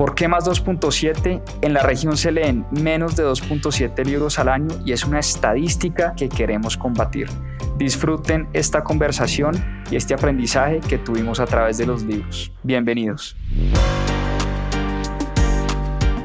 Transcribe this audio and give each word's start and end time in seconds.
¿Por 0.00 0.14
qué 0.14 0.28
más 0.28 0.46
2.7? 0.46 1.42
En 1.60 1.74
la 1.74 1.82
región 1.82 2.16
se 2.16 2.32
leen 2.32 2.64
menos 2.70 3.16
de 3.16 3.22
2.7 3.22 4.02
libros 4.06 4.38
al 4.38 4.48
año 4.48 4.68
y 4.82 4.92
es 4.92 5.04
una 5.04 5.18
estadística 5.18 6.14
que 6.16 6.30
queremos 6.30 6.78
combatir. 6.78 7.28
Disfruten 7.76 8.48
esta 8.54 8.82
conversación 8.82 9.62
y 9.90 9.96
este 9.96 10.14
aprendizaje 10.14 10.80
que 10.80 10.96
tuvimos 10.96 11.38
a 11.38 11.44
través 11.44 11.76
de 11.76 11.84
los 11.84 12.02
libros. 12.02 12.50
Bienvenidos. 12.62 13.36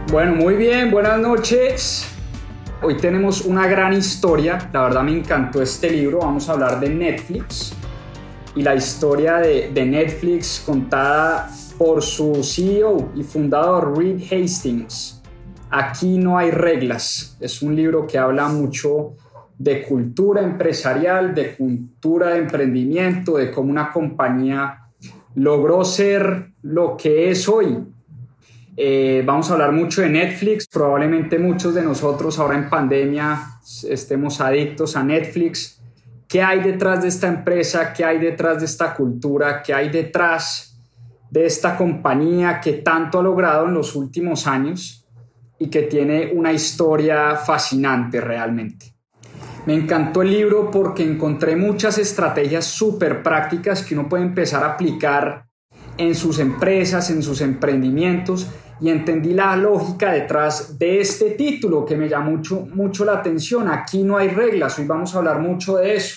Bueno, 0.10 0.36
muy 0.36 0.54
bien, 0.54 0.90
buenas 0.90 1.20
noches. 1.20 2.10
Hoy 2.82 2.96
tenemos 2.96 3.42
una 3.42 3.68
gran 3.68 3.92
historia, 3.92 4.70
la 4.72 4.84
verdad 4.84 5.04
me 5.04 5.18
encantó 5.18 5.62
este 5.62 5.90
libro, 5.90 6.20
vamos 6.20 6.48
a 6.48 6.54
hablar 6.54 6.80
de 6.80 6.88
Netflix 6.92 7.74
y 8.56 8.62
la 8.62 8.74
historia 8.74 9.40
de, 9.40 9.72
de 9.74 9.86
Netflix 9.86 10.64
contada 10.66 11.50
por 11.78 12.02
su 12.02 12.44
CEO 12.44 13.12
y 13.16 13.24
fundador 13.24 13.98
Reed 13.98 14.22
Hastings. 14.32 15.22
Aquí 15.70 16.18
no 16.18 16.38
hay 16.38 16.52
reglas, 16.52 17.38
es 17.40 17.62
un 17.62 17.76
libro 17.76 18.08
que 18.08 18.18
habla 18.18 18.48
mucho 18.48 19.16
de 19.58 19.84
cultura 19.84 20.42
empresarial, 20.42 21.34
de 21.34 21.56
cultura 21.56 22.30
de 22.30 22.40
emprendimiento, 22.40 23.38
de 23.38 23.52
cómo 23.52 23.72
una 23.72 23.92
compañía 23.92 24.90
logró 25.36 25.84
ser 25.84 26.52
lo 26.62 26.96
que 26.96 27.30
es 27.30 27.48
hoy. 27.48 27.78
Eh, 28.78 29.24
vamos 29.26 29.50
a 29.50 29.54
hablar 29.54 29.72
mucho 29.72 30.02
de 30.02 30.10
Netflix, 30.10 30.68
probablemente 30.68 31.40
muchos 31.40 31.74
de 31.74 31.82
nosotros 31.82 32.38
ahora 32.40 32.56
en 32.56 32.70
pandemia 32.70 33.56
estemos 33.90 34.42
adictos 34.42 34.96
a 34.96 35.04
Netflix. 35.04 35.82
¿Qué 36.28 36.42
hay 36.42 36.62
detrás 36.62 37.02
de 37.02 37.08
esta 37.08 37.28
empresa? 37.28 37.94
¿Qué 37.94 38.04
hay 38.04 38.20
detrás 38.20 38.60
de 38.60 38.66
esta 38.66 38.94
cultura? 38.94 39.62
¿Qué 39.64 39.74
hay 39.74 39.90
detrás 39.90 40.75
de 41.36 41.46
esta 41.46 41.76
compañía 41.76 42.62
que 42.62 42.76
tanto 42.76 43.20
ha 43.20 43.22
logrado 43.22 43.66
en 43.68 43.74
los 43.74 43.94
últimos 43.94 44.48
años 44.48 45.06
y 45.60 45.70
que 45.70 45.82
tiene 45.82 46.32
una 46.34 46.54
historia 46.54 47.36
fascinante 47.36 48.22
realmente? 48.22 48.96
Me 49.66 49.74
encantó 49.74 50.22
el 50.22 50.32
libro 50.32 50.72
porque 50.72 51.04
encontré 51.04 51.58
muchas 51.58 51.98
estrategias 51.98 52.64
súper 52.64 53.22
prácticas 53.22 53.84
que 53.84 53.96
uno 53.96 54.08
puede 54.08 54.24
empezar 54.24 54.64
a 54.64 54.76
aplicar 54.76 55.46
en 55.98 56.16
sus 56.16 56.40
empresas, 56.40 57.10
en 57.10 57.22
sus 57.22 57.42
emprendimientos 57.42 58.48
y 58.80 58.90
entendí 58.90 59.34
la 59.34 59.58
lógica 59.58 60.14
detrás 60.14 60.80
de 60.80 61.02
este 61.02 61.32
título 61.32 61.86
que 61.86 61.98
me 61.98 62.08
llamó 62.08 62.32
mucho, 62.32 62.66
mucho 62.74 63.04
la 63.04 63.14
atención. 63.14 63.68
Aquí 63.68 64.04
no 64.04 64.16
hay 64.16 64.30
reglas, 64.30 64.80
hoy 64.80 64.86
vamos 64.86 65.14
a 65.14 65.18
hablar 65.18 65.40
mucho 65.40 65.76
de 65.76 65.98
eso. 65.98 66.16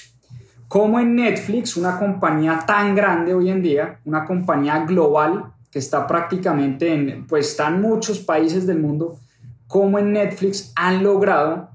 Como 0.69 1.01
en 1.01 1.17
Netflix, 1.17 1.77
una 1.79 1.99
compañía 1.99 2.63
tan 2.67 2.95
grande 2.95 3.33
hoy 3.33 3.49
en 3.51 3.63
día, 3.63 4.01
una 4.05 4.27
compañía 4.27 4.85
global 4.85 5.55
que 5.71 5.79
está 5.79 6.07
prácticamente 6.07 6.93
en, 6.93 7.27
pues 7.27 7.49
está 7.49 7.69
en 7.69 7.81
muchos 7.81 8.19
países 8.19 8.67
del 8.67 8.79
mundo, 8.79 9.19
como 9.67 9.99
en 9.99 10.13
Netflix 10.13 10.73
han 10.77 11.03
logrado 11.03 11.71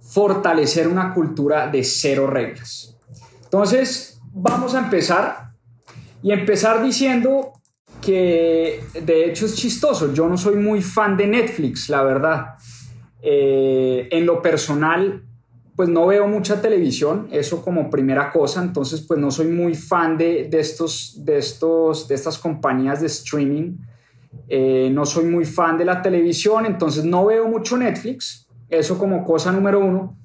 fortalecer 0.00 0.88
una 0.88 1.12
cultura 1.14 1.68
de 1.68 1.84
cero 1.84 2.26
reglas. 2.26 2.96
Entonces, 3.44 4.20
vamos 4.32 4.74
a 4.74 4.80
empezar 4.80 5.52
y 6.22 6.32
empezar 6.32 6.82
diciendo 6.82 7.52
que 8.00 8.82
de 9.02 9.26
hecho 9.26 9.46
es 9.46 9.54
chistoso, 9.54 10.12
yo 10.12 10.28
no 10.28 10.36
soy 10.36 10.56
muy 10.56 10.82
fan 10.82 11.16
de 11.16 11.26
Netflix, 11.26 11.88
la 11.88 12.02
verdad. 12.02 12.54
Eh, 13.20 14.08
en 14.10 14.24
lo 14.24 14.40
personal, 14.40 15.27
pues 15.78 15.88
no 15.88 16.08
veo 16.08 16.26
mucha 16.26 16.60
televisión, 16.60 17.28
eso 17.30 17.62
como 17.62 17.88
primera 17.88 18.32
cosa, 18.32 18.60
entonces 18.60 19.00
pues 19.00 19.20
no 19.20 19.30
soy 19.30 19.46
muy 19.46 19.76
fan 19.76 20.18
de, 20.18 20.50
estos, 20.50 21.24
de, 21.24 21.38
estos, 21.38 22.08
de 22.08 22.16
estas 22.16 22.36
compañías 22.36 23.00
de 23.00 23.06
streaming, 23.06 23.76
eh, 24.48 24.90
no 24.92 25.06
soy 25.06 25.26
muy 25.26 25.44
fan 25.44 25.78
de 25.78 25.84
la 25.84 26.02
televisión, 26.02 26.66
entonces 26.66 27.04
no 27.04 27.26
veo 27.26 27.46
mucho 27.46 27.76
Netflix, 27.76 28.48
eso 28.68 28.98
como 28.98 29.22
cosa 29.24 29.52
número 29.52 29.78
uno. 29.78 30.18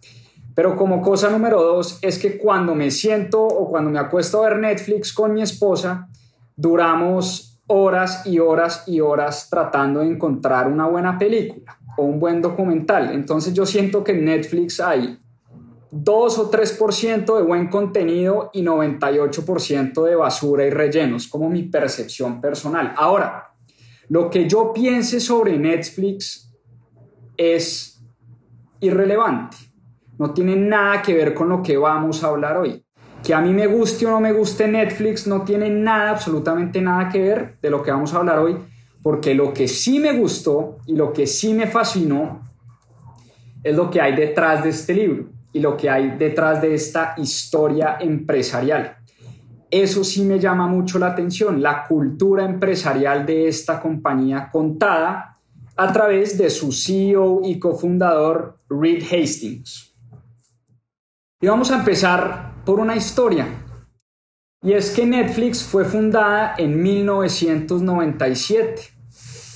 Pero 0.55 0.75
como 0.75 1.03
cosa 1.03 1.29
número 1.29 1.61
dos 1.61 1.99
es 2.01 2.17
que 2.17 2.39
cuando 2.39 2.73
me 2.73 2.89
siento 2.89 3.45
o 3.45 3.69
cuando 3.69 3.91
me 3.91 3.99
acuesto 3.99 4.39
a 4.43 4.49
ver 4.49 4.57
Netflix 4.57 5.13
con 5.13 5.35
mi 5.35 5.43
esposa, 5.43 6.09
duramos 6.55 7.61
horas 7.67 8.25
y 8.25 8.39
horas 8.39 8.85
y 8.87 9.01
horas 9.01 9.49
tratando 9.51 9.99
de 9.99 10.07
encontrar 10.07 10.67
una 10.67 10.87
buena 10.87 11.19
película 11.19 11.77
o 11.95 12.05
un 12.05 12.19
buen 12.19 12.41
documental. 12.41 13.11
Entonces 13.13 13.53
yo 13.53 13.67
siento 13.67 14.03
que 14.03 14.13
en 14.13 14.25
Netflix 14.25 14.79
hay 14.79 15.19
2 15.95 16.39
o 16.39 16.49
3% 16.49 17.37
de 17.37 17.43
buen 17.43 17.67
contenido 17.67 18.49
y 18.51 18.63
98% 18.63 20.03
de 20.03 20.15
basura 20.15 20.65
y 20.65 20.71
rellenos, 20.71 21.27
como 21.27 21.51
mi 21.51 21.63
percepción 21.63 22.41
personal. 22.41 22.95
Ahora, 22.97 23.53
lo 24.09 24.27
que 24.31 24.49
yo 24.49 24.73
piense 24.73 25.19
sobre 25.19 25.55
Netflix 25.55 26.51
es 27.37 28.03
irrelevante. 28.79 29.57
No 30.17 30.33
tiene 30.33 30.55
nada 30.55 31.03
que 31.03 31.13
ver 31.13 31.35
con 31.35 31.49
lo 31.49 31.61
que 31.61 31.77
vamos 31.77 32.23
a 32.23 32.29
hablar 32.29 32.57
hoy. 32.57 32.83
Que 33.23 33.35
a 33.35 33.41
mí 33.41 33.53
me 33.53 33.67
guste 33.67 34.07
o 34.07 34.09
no 34.09 34.19
me 34.19 34.33
guste 34.33 34.67
Netflix 34.67 35.27
no 35.27 35.43
tiene 35.43 35.69
nada, 35.69 36.09
absolutamente 36.09 36.81
nada 36.81 37.07
que 37.09 37.19
ver 37.19 37.57
de 37.61 37.69
lo 37.69 37.83
que 37.83 37.91
vamos 37.91 38.11
a 38.15 38.17
hablar 38.17 38.39
hoy, 38.39 38.57
porque 39.03 39.35
lo 39.35 39.53
que 39.53 39.67
sí 39.67 39.99
me 39.99 40.13
gustó 40.13 40.79
y 40.87 40.95
lo 40.95 41.13
que 41.13 41.27
sí 41.27 41.53
me 41.53 41.67
fascinó 41.67 42.49
es 43.63 43.75
lo 43.75 43.91
que 43.91 44.01
hay 44.01 44.15
detrás 44.15 44.63
de 44.63 44.71
este 44.71 44.95
libro 44.95 45.32
y 45.53 45.59
lo 45.59 45.77
que 45.77 45.89
hay 45.89 46.17
detrás 46.17 46.61
de 46.61 46.73
esta 46.73 47.13
historia 47.17 47.97
empresarial. 48.01 48.97
Eso 49.69 50.03
sí 50.03 50.23
me 50.23 50.39
llama 50.39 50.67
mucho 50.67 50.99
la 50.99 51.07
atención, 51.07 51.61
la 51.61 51.85
cultura 51.87 52.43
empresarial 52.45 53.25
de 53.25 53.47
esta 53.47 53.79
compañía 53.79 54.49
contada 54.51 55.39
a 55.75 55.91
través 55.91 56.37
de 56.37 56.49
su 56.49 56.71
CEO 56.71 57.41
y 57.43 57.59
cofundador 57.59 58.55
Reed 58.69 59.03
Hastings. 59.03 59.93
Y 61.41 61.47
vamos 61.47 61.71
a 61.71 61.79
empezar 61.79 62.53
por 62.65 62.79
una 62.79 62.95
historia. 62.95 63.47
Y 64.61 64.71
es 64.73 64.91
que 64.91 65.05
Netflix 65.05 65.63
fue 65.63 65.85
fundada 65.85 66.53
en 66.57 66.81
1997. 66.81 68.81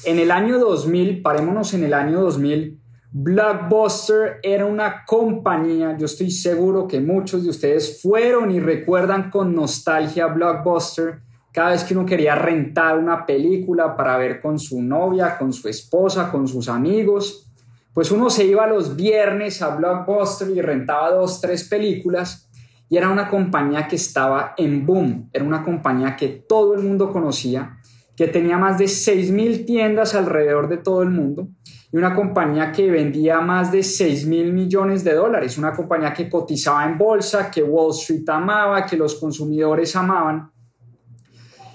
En 0.06 0.20
el 0.20 0.30
año 0.32 0.60
2000, 0.60 1.22
parémonos 1.22 1.74
en 1.74 1.84
el 1.84 1.94
año 1.94 2.22
2000, 2.22 2.82
Blockbuster 3.20 4.40
era 4.44 4.68
una 4.68 5.04
compañía, 5.04 5.98
yo 5.98 6.06
estoy 6.06 6.30
seguro 6.30 6.88
que 6.88 7.00
muchos 7.00 7.44
de 7.44 7.50
ustedes 7.50 8.00
fueron 8.00 8.52
y 8.52 8.60
recuerdan 8.60 9.32
con 9.32 9.56
nostalgia 9.56 10.28
Blockbuster, 10.28 11.22
cada 11.52 11.72
vez 11.72 11.84
que 11.84 11.96
uno 11.96 12.06
quería 12.06 12.36
rentar 12.36 12.96
una 13.00 13.26
película 13.26 13.96
para 13.96 14.18
ver 14.18 14.40
con 14.40 14.60
su 14.60 14.84
novia, 14.84 15.36
con 15.36 15.52
su 15.52 15.68
esposa, 15.68 16.30
con 16.32 16.48
sus 16.48 16.70
amigos, 16.70 17.50
pues 17.92 18.12
uno 18.12 18.30
se 18.30 18.46
iba 18.46 18.68
los 18.68 18.96
viernes 18.96 19.64
a 19.64 19.76
Blockbuster 19.76 20.52
y 20.52 20.62
rentaba 20.62 21.10
dos, 21.10 21.42
tres 21.42 21.64
películas 21.68 22.48
y 22.88 22.98
era 22.98 23.10
una 23.10 23.30
compañía 23.30 23.88
que 23.88 23.96
estaba 23.96 24.54
en 24.58 24.86
boom, 24.86 25.32
era 25.34 25.44
una 25.44 25.64
compañía 25.64 26.16
que 26.16 26.28
todo 26.28 26.76
el 26.76 26.84
mundo 26.84 27.12
conocía, 27.12 27.77
que 28.18 28.28
tenía 28.28 28.58
más 28.58 28.78
de 28.78 28.86
6.000 28.86 29.66
tiendas 29.66 30.16
alrededor 30.16 30.68
de 30.68 30.78
todo 30.78 31.04
el 31.04 31.12
mundo 31.12 31.48
y 31.92 31.98
una 31.98 32.14
compañía 32.14 32.72
que 32.72 32.92
vendía 32.92 33.40
más 33.40 33.72
de 33.72 33.82
6 33.82 34.28
mil 34.28 34.52
millones 34.52 35.04
de 35.04 35.14
dólares, 35.14 35.58
una 35.58 35.74
compañía 35.74 36.14
que 36.14 36.30
cotizaba 36.30 36.86
en 36.86 36.98
bolsa, 36.98 37.50
que 37.50 37.64
Wall 37.64 37.92
Street 37.92 38.28
amaba, 38.28 38.86
que 38.86 38.98
los 38.98 39.16
consumidores 39.16 39.96
amaban. 39.96 40.52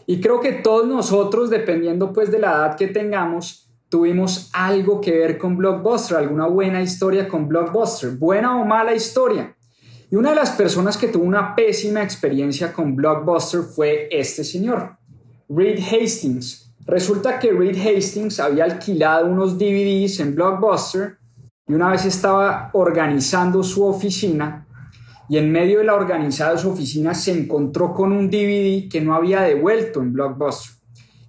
Y 0.07 0.21
creo 0.21 0.41
que 0.41 0.53
todos 0.53 0.87
nosotros, 0.87 1.49
dependiendo 1.49 2.13
pues 2.13 2.31
de 2.31 2.41
la 2.41 2.53
edad 2.53 2.77
que 2.77 2.89
tengamos, 2.89 3.71
tuvimos 3.89 4.51
algo 4.53 5.01
que 5.01 5.13
ver 5.13 5.39
con 5.39 5.57
Blockbuster, 5.57 6.19
alguna 6.19 6.47
buena 6.47 6.83
historia 6.83 7.27
con 7.27 7.49
Blockbuster, 7.49 8.11
buena 8.11 8.61
o 8.61 8.65
mala 8.67 8.95
historia. 8.95 9.57
Y 10.11 10.17
una 10.17 10.31
de 10.31 10.37
las 10.37 10.51
personas 10.51 10.99
que 10.99 11.09
tuvo 11.09 11.25
una 11.25 11.55
pésima 11.55 12.03
experiencia 12.03 12.73
con 12.73 12.95
Blockbuster 12.95 13.63
fue 13.63 14.09
este 14.11 14.45
señor, 14.45 14.99
Reed 15.55 15.81
Hastings. 15.81 16.73
Resulta 16.87 17.39
que 17.39 17.53
Reed 17.53 17.77
Hastings 17.77 18.41
había 18.41 18.65
alquilado 18.65 19.27
unos 19.27 19.59
DVDs 19.59 20.21
en 20.21 20.35
Blockbuster 20.35 21.19
y 21.67 21.75
una 21.75 21.91
vez 21.91 22.07
estaba 22.07 22.71
organizando 22.73 23.63
su 23.63 23.85
oficina 23.85 24.67
y 25.29 25.39
en 25.39 25.53
medio 25.53 25.79
de 25.79 25.85
la 25.85 25.95
organizada 25.95 26.53
de 26.53 26.59
su 26.59 26.71
oficina 26.71 27.15
se 27.15 27.33
encontró 27.33 27.93
con 27.93 28.13
un 28.13 28.31
DVD 28.31 28.89
que 28.91 29.01
no 29.01 29.15
había 29.15 29.43
devuelto 29.43 30.01
en 30.01 30.13
Blockbuster. 30.13 30.73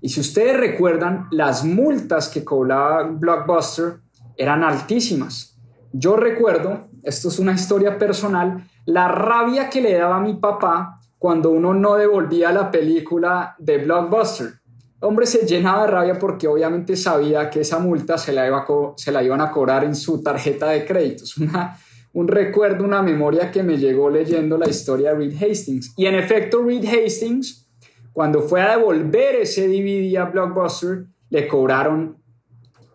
Y 0.02 0.10
si 0.10 0.22
ustedes 0.22 0.58
recuerdan, 0.58 1.28
las 1.32 1.64
multas 1.64 2.30
que 2.30 2.44
cobraba 2.44 3.04
Blockbuster 3.04 4.00
eran 4.38 4.64
altísimas. 4.64 5.60
yo 5.92 6.16
recuerdo, 6.16 6.88
esto 7.04 7.28
es 7.28 7.40
una 7.40 7.52
historia 7.52 7.98
personal, 8.00 8.68
la 8.86 9.08
rabia 9.08 9.70
que 9.70 9.82
le 9.82 9.94
daba 9.94 10.18
a 10.18 10.22
mi 10.22 10.34
papá 10.36 11.00
cuando 11.24 11.52
uno 11.52 11.74
no 11.74 11.96
devolvía 11.96 12.52
la 12.52 12.70
película 12.70 13.56
de 13.58 13.78
Blockbuster. 13.78 14.56
Hombre 15.00 15.26
se 15.26 15.48
llenaba 15.48 15.84
de 15.84 15.88
rabia 15.88 16.20
porque 16.20 16.50
obviamente 16.50 16.98
sabía 16.98 17.50
que 17.50 17.62
esa 17.62 17.80
multa 17.80 18.18
se 18.18 18.34
la, 18.34 18.46
iba 18.46 18.66
se 18.98 19.10
la 19.10 19.24
iban 19.24 19.40
a 19.40 19.50
cobrar 19.50 19.86
en 19.86 19.96
su 19.96 20.22
tarjeta 20.22 20.72
de 20.72 20.84
créditos. 20.84 21.36
Un 22.12 22.28
recuerdo, 22.28 22.84
una 22.84 23.02
memoria 23.02 23.50
que 23.52 23.64
me 23.64 23.78
llegó 23.78 24.10
leyendo 24.10 24.58
la 24.58 24.68
historia 24.68 25.12
de 25.12 25.16
Reed 25.16 25.42
Hastings. 25.42 25.94
Y 25.96 26.08
en 26.08 26.16
efecto, 26.16 26.62
Reed 26.62 26.84
Hastings, 26.84 27.70
cuando 28.12 28.42
fue 28.42 28.62
a 28.62 28.76
devolver 28.76 29.36
ese 29.36 29.70
DVD 29.70 30.18
a 30.18 30.26
Blockbuster, 30.26 31.06
le 31.30 31.48
cobraron 31.48 32.18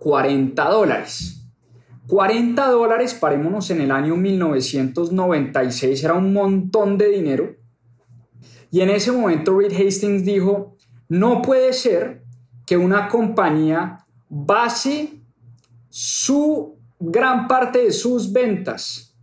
40 0.00 0.68
dólares. 0.68 1.48
40 2.06 2.70
dólares, 2.70 3.14
parémonos 3.14 3.70
en 3.70 3.80
el 3.80 3.90
año 3.90 4.16
1996, 4.16 6.04
era 6.04 6.12
un 6.12 6.34
montón 6.34 6.98
de 6.98 7.08
dinero. 7.08 7.56
Y 8.70 8.80
en 8.80 8.90
ese 8.90 9.12
momento 9.12 9.58
Reed 9.58 9.72
Hastings 9.72 10.24
dijo, 10.24 10.76
no 11.08 11.42
puede 11.42 11.72
ser 11.72 12.24
que 12.66 12.76
una 12.76 13.08
compañía 13.08 14.04
base 14.28 15.22
su 15.88 16.76
gran 17.00 17.48
parte 17.48 17.84
de 17.84 17.92
sus 17.92 18.32
ventas 18.32 19.16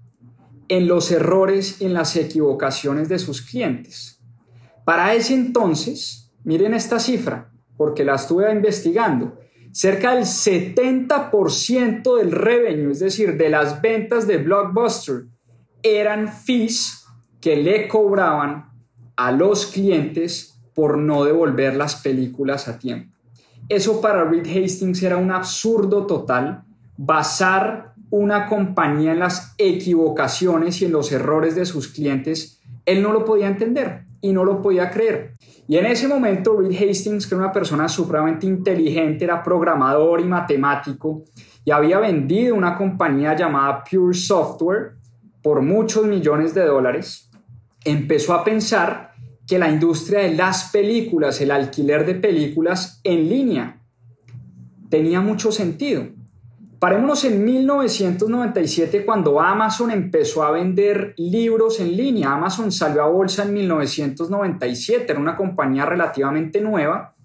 en 0.68 0.88
los 0.88 1.12
errores 1.12 1.81
y 1.81 1.86
en 1.86 1.94
las 1.94 2.15
equivocaciones 2.15 3.07
de 3.07 3.19
sus 3.19 3.42
clientes. 3.42 4.19
Para 4.83 5.13
ese 5.13 5.36
entonces, 5.36 6.31
miren 6.44 6.74
esta 6.74 7.00
cifra, 7.00 7.51
porque 7.77 8.03
la 8.03 8.15
estuve 8.15 8.51
investigando, 8.51 9.38
cerca 9.71 10.15
del 10.15 10.24
70% 10.24 12.18
del 12.18 12.31
revenue, 12.31 12.91
es 12.91 13.00
decir, 13.00 13.38
de 13.38 13.50
las 13.50 13.81
ventas 13.81 14.25
de 14.25 14.38
Blockbuster, 14.38 15.25
eran 15.83 16.31
fees 16.31 17.06
que 17.41 17.57
le 17.57 17.88
cobraban 17.88 18.75
a 19.15 19.31
los 19.31 19.67
clientes 19.67 20.59
por 20.73 20.97
no 20.97 21.23
devolver 21.23 21.75
las 21.75 21.95
películas 21.95 22.67
a 22.67 22.77
tiempo. 22.77 23.15
Eso 23.69 24.01
para 24.01 24.23
Reed 24.25 24.45
Hastings 24.45 25.01
era 25.01 25.17
un 25.17 25.31
absurdo 25.31 26.06
total, 26.06 26.63
basar 26.97 27.94
una 28.12 28.47
compañía 28.47 29.13
en 29.13 29.19
las 29.19 29.56
equivocaciones 29.57 30.81
y 30.81 30.85
en 30.85 30.91
los 30.91 31.12
errores 31.12 31.56
de 31.56 31.65
sus 31.65 31.88
clientes, 31.88 32.62
él 32.85 33.01
no 33.01 33.12
lo 33.12 33.25
podía 33.25 33.47
entender 33.47 34.03
y 34.21 34.31
no 34.31 34.45
lo 34.45 34.62
podía 34.62 34.91
creer. 34.91 35.35
Y 35.67 35.77
en 35.77 35.85
ese 35.88 36.07
momento 36.07 36.59
Reed 36.59 36.71
Hastings, 36.71 37.25
que 37.25 37.35
era 37.35 37.44
una 37.44 37.51
persona 37.51 37.89
supremamente 37.89 38.45
inteligente, 38.45 39.25
era 39.25 39.41
programador 39.41 40.21
y 40.21 40.25
matemático, 40.25 41.23
y 41.63 41.71
había 41.71 41.97
vendido 42.00 42.53
una 42.53 42.75
compañía 42.75 43.35
llamada 43.35 43.83
Pure 43.83 44.15
Software 44.15 44.94
por 45.41 45.62
muchos 45.62 46.06
millones 46.06 46.53
de 46.53 46.65
dólares, 46.65 47.25
empezó 47.85 48.33
a 48.33 48.43
pensar 48.43 49.13
que 49.47 49.59
la 49.59 49.69
industria 49.69 50.19
de 50.21 50.33
las 50.33 50.71
películas, 50.71 51.39
el 51.39 51.51
alquiler 51.51 52.05
de 52.05 52.15
películas 52.15 52.99
en 53.03 53.29
línea, 53.29 53.81
tenía 54.89 55.21
mucho 55.21 55.51
sentido. 55.51 56.07
Parémonos 56.79 57.23
en 57.23 57.43
1997 57.45 59.05
cuando 59.05 59.39
Amazon 59.39 59.91
empezó 59.91 60.43
a 60.43 60.51
vender 60.51 61.13
libros 61.17 61.79
en 61.79 61.95
línea. 61.95 62.33
Amazon 62.33 62.71
salió 62.71 63.03
a 63.03 63.07
bolsa 63.07 63.43
en 63.43 63.53
1997, 63.53 65.11
era 65.11 65.19
una 65.19 65.35
compañía 65.35 65.85
relativamente 65.85 66.59
nueva. 66.61 67.15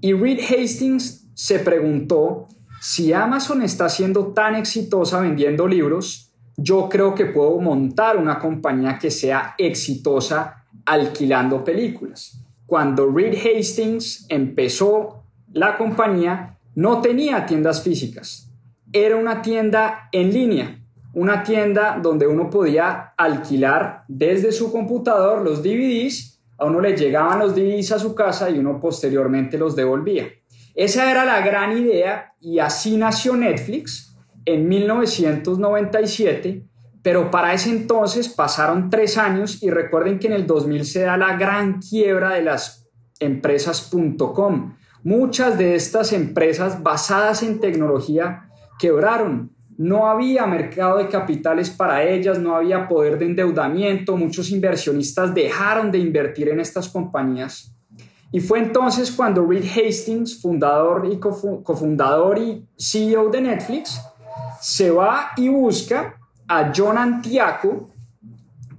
Y 0.00 0.12
Reed 0.12 0.40
Hastings 0.40 1.28
se 1.34 1.60
preguntó, 1.60 2.48
si 2.80 3.12
Amazon 3.12 3.62
está 3.62 3.88
siendo 3.88 4.32
tan 4.32 4.56
exitosa 4.56 5.20
vendiendo 5.20 5.66
libros, 5.66 6.31
yo 6.56 6.88
creo 6.88 7.14
que 7.14 7.26
puedo 7.26 7.58
montar 7.60 8.16
una 8.16 8.38
compañía 8.38 8.98
que 8.98 9.10
sea 9.10 9.54
exitosa 9.58 10.64
alquilando 10.84 11.64
películas. 11.64 12.38
Cuando 12.66 13.10
Reed 13.10 13.34
Hastings 13.34 14.26
empezó 14.28 15.24
la 15.52 15.76
compañía, 15.76 16.58
no 16.74 17.00
tenía 17.00 17.44
tiendas 17.44 17.82
físicas 17.82 18.52
era 18.92 19.16
una 19.16 19.40
tienda 19.40 20.08
en 20.12 20.32
línea, 20.32 20.78
una 21.14 21.42
tienda 21.42 21.98
donde 22.00 22.26
uno 22.26 22.50
podía 22.50 23.14
alquilar 23.16 24.04
desde 24.06 24.52
su 24.52 24.70
computador 24.70 25.42
los 25.42 25.62
DVDs, 25.62 26.40
a 26.58 26.66
uno 26.66 26.80
le 26.80 26.96
llegaban 26.96 27.38
los 27.38 27.54
DVDs 27.54 27.92
a 27.92 27.98
su 27.98 28.14
casa 28.14 28.50
y 28.50 28.58
uno 28.58 28.78
posteriormente 28.78 29.56
los 29.58 29.74
devolvía. 29.74 30.28
Esa 30.74 31.10
era 31.10 31.24
la 31.24 31.40
gran 31.40 31.76
idea 31.76 32.34
y 32.40 32.58
así 32.58 32.96
nació 32.96 33.34
Netflix 33.34 34.11
en 34.44 34.68
1997, 34.68 36.66
pero 37.02 37.30
para 37.30 37.52
ese 37.52 37.70
entonces 37.70 38.28
pasaron 38.28 38.90
tres 38.90 39.18
años 39.18 39.62
y 39.62 39.70
recuerden 39.70 40.18
que 40.18 40.28
en 40.28 40.34
el 40.34 40.46
2000 40.46 40.84
se 40.84 41.02
da 41.02 41.16
la 41.16 41.36
gran 41.36 41.80
quiebra 41.80 42.34
de 42.34 42.42
las 42.42 42.88
empresas.com. 43.18 44.76
Muchas 45.04 45.58
de 45.58 45.74
estas 45.74 46.12
empresas 46.12 46.82
basadas 46.82 47.42
en 47.42 47.60
tecnología 47.60 48.48
quebraron. 48.78 49.50
No 49.76 50.06
había 50.08 50.46
mercado 50.46 50.98
de 50.98 51.08
capitales 51.08 51.70
para 51.70 52.04
ellas, 52.04 52.38
no 52.38 52.54
había 52.54 52.88
poder 52.88 53.18
de 53.18 53.26
endeudamiento, 53.26 54.16
muchos 54.16 54.50
inversionistas 54.50 55.34
dejaron 55.34 55.90
de 55.90 55.98
invertir 55.98 56.50
en 56.50 56.60
estas 56.60 56.88
compañías. 56.88 57.74
Y 58.30 58.40
fue 58.40 58.60
entonces 58.60 59.10
cuando 59.10 59.44
Reed 59.44 59.64
Hastings, 59.64 60.40
fundador 60.40 61.08
y 61.10 61.18
cofundador 61.18 62.38
y 62.38 62.66
CEO 62.78 63.28
de 63.28 63.42
Netflix, 63.42 64.00
se 64.62 64.92
va 64.92 65.32
y 65.36 65.48
busca 65.48 66.20
a 66.46 66.72
John 66.74 66.96
Antiaco, 66.96 67.90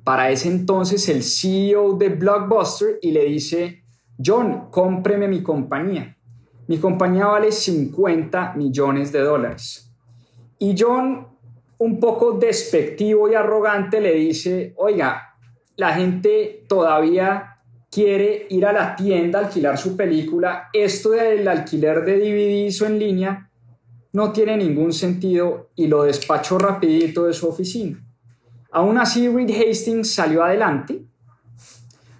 para 0.04 0.30
ese 0.30 0.48
entonces 0.48 1.08
el 1.10 1.24
CEO 1.24 1.98
de 1.98 2.10
Blockbuster, 2.10 3.00
y 3.02 3.12
le 3.12 3.26
dice, 3.26 3.84
John, 4.24 4.70
cómpreme 4.72 5.28
mi 5.28 5.44
compañía. 5.44 6.18
Mi 6.68 6.78
compañía 6.78 7.28
vale 7.28 7.52
50 7.52 8.54
millones 8.54 9.12
de 9.12 9.20
dólares. 9.20 9.94
Y 10.58 10.74
John, 10.78 11.28
un 11.80 12.00
poco 12.00 12.32
despectivo 12.32 13.30
y 13.30 13.36
arrogante, 13.36 14.00
le 14.00 14.14
dice, 14.14 14.74
oiga, 14.78 15.36
la 15.76 15.94
gente 15.94 16.64
todavía 16.70 17.60
quiere 17.92 18.48
ir 18.50 18.66
a 18.66 18.72
la 18.72 18.96
tienda 18.96 19.40
a 19.40 19.46
alquilar 19.46 19.78
su 19.78 19.98
película. 19.98 20.70
Esto 20.72 21.10
del 21.10 21.46
alquiler 21.46 22.06
de 22.06 22.20
DVDs 22.20 22.82
o 22.82 22.86
en 22.86 23.00
línea 23.00 23.50
no 24.14 24.32
tiene 24.32 24.58
ningún 24.58 24.94
sentido 24.94 25.70
y 25.76 25.88
lo 25.88 26.04
despachó 26.04 26.58
rapidito 26.58 27.26
de 27.26 27.34
su 27.34 27.50
oficina. 27.50 28.02
Aún 28.72 28.98
así, 28.98 29.28
Reed 29.28 29.52
Hastings 29.52 30.14
salió 30.14 30.44
adelante. 30.44 31.06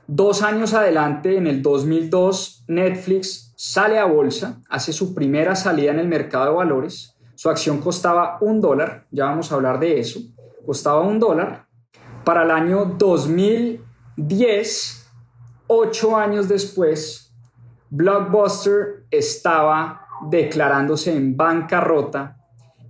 Dos 0.06 0.44
años 0.44 0.74
adelante, 0.74 1.38
en 1.38 1.48
el 1.48 1.62
2002, 1.62 2.66
Netflix 2.68 3.54
sale 3.56 3.98
a 3.98 4.06
bolsa, 4.06 4.62
hace 4.70 4.92
su 4.92 5.14
primera 5.14 5.56
salida 5.56 5.92
en 5.92 6.00
el 6.00 6.08
mercado 6.08 6.50
de 6.50 6.56
valores 6.56 7.14
su 7.44 7.50
acción 7.50 7.80
costaba 7.80 8.38
un 8.40 8.62
dólar, 8.62 9.06
ya 9.12 9.26
vamos 9.26 9.52
a 9.52 9.56
hablar 9.56 9.78
de 9.78 10.00
eso, 10.00 10.22
costaba 10.66 11.02
un 11.02 11.20
dólar. 11.20 11.68
Para 12.24 12.44
el 12.44 12.52
año 12.52 12.96
2010, 12.98 15.12
ocho 15.68 16.16
años 16.16 16.48
después, 16.48 17.36
Blockbuster 17.90 19.04
estaba 19.12 20.03
declarándose 20.30 21.16
en 21.16 21.36
bancarrota 21.36 22.38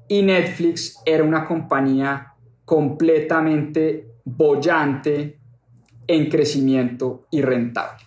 y 0.08 0.22
Netflix 0.22 1.02
era 1.06 1.24
una 1.24 1.46
compañía 1.46 2.34
completamente 2.66 4.08
bollante, 4.26 5.40
en 6.08 6.30
crecimiento 6.30 7.28
y 7.32 7.42
rentable. 7.42 8.04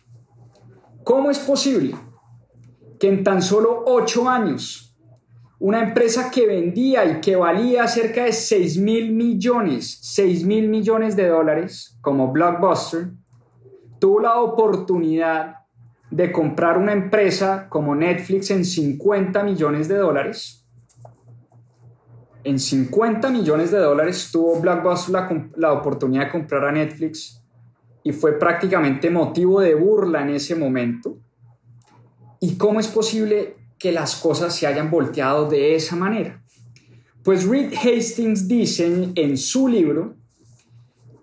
¿Cómo 1.02 1.30
es 1.30 1.38
posible 1.38 1.94
que 2.98 3.08
en 3.08 3.24
tan 3.24 3.42
solo 3.42 3.84
ocho 3.86 4.28
años 4.28 4.96
una 5.58 5.82
empresa 5.82 6.30
que 6.30 6.46
vendía 6.46 7.04
y 7.06 7.20
que 7.20 7.36
valía 7.36 7.88
cerca 7.88 8.24
de 8.24 8.32
6 8.32 8.78
mil 8.78 9.12
millones, 9.12 9.98
6 10.02 10.44
mil 10.44 10.68
millones 10.68 11.16
de 11.16 11.28
dólares, 11.28 11.96
como 12.02 12.30
Blockbuster, 12.30 13.12
tuvo 13.98 14.20
la 14.20 14.40
oportunidad 14.40 15.65
de 16.10 16.30
comprar 16.32 16.78
una 16.78 16.92
empresa 16.92 17.68
como 17.68 17.94
Netflix 17.94 18.50
en 18.50 18.64
50 18.64 19.42
millones 19.42 19.88
de 19.88 19.96
dólares. 19.96 20.64
En 22.44 22.60
50 22.60 23.28
millones 23.30 23.72
de 23.72 23.78
dólares 23.78 24.30
tuvo 24.30 24.60
Blockbuster 24.60 25.50
la, 25.56 25.72
oportunidad 25.72 26.26
de 26.26 26.30
comprar 26.30 26.64
a 26.64 26.72
Netflix 26.72 27.42
y 28.04 28.12
fue 28.12 28.38
prácticamente 28.38 29.10
motivo 29.10 29.60
de 29.60 29.74
burla 29.74 30.22
en 30.22 30.30
ese 30.30 30.54
momento. 30.54 31.18
¿Y 32.38 32.56
cómo 32.56 32.78
es 32.78 32.86
posible 32.86 33.56
que 33.78 33.92
las 33.92 34.16
cosas 34.16 34.54
se 34.54 34.66
hayan 34.66 34.90
volteado 34.90 35.48
de 35.48 35.74
esa 35.74 35.96
manera. 35.96 36.42
Pues 37.22 37.46
Reed 37.46 37.74
Hastings 37.74 38.46
dice 38.46 39.10
en 39.14 39.36
su 39.36 39.68
libro 39.68 40.14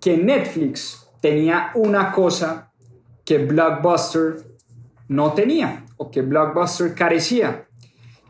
que 0.00 0.16
Netflix 0.16 1.08
tenía 1.20 1.70
una 1.74 2.12
cosa 2.12 2.72
que 3.24 3.38
Blockbuster 3.38 4.53
no 5.14 5.32
tenía 5.32 5.86
o 5.96 6.10
que 6.10 6.22
Blockbuster 6.22 6.94
carecía. 6.94 7.68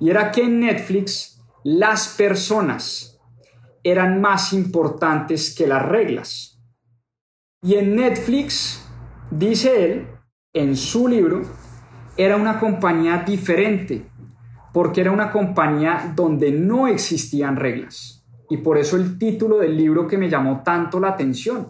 Y 0.01 0.11
era 0.11 0.31
que 0.31 0.43
en 0.43 0.61
Netflix 0.61 1.41
las 1.63 2.09
personas 2.09 3.21
eran 3.83 4.21
más 4.21 4.53
importantes 4.53 5.55
que 5.57 5.67
las 5.67 5.83
reglas. 5.87 6.61
Y 7.63 7.75
en 7.77 7.97
Netflix, 7.97 8.87
dice 9.31 9.85
él, 9.85 10.07
en 10.53 10.77
su 10.77 11.09
libro, 11.09 11.43
era 12.17 12.37
una 12.37 12.61
compañía 12.61 13.25
diferente, 13.27 14.07
porque 14.73 15.01
era 15.01 15.11
una 15.11 15.31
compañía 15.31 16.13
donde 16.15 16.53
no 16.53 16.87
existían 16.87 17.57
reglas. 17.57 18.25
Y 18.51 18.59
por 18.59 18.79
eso 18.79 18.97
el 18.97 19.19
título 19.19 19.59
del 19.59 19.77
libro 19.77 20.07
que 20.07 20.19
me 20.19 20.29
llamó 20.29 20.63
tanto 20.63 21.01
la 21.01 21.09
atención. 21.09 21.69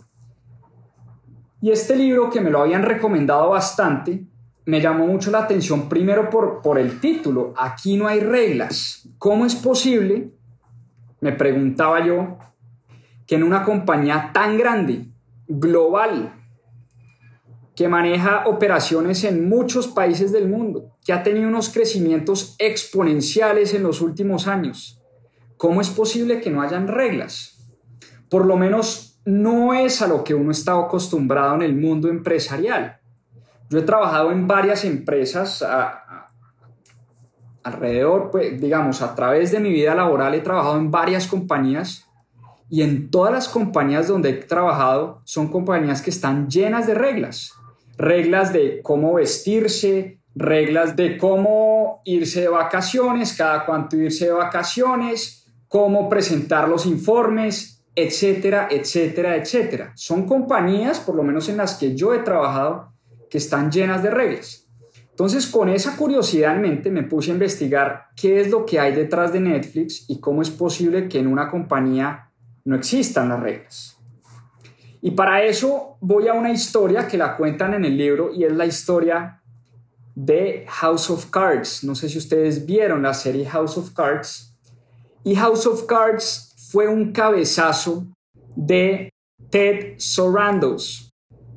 Y 1.61 1.71
este 1.71 1.97
libro 1.97 2.29
que 2.29 2.41
me 2.41 2.51
lo 2.51 2.61
habían 2.61 2.83
recomendado 2.83 3.51
bastante, 3.51 4.27
me 4.67 4.81
llamó 4.81 5.07
mucho 5.07 5.31
la 5.31 5.41
atención 5.41 5.89
primero 5.89 6.31
por, 6.31 6.63
por 6.63 6.79
el 6.79 7.01
título, 7.01 7.53
aquí 7.57 7.97
no 7.97 8.09
hay 8.09 8.21
reglas. 8.21 9.09
¿Cómo 9.19 9.45
es 9.45 9.55
posible, 9.55 10.31
me 11.21 11.33
preguntaba 11.33 12.05
yo, 12.05 12.39
que 13.27 13.35
en 13.37 13.43
una 13.43 13.65
compañía 13.65 14.31
tan 14.33 14.59
grande, 14.59 15.07
global, 15.47 16.33
que 17.75 17.89
maneja 17.89 18.45
operaciones 18.47 19.25
en 19.25 19.49
muchos 19.49 19.89
países 19.89 20.33
del 20.33 20.49
mundo, 20.49 20.97
que 21.05 21.13
ha 21.13 21.23
tenido 21.23 21.49
unos 21.49 21.71
crecimientos 21.71 22.55
exponenciales 22.59 23.75
en 23.75 23.83
los 23.83 24.01
últimos 24.01 24.47
años. 24.47 25.03
¿Cómo 25.57 25.81
es 25.81 25.91
posible 25.91 26.41
que 26.41 26.51
no 26.51 26.63
hayan 26.63 26.89
reglas? 26.89 27.59
Por 28.29 28.47
lo 28.47 28.57
menos 28.57 29.19
no 29.25 29.75
es 29.75 30.03
a 30.03 30.07
lo 30.07 30.23
que 30.25 30.35
uno 30.35 30.51
está 30.51 30.79
acostumbrado 30.79 31.55
en 31.57 31.63
el 31.63 31.75
mundo 31.75 32.09
empresarial. 32.09 33.01
Yo 33.71 33.79
he 33.79 33.83
trabajado 33.83 34.31
en 34.33 34.47
varias 34.47 34.85
empresas 34.85 35.65
alrededor, 37.63 38.31
pues 38.31 38.61
digamos, 38.61 39.03
a 39.03 39.15
través 39.15 39.51
de 39.51 39.61
mi 39.61 39.71
vida 39.71 39.95
laboral 39.95 40.35
he 40.35 40.41
trabajado 40.41 40.77
en 40.77 40.91
varias 40.91 41.27
compañías 41.27 42.07
y 42.69 42.83
en 42.83 43.11
todas 43.11 43.33
las 43.33 43.49
compañías 43.49 44.09
donde 44.09 44.31
he 44.31 44.35
trabajado 44.35 45.23
son 45.25 45.49
compañías 45.49 46.03
que 46.03 46.11
están 46.11 46.49
llenas 46.49 46.87
de 46.87 46.95
reglas 46.95 47.55
reglas 47.97 48.53
de 48.53 48.81
cómo 48.83 49.15
vestirse, 49.15 50.21
reglas 50.35 50.97
de 50.97 51.17
cómo 51.17 52.01
irse 52.05 52.43
de 52.43 52.49
vacaciones, 52.49 53.35
cada 53.35 53.65
cuánto 53.67 53.97
irse 53.97 54.27
de 54.27 54.33
vacaciones, 54.33 55.47
cómo 55.69 56.09
presentar 56.09 56.69
los 56.69 56.87
informes, 56.87 57.85
etcétera, 57.95 58.69
etcétera, 58.71 59.37
etcétera. 59.37 59.93
Son 59.95 60.27
compañías, 60.27 60.99
por 61.01 61.15
lo 61.15 61.23
menos 61.23 61.49
en 61.49 61.59
las 61.59 61.75
que 61.75 61.95
yo 61.95 62.15
he 62.15 62.19
trabajado, 62.21 62.93
que 63.35 63.39
están 63.39 63.73
llenas 63.73 64.01
de 64.01 64.11
reglas. 64.13 64.69
Entonces, 65.11 65.49
con 65.49 65.69
esa 65.69 65.97
curiosidad 65.97 66.55
en 66.55 66.63
mente, 66.63 66.89
me 66.89 67.03
puse 67.03 67.33
a 67.33 67.35
investigar 67.35 68.11
qué 68.15 68.41
es 68.41 68.49
lo 68.49 68.65
que 68.65 68.79
hay 68.79 68.95
detrás 68.95 69.33
de 69.33 69.41
Netflix 69.41 70.05
y 70.07 70.21
cómo 70.21 70.41
es 70.41 70.51
posible 70.51 71.09
que 71.09 71.19
en 71.19 71.27
una 71.27 71.51
compañía 71.51 72.31
no 72.65 72.77
existan 72.77 73.31
las 73.31 73.41
reglas. 73.41 73.99
Y 75.03 75.11
para 75.11 75.43
eso 75.43 75.97
voy 76.01 76.29
a 76.29 76.35
una 76.35 76.53
historia 76.53 77.09
que 77.09 77.19
la 77.19 77.37
cuentan 77.37 77.75
en 77.75 77.85
el 77.85 77.97
libro 77.97 78.33
y 78.33 78.45
es 78.45 78.53
la 78.53 78.67
historia 78.67 79.43
de 80.15 80.65
House 80.69 81.11
of 81.11 81.27
Cards. 81.31 81.83
No 81.83 81.97
sé 81.97 82.09
si 82.09 82.19
ustedes 82.19 82.65
vieron 82.65 83.03
la 83.03 83.15
serie 83.15 83.47
House 83.47 83.77
of 83.77 83.95
Cards. 83.95 84.57
Y 85.25 85.35
House 85.35 85.67
of 85.67 85.87
Cards 85.87 86.55
fue 86.71 86.87
un 86.87 87.11
cabezazo 87.11 88.07
de 88.55 89.11
Ted 89.51 89.95
Sarandos. 89.99 91.04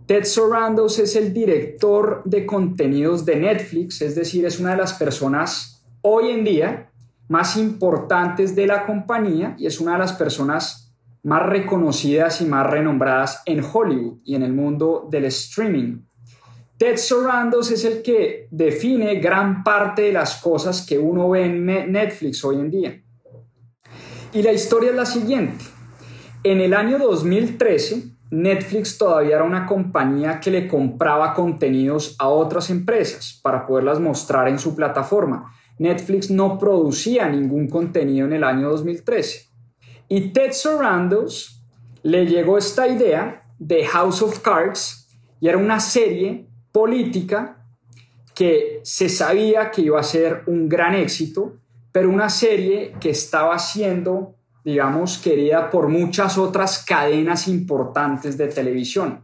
Ted 0.08 0.24
Sarandos 0.24 1.00
es 1.00 1.18
el 1.18 1.34
director 1.34 2.22
de 2.24 2.46
contenidos 2.46 3.26
de 3.26 3.36
Netflix, 3.36 4.02
es 4.02 4.16
decir, 4.16 4.46
es 4.46 4.58
una 4.58 4.72
de 4.72 4.78
las 4.78 4.94
personas 4.94 5.86
hoy 6.02 6.32
en 6.32 6.46
día 6.46 6.90
más 7.28 7.58
importantes 7.58 8.56
de 8.56 8.68
la 8.68 8.86
compañía 8.86 9.54
y 9.60 9.66
es 9.66 9.82
una 9.82 9.94
de 9.94 10.00
las 10.00 10.14
personas 10.14 10.96
más 11.24 11.46
reconocidas 11.46 12.40
y 12.40 12.46
más 12.46 12.66
renombradas 12.68 13.42
en 13.46 13.62
Hollywood 13.62 14.20
y 14.24 14.36
en 14.36 14.44
el 14.44 14.54
mundo 14.54 15.10
del 15.12 15.26
streaming. 15.26 16.04
Ted 16.78 16.96
Sarandos 16.96 17.70
es 17.72 17.84
el 17.84 18.02
que 18.02 18.48
define 18.50 19.16
gran 19.16 19.62
parte 19.62 20.04
de 20.04 20.14
las 20.14 20.42
cosas 20.42 20.86
que 20.86 20.98
uno 20.98 21.32
ve 21.32 21.48
en 21.48 21.66
Netflix 21.66 22.46
hoy 22.46 22.56
en 22.56 22.72
día. 22.72 23.04
Y 24.32 24.42
la 24.42 24.54
historia 24.54 24.92
es 24.92 24.96
la 24.96 25.06
siguiente. 25.06 25.66
En 26.44 26.62
el 26.62 26.74
año 26.74 26.98
2013, 26.98 28.17
Netflix 28.30 28.98
todavía 28.98 29.36
era 29.36 29.44
una 29.44 29.66
compañía 29.66 30.40
que 30.40 30.52
le 30.52 30.68
compraba 30.68 31.34
contenidos 31.34 32.16
a 32.20 32.28
otras 32.28 32.70
empresas 32.70 33.40
para 33.42 33.66
poderlas 33.66 34.00
mostrar 34.00 34.48
en 34.48 34.60
su 34.60 34.76
plataforma. 34.76 35.54
Netflix 35.80 36.30
no 36.30 36.58
producía 36.58 37.30
ningún 37.30 37.70
contenido 37.70 38.28
en 38.28 38.34
el 38.34 38.44
año 38.44 38.70
2013. 38.70 39.48
Y 40.10 40.30
Ted 40.30 40.52
Sarandos 40.52 41.64
le 42.04 42.26
llegó 42.26 42.58
esta 42.58 42.88
idea 42.88 43.44
de 43.60 43.86
House 43.86 44.22
of 44.22 44.40
Cards 44.40 45.08
y 45.40 45.48
era 45.48 45.58
una 45.58 45.80
serie 45.80 46.48
política 46.72 47.66
que 48.34 48.82
se 48.84 49.10
sabía 49.10 49.72
que 49.72 49.82
iba 49.82 50.00
a 50.00 50.04
ser 50.04 50.44
un 50.48 50.70
gran 50.70 50.94
éxito, 50.94 51.58
pero 51.92 52.10
una 52.10 52.30
serie 52.30 52.94
que 53.00 53.10
estaba 53.10 53.58
siendo, 53.58 54.36
digamos, 54.68 55.18
querida 55.18 55.70
por 55.70 55.88
muchas 55.88 56.38
otras 56.38 56.84
cadenas 56.84 57.48
importantes 57.48 58.38
de 58.38 58.50
televisión. 58.50 59.24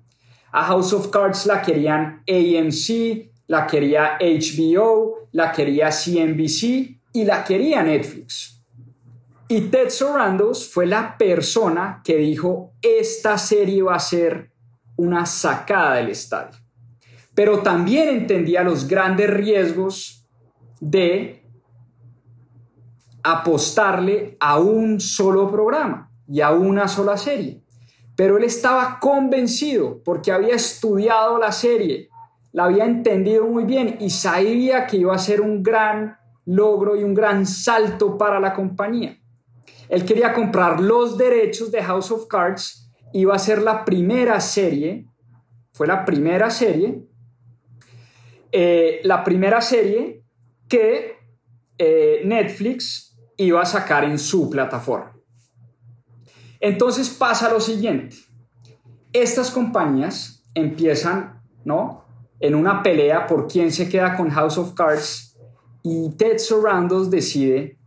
A 0.53 0.63
House 0.63 0.93
of 0.93 1.09
Cards 1.09 1.45
la 1.45 1.61
querían 1.61 2.23
AMC, 2.25 3.29
la 3.47 3.67
quería 3.67 4.17
HBO, 4.21 5.27
la 5.33 5.51
quería 5.51 5.89
CNBC 5.89 6.97
y 7.11 7.25
la 7.25 7.43
quería 7.43 7.83
Netflix. 7.83 8.63
Y 9.49 9.63
Ted 9.63 9.89
Sarandos 9.89 10.65
fue 10.69 10.85
la 10.85 11.17
persona 11.17 12.01
que 12.05 12.15
dijo, 12.15 12.71
esta 12.81 13.37
serie 13.37 13.81
va 13.81 13.95
a 13.95 13.99
ser 13.99 14.49
una 14.95 15.25
sacada 15.25 15.95
del 15.95 16.11
estadio. 16.11 16.57
Pero 17.35 17.59
también 17.59 18.07
entendía 18.07 18.63
los 18.63 18.87
grandes 18.87 19.29
riesgos 19.29 20.25
de 20.79 21.42
apostarle 23.23 24.37
a 24.39 24.59
un 24.59 24.99
solo 24.99 25.49
programa 25.49 26.11
y 26.27 26.41
a 26.41 26.51
una 26.51 26.87
sola 26.87 27.17
serie. 27.17 27.61
Pero 28.15 28.37
él 28.37 28.43
estaba 28.43 28.99
convencido 28.99 30.01
porque 30.03 30.31
había 30.31 30.53
estudiado 30.53 31.39
la 31.39 31.51
serie, 31.51 32.09
la 32.51 32.65
había 32.65 32.85
entendido 32.85 33.47
muy 33.47 33.63
bien 33.63 33.97
y 33.99 34.09
sabía 34.11 34.85
que 34.85 34.97
iba 34.97 35.15
a 35.15 35.17
ser 35.17 35.41
un 35.41 35.63
gran 35.63 36.17
logro 36.45 36.95
y 36.95 37.03
un 37.03 37.13
gran 37.13 37.45
salto 37.45 38.17
para 38.17 38.39
la 38.39 38.53
compañía. 38.53 39.17
Él 39.89 40.05
quería 40.05 40.33
comprar 40.33 40.79
los 40.79 41.17
derechos 41.17 41.71
de 41.71 41.81
House 41.81 42.11
of 42.11 42.27
Cards, 42.27 42.91
iba 43.13 43.33
a 43.33 43.39
ser 43.39 43.61
la 43.61 43.85
primera 43.85 44.39
serie, 44.39 45.07
fue 45.71 45.87
la 45.87 46.05
primera 46.05 46.49
serie, 46.51 47.07
eh, 48.51 49.01
la 49.03 49.23
primera 49.23 49.61
serie 49.61 50.23
que 50.67 51.17
eh, 51.77 52.21
Netflix 52.25 53.12
iba 53.37 53.61
a 53.61 53.65
sacar 53.65 54.03
en 54.03 54.19
su 54.19 54.49
plataforma. 54.49 55.11
Entonces 56.59 57.09
pasa 57.09 57.49
lo 57.49 57.59
siguiente, 57.59 58.15
estas 59.11 59.51
compañías 59.51 60.43
empiezan, 60.55 61.41
¿no? 61.63 62.05
En 62.39 62.55
una 62.55 62.81
pelea 62.81 63.27
por 63.27 63.47
quién 63.47 63.71
se 63.71 63.87
queda 63.87 64.17
con 64.17 64.29
House 64.29 64.57
of 64.57 64.73
Cards 64.73 65.37
y 65.83 66.09
Ted 66.11 66.37
Sarandos 66.37 67.09
decide 67.09 67.77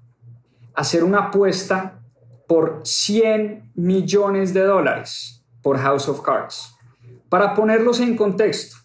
hacer 0.75 1.03
una 1.03 1.27
apuesta 1.27 2.01
por 2.47 2.81
100 2.85 3.73
millones 3.75 4.55
de 4.55 4.63
dólares 4.63 5.45
por 5.63 5.79
House 5.79 6.09
of 6.09 6.21
Cards. 6.21 6.77
Para 7.29 7.55
ponerlos 7.55 7.99
en 8.01 8.17
contexto, 8.17 8.77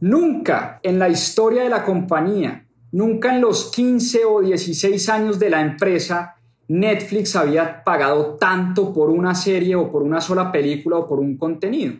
nunca 0.00 0.80
en 0.82 0.98
la 0.98 1.08
historia 1.08 1.64
de 1.64 1.68
la 1.68 1.84
compañía, 1.84 2.65
nunca 2.96 3.34
en 3.34 3.42
los 3.42 3.70
15 3.72 4.24
o 4.24 4.40
16 4.40 5.08
años 5.10 5.38
de 5.38 5.50
la 5.50 5.60
empresa, 5.60 6.36
Netflix 6.68 7.36
había 7.36 7.84
pagado 7.84 8.36
tanto 8.40 8.94
por 8.94 9.10
una 9.10 9.34
serie 9.34 9.76
o 9.76 9.92
por 9.92 10.02
una 10.02 10.22
sola 10.22 10.50
película 10.50 10.96
o 10.96 11.06
por 11.06 11.18
un 11.18 11.36
contenido. 11.36 11.92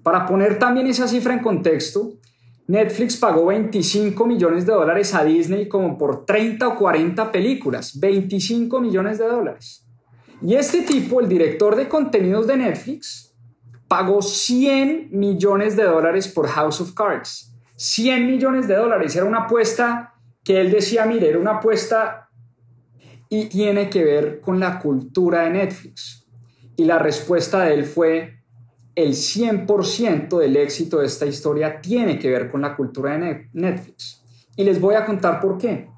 Para 0.00 0.24
poner 0.24 0.60
también 0.60 0.86
esa 0.86 1.08
cifra 1.08 1.34
en 1.34 1.40
contexto, 1.40 2.12
Netflix 2.68 3.16
pagó 3.16 3.46
25 3.46 4.24
millones 4.24 4.64
de 4.64 4.72
dólares 4.72 5.12
a 5.12 5.24
Disney 5.24 5.68
como 5.68 5.98
por 5.98 6.24
30 6.24 6.68
o 6.68 6.76
40 6.76 7.32
películas, 7.32 7.98
25 7.98 8.80
millones 8.80 9.18
de 9.18 9.26
dólares. 9.26 9.84
Y 10.40 10.54
este 10.54 10.82
tipo, 10.82 11.20
el 11.20 11.28
director 11.28 11.74
de 11.74 11.88
contenidos 11.88 12.46
de 12.46 12.58
Netflix, 12.58 13.34
pagó 13.88 14.22
100 14.22 15.08
millones 15.10 15.74
de 15.76 15.82
dólares 15.82 16.28
por 16.28 16.46
House 16.46 16.80
of 16.80 16.94
Cards. 16.94 17.52
100 17.74 18.26
millones 18.26 18.68
de 18.68 18.76
dólares. 18.76 19.16
Era 19.16 19.24
una 19.24 19.44
apuesta 19.44 20.11
que 20.44 20.60
él 20.60 20.70
decía, 20.70 21.04
mire, 21.06 21.28
era 21.28 21.38
una 21.38 21.58
apuesta 21.58 22.28
y 23.28 23.46
tiene 23.46 23.88
que 23.88 24.04
ver 24.04 24.40
con 24.40 24.60
la 24.60 24.78
cultura 24.78 25.42
de 25.42 25.50
Netflix. 25.50 26.26
Y 26.76 26.84
la 26.84 26.98
respuesta 26.98 27.64
de 27.64 27.74
él 27.74 27.84
fue, 27.84 28.42
el 28.94 29.12
100% 29.12 30.38
del 30.38 30.56
éxito 30.56 30.98
de 30.98 31.06
esta 31.06 31.26
historia 31.26 31.80
tiene 31.80 32.18
que 32.18 32.30
ver 32.30 32.50
con 32.50 32.60
la 32.60 32.76
cultura 32.76 33.16
de 33.16 33.48
Netflix. 33.52 34.22
Y 34.56 34.64
les 34.64 34.80
voy 34.80 34.94
a 34.94 35.06
contar 35.06 35.40
por 35.40 35.56
qué. 35.56 35.88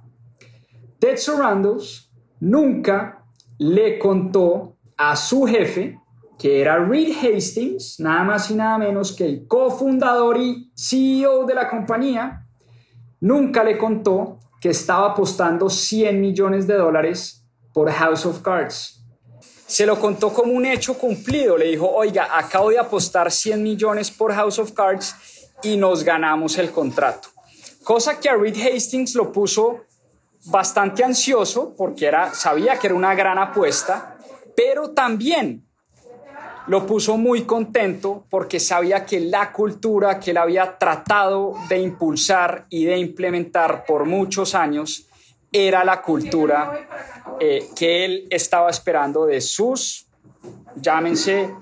Ted 0.98 1.16
Sarandos 1.16 2.12
nunca 2.38 3.24
le 3.58 3.98
contó 3.98 4.76
a 4.96 5.16
su 5.16 5.44
jefe, 5.44 5.98
que 6.38 6.60
era 6.60 6.84
Reed 6.84 7.14
Hastings, 7.16 7.98
nada 8.00 8.24
más 8.24 8.50
y 8.50 8.54
nada 8.54 8.78
menos 8.78 9.12
que 9.12 9.24
el 9.24 9.46
cofundador 9.46 10.38
y 10.38 10.70
CEO 10.76 11.46
de 11.46 11.54
la 11.54 11.68
compañía, 11.68 12.43
nunca 13.24 13.64
le 13.64 13.78
contó 13.78 14.38
que 14.60 14.68
estaba 14.68 15.12
apostando 15.12 15.70
100 15.70 16.20
millones 16.20 16.66
de 16.66 16.74
dólares 16.74 17.42
por 17.72 17.90
House 17.90 18.26
of 18.26 18.42
Cards. 18.42 19.02
Se 19.66 19.86
lo 19.86 19.98
contó 19.98 20.30
como 20.30 20.52
un 20.52 20.66
hecho 20.66 20.98
cumplido. 20.98 21.56
Le 21.56 21.68
dijo, 21.68 21.90
oiga, 21.90 22.36
acabo 22.36 22.68
de 22.68 22.78
apostar 22.78 23.32
100 23.32 23.62
millones 23.62 24.10
por 24.10 24.34
House 24.34 24.58
of 24.58 24.72
Cards 24.72 25.16
y 25.62 25.78
nos 25.78 26.04
ganamos 26.04 26.58
el 26.58 26.70
contrato. 26.70 27.28
Cosa 27.82 28.20
que 28.20 28.28
a 28.28 28.36
Reed 28.36 28.56
Hastings 28.56 29.14
lo 29.14 29.32
puso 29.32 29.84
bastante 30.44 31.02
ansioso 31.02 31.74
porque 31.74 32.04
era, 32.04 32.34
sabía 32.34 32.78
que 32.78 32.88
era 32.88 32.96
una 32.96 33.14
gran 33.14 33.38
apuesta, 33.38 34.18
pero 34.54 34.90
también 34.90 35.66
lo 36.66 36.86
puso 36.86 37.16
muy 37.18 37.42
contento 37.42 38.24
porque 38.30 38.58
sabía 38.58 39.04
que 39.04 39.20
la 39.20 39.52
cultura 39.52 40.18
que 40.18 40.30
él 40.30 40.38
había 40.38 40.78
tratado 40.78 41.54
de 41.68 41.78
impulsar 41.78 42.66
y 42.70 42.84
de 42.86 42.96
implementar 42.96 43.84
por 43.84 44.06
muchos 44.06 44.54
años 44.54 45.06
era 45.52 45.84
la 45.84 46.00
cultura 46.00 46.88
eh, 47.38 47.68
que 47.76 48.04
él 48.04 48.26
estaba 48.30 48.70
esperando 48.70 49.26
de 49.26 49.40
sus, 49.40 50.06
llámense, 50.74 51.54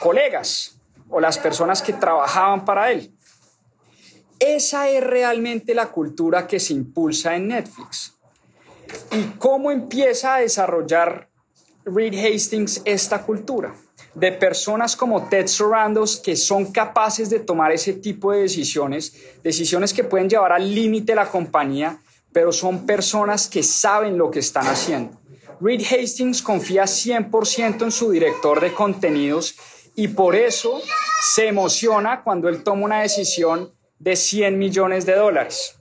colegas 0.00 0.80
o 1.10 1.20
las 1.20 1.38
personas 1.38 1.82
que 1.82 1.92
trabajaban 1.92 2.64
para 2.64 2.90
él. 2.90 3.14
Esa 4.38 4.88
es 4.88 5.02
realmente 5.04 5.74
la 5.74 5.86
cultura 5.86 6.46
que 6.46 6.58
se 6.58 6.72
impulsa 6.72 7.34
en 7.36 7.48
Netflix. 7.48 8.14
¿Y 9.12 9.22
cómo 9.38 9.70
empieza 9.70 10.36
a 10.36 10.40
desarrollar 10.40 11.28
Reed 11.84 12.14
Hastings 12.14 12.82
esta 12.84 13.22
cultura? 13.22 13.74
De 14.18 14.32
personas 14.32 14.96
como 14.96 15.28
Ted 15.28 15.46
Sarandos 15.46 16.16
que 16.16 16.36
son 16.36 16.72
capaces 16.72 17.30
de 17.30 17.40
tomar 17.40 17.72
ese 17.72 17.92
tipo 17.92 18.32
de 18.32 18.42
decisiones, 18.42 19.14
decisiones 19.42 19.92
que 19.92 20.04
pueden 20.04 20.28
llevar 20.28 20.52
al 20.52 20.74
límite 20.74 21.14
la 21.14 21.30
compañía, 21.30 22.00
pero 22.32 22.52
son 22.52 22.84
personas 22.84 23.48
que 23.48 23.62
saben 23.62 24.18
lo 24.18 24.30
que 24.30 24.40
están 24.40 24.66
haciendo. 24.66 25.18
Reed 25.60 25.82
Hastings 25.82 26.42
confía 26.42 26.84
100% 26.84 27.82
en 27.82 27.90
su 27.90 28.10
director 28.10 28.60
de 28.60 28.72
contenidos 28.72 29.56
y 29.96 30.08
por 30.08 30.36
eso 30.36 30.80
se 31.22 31.48
emociona 31.48 32.22
cuando 32.22 32.48
él 32.48 32.62
toma 32.62 32.84
una 32.84 33.00
decisión 33.02 33.72
de 33.98 34.14
100 34.14 34.56
millones 34.58 35.06
de 35.06 35.16
dólares. 35.16 35.76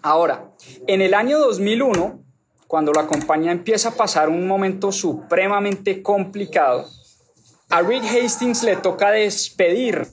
Ahora, 0.00 0.52
en 0.86 1.02
el 1.02 1.12
año 1.12 1.38
2001, 1.38 2.22
cuando 2.66 2.92
la 2.92 3.06
compañía 3.06 3.52
empieza 3.52 3.90
a 3.90 3.94
pasar 3.94 4.28
un 4.28 4.46
momento 4.46 4.92
supremamente 4.92 6.02
complicado, 6.02 6.88
a 7.70 7.82
Reed 7.82 8.04
Hastings 8.04 8.62
le 8.62 8.76
toca 8.76 9.10
despedir 9.10 10.06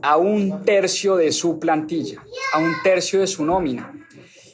a 0.00 0.16
un 0.16 0.64
tercio 0.64 1.16
de 1.16 1.32
su 1.32 1.58
plantilla, 1.58 2.24
a 2.54 2.58
un 2.58 2.74
tercio 2.82 3.20
de 3.20 3.26
su 3.26 3.44
nómina. 3.44 3.92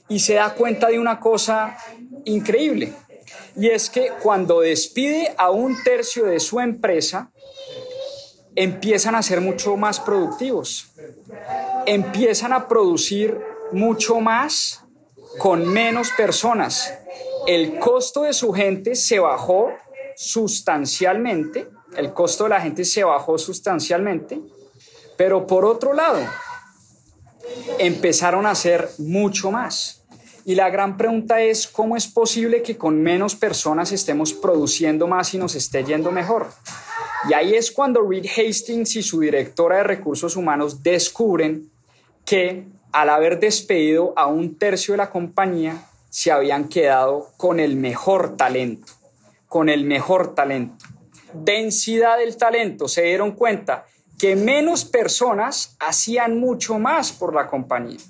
Y 0.08 0.20
se 0.20 0.34
da 0.34 0.54
cuenta 0.54 0.88
de 0.88 0.98
una 0.98 1.20
cosa 1.20 1.76
increíble, 2.24 2.92
y 3.56 3.68
es 3.68 3.90
que 3.90 4.12
cuando 4.22 4.60
despide 4.60 5.34
a 5.36 5.50
un 5.50 5.82
tercio 5.82 6.24
de 6.26 6.40
su 6.40 6.60
empresa, 6.60 7.30
empiezan 8.54 9.14
a 9.14 9.22
ser 9.22 9.40
mucho 9.40 9.76
más 9.76 10.00
productivos, 10.00 10.92
empiezan 11.86 12.52
a 12.52 12.68
producir 12.68 13.38
mucho 13.72 14.20
más 14.20 14.84
con 15.38 15.66
menos 15.66 16.10
personas. 16.10 16.94
El 17.46 17.78
costo 17.78 18.22
de 18.22 18.32
su 18.32 18.52
gente 18.52 18.94
se 18.94 19.18
bajó 19.18 19.70
sustancialmente, 20.16 21.68
el 21.96 22.12
costo 22.12 22.44
de 22.44 22.50
la 22.50 22.60
gente 22.60 22.84
se 22.84 23.04
bajó 23.04 23.38
sustancialmente, 23.38 24.40
pero 25.16 25.46
por 25.46 25.64
otro 25.64 25.92
lado, 25.92 26.20
empezaron 27.78 28.46
a 28.46 28.50
hacer 28.50 28.88
mucho 28.98 29.50
más. 29.50 30.04
Y 30.44 30.54
la 30.54 30.70
gran 30.70 30.96
pregunta 30.96 31.42
es, 31.42 31.66
¿cómo 31.66 31.96
es 31.96 32.06
posible 32.06 32.62
que 32.62 32.78
con 32.78 33.02
menos 33.02 33.34
personas 33.34 33.92
estemos 33.92 34.32
produciendo 34.32 35.06
más 35.06 35.34
y 35.34 35.38
nos 35.38 35.54
esté 35.54 35.84
yendo 35.84 36.10
mejor? 36.10 36.48
Y 37.28 37.34
ahí 37.34 37.54
es 37.54 37.70
cuando 37.70 38.00
Reed 38.02 38.26
Hastings 38.26 38.96
y 38.96 39.02
su 39.02 39.20
directora 39.20 39.78
de 39.78 39.82
recursos 39.82 40.36
humanos 40.36 40.82
descubren 40.82 41.70
que 42.24 42.66
al 42.92 43.10
haber 43.10 43.38
despedido 43.40 44.14
a 44.16 44.26
un 44.26 44.56
tercio 44.56 44.92
de 44.92 44.98
la 44.98 45.10
compañía, 45.10 45.84
se 46.10 46.32
habían 46.32 46.68
quedado 46.68 47.28
con 47.36 47.60
el 47.60 47.76
mejor 47.76 48.36
talento, 48.36 48.92
con 49.46 49.68
el 49.68 49.84
mejor 49.84 50.34
talento. 50.34 50.84
Densidad 51.32 52.18
del 52.18 52.36
talento, 52.36 52.88
se 52.88 53.02
dieron 53.02 53.32
cuenta 53.32 53.86
que 54.18 54.34
menos 54.34 54.84
personas 54.84 55.76
hacían 55.78 56.38
mucho 56.38 56.78
más 56.78 57.12
por 57.12 57.34
la 57.34 57.46
compañía. 57.46 58.00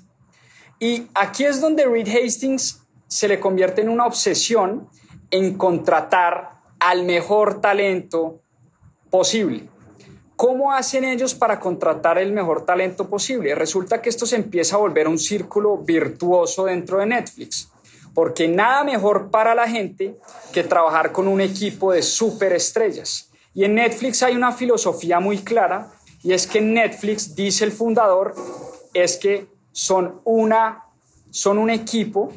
Y 0.79 1.07
aquí 1.13 1.45
es 1.45 1.61
donde 1.61 1.85
Reed 1.85 2.07
Hastings 2.07 2.81
se 3.07 3.27
le 3.27 3.39
convierte 3.39 3.81
en 3.81 3.89
una 3.89 4.05
obsesión 4.05 4.87
en 5.29 5.57
contratar 5.57 6.59
al 6.79 7.03
mejor 7.03 7.61
talento 7.61 8.41
posible. 9.09 9.67
¿Cómo 10.35 10.71
hacen 10.71 11.03
ellos 11.03 11.35
para 11.35 11.59
contratar 11.59 12.17
el 12.17 12.31
mejor 12.31 12.65
talento 12.65 13.09
posible? 13.09 13.53
Resulta 13.55 14.01
que 14.01 14.07
esto 14.07 14.25
se 14.25 14.37
empieza 14.37 14.77
a 14.77 14.79
volver 14.79 15.07
un 15.07 15.19
círculo 15.19 15.77
virtuoso 15.77 16.65
dentro 16.65 16.99
de 16.99 17.07
Netflix, 17.07 17.68
porque 18.19 18.49
nada 18.49 18.83
mejor 18.83 19.31
para 19.31 19.55
la 19.55 19.65
gente 19.65 20.17
que 20.51 20.65
trabajar 20.65 21.13
con 21.13 21.25
un 21.25 21.39
equipo 21.39 21.93
de 21.93 22.01
superestrellas. 22.01 23.31
Y 23.53 23.63
en 23.63 23.75
Netflix 23.75 24.21
hay 24.21 24.35
una 24.35 24.51
filosofía 24.51 25.21
muy 25.21 25.37
clara, 25.37 25.89
y 26.21 26.33
es 26.33 26.45
que 26.45 26.59
Netflix, 26.59 27.33
dice 27.33 27.63
el 27.63 27.71
fundador, 27.71 28.35
es 28.93 29.15
que 29.15 29.47
son, 29.71 30.19
una, 30.25 30.83
son 31.29 31.59
un 31.59 31.69
equipo, 31.69 32.33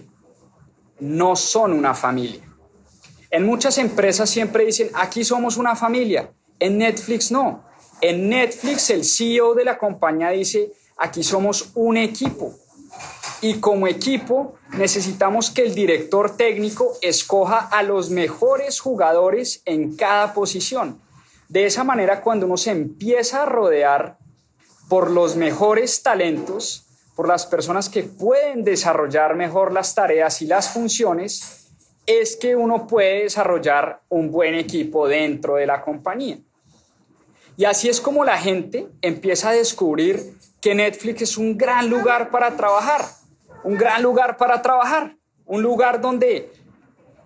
no 1.00 1.34
son 1.34 1.72
una 1.72 1.94
familia. 1.94 2.44
En 3.28 3.44
muchas 3.44 3.76
empresas 3.76 4.30
siempre 4.30 4.64
dicen, 4.64 4.88
aquí 4.94 5.24
somos 5.24 5.56
una 5.56 5.74
familia. 5.74 6.30
En 6.60 6.78
Netflix 6.78 7.32
no. 7.32 7.64
En 8.00 8.28
Netflix 8.28 8.88
el 8.90 9.04
CEO 9.04 9.54
de 9.54 9.64
la 9.64 9.76
compañía 9.76 10.28
dice, 10.28 10.70
aquí 10.96 11.24
somos 11.24 11.72
un 11.74 11.96
equipo. 11.96 12.54
Y 13.42 13.54
como 13.54 13.88
equipo 13.88 14.54
necesitamos 14.78 15.50
que 15.50 15.62
el 15.62 15.74
director 15.74 16.36
técnico 16.36 16.96
escoja 17.02 17.58
a 17.58 17.82
los 17.82 18.08
mejores 18.08 18.78
jugadores 18.78 19.62
en 19.64 19.96
cada 19.96 20.32
posición. 20.32 21.02
De 21.48 21.66
esa 21.66 21.82
manera, 21.82 22.22
cuando 22.22 22.46
uno 22.46 22.56
se 22.56 22.70
empieza 22.70 23.42
a 23.42 23.46
rodear 23.46 24.16
por 24.88 25.10
los 25.10 25.34
mejores 25.34 26.04
talentos, 26.04 26.86
por 27.16 27.26
las 27.26 27.44
personas 27.44 27.88
que 27.88 28.04
pueden 28.04 28.62
desarrollar 28.62 29.34
mejor 29.34 29.72
las 29.72 29.92
tareas 29.94 30.40
y 30.40 30.46
las 30.46 30.70
funciones, 30.70 31.66
es 32.06 32.36
que 32.36 32.54
uno 32.54 32.86
puede 32.86 33.24
desarrollar 33.24 34.02
un 34.08 34.30
buen 34.30 34.54
equipo 34.54 35.08
dentro 35.08 35.56
de 35.56 35.66
la 35.66 35.82
compañía. 35.82 36.38
Y 37.56 37.64
así 37.64 37.88
es 37.88 38.00
como 38.00 38.24
la 38.24 38.38
gente 38.38 38.86
empieza 39.02 39.50
a 39.50 39.52
descubrir 39.52 40.36
que 40.60 40.76
Netflix 40.76 41.22
es 41.22 41.36
un 41.36 41.58
gran 41.58 41.90
lugar 41.90 42.30
para 42.30 42.56
trabajar, 42.56 43.04
un 43.64 43.76
gran 43.76 44.02
lugar 44.02 44.36
para 44.36 44.60
trabajar, 44.62 45.16
un 45.44 45.62
lugar 45.62 46.00
donde 46.00 46.52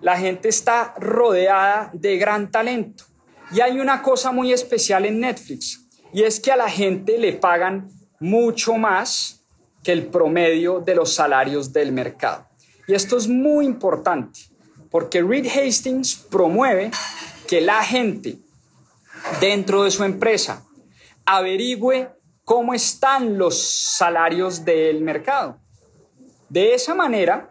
la 0.00 0.18
gente 0.18 0.48
está 0.48 0.94
rodeada 0.98 1.90
de 1.92 2.16
gran 2.18 2.50
talento. 2.50 3.04
Y 3.52 3.60
hay 3.60 3.78
una 3.78 4.02
cosa 4.02 4.32
muy 4.32 4.52
especial 4.52 5.04
en 5.06 5.20
Netflix, 5.20 5.88
y 6.12 6.22
es 6.22 6.40
que 6.40 6.52
a 6.52 6.56
la 6.56 6.68
gente 6.68 7.18
le 7.18 7.32
pagan 7.32 7.88
mucho 8.18 8.74
más 8.74 9.44
que 9.82 9.92
el 9.92 10.06
promedio 10.06 10.80
de 10.80 10.94
los 10.94 11.14
salarios 11.14 11.72
del 11.72 11.92
mercado. 11.92 12.46
Y 12.88 12.94
esto 12.94 13.16
es 13.16 13.28
muy 13.28 13.66
importante, 13.66 14.40
porque 14.90 15.22
Reed 15.22 15.46
Hastings 15.46 16.16
promueve 16.16 16.90
que 17.46 17.60
la 17.60 17.82
gente 17.82 18.38
dentro 19.40 19.84
de 19.84 19.90
su 19.90 20.04
empresa 20.04 20.64
averigüe 21.24 22.08
cómo 22.44 22.74
están 22.74 23.38
los 23.38 23.60
salarios 23.96 24.64
del 24.64 25.00
mercado. 25.02 25.60
De 26.48 26.74
esa 26.74 26.94
manera, 26.94 27.50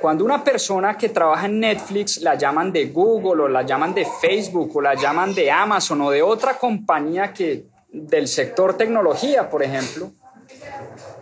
cuando 0.00 0.24
una 0.24 0.42
persona 0.42 0.96
que 0.96 1.08
trabaja 1.08 1.46
en 1.46 1.60
Netflix 1.60 2.20
la 2.20 2.34
llaman 2.34 2.72
de 2.72 2.86
Google 2.86 3.42
o 3.42 3.48
la 3.48 3.62
llaman 3.62 3.94
de 3.94 4.06
Facebook 4.20 4.76
o 4.76 4.80
la 4.80 4.94
llaman 4.94 5.34
de 5.34 5.50
Amazon 5.50 6.00
o 6.00 6.10
de 6.10 6.22
otra 6.22 6.58
compañía 6.58 7.32
que 7.32 7.66
del 7.92 8.26
sector 8.26 8.76
tecnología, 8.76 9.48
por 9.48 9.62
ejemplo, 9.62 10.10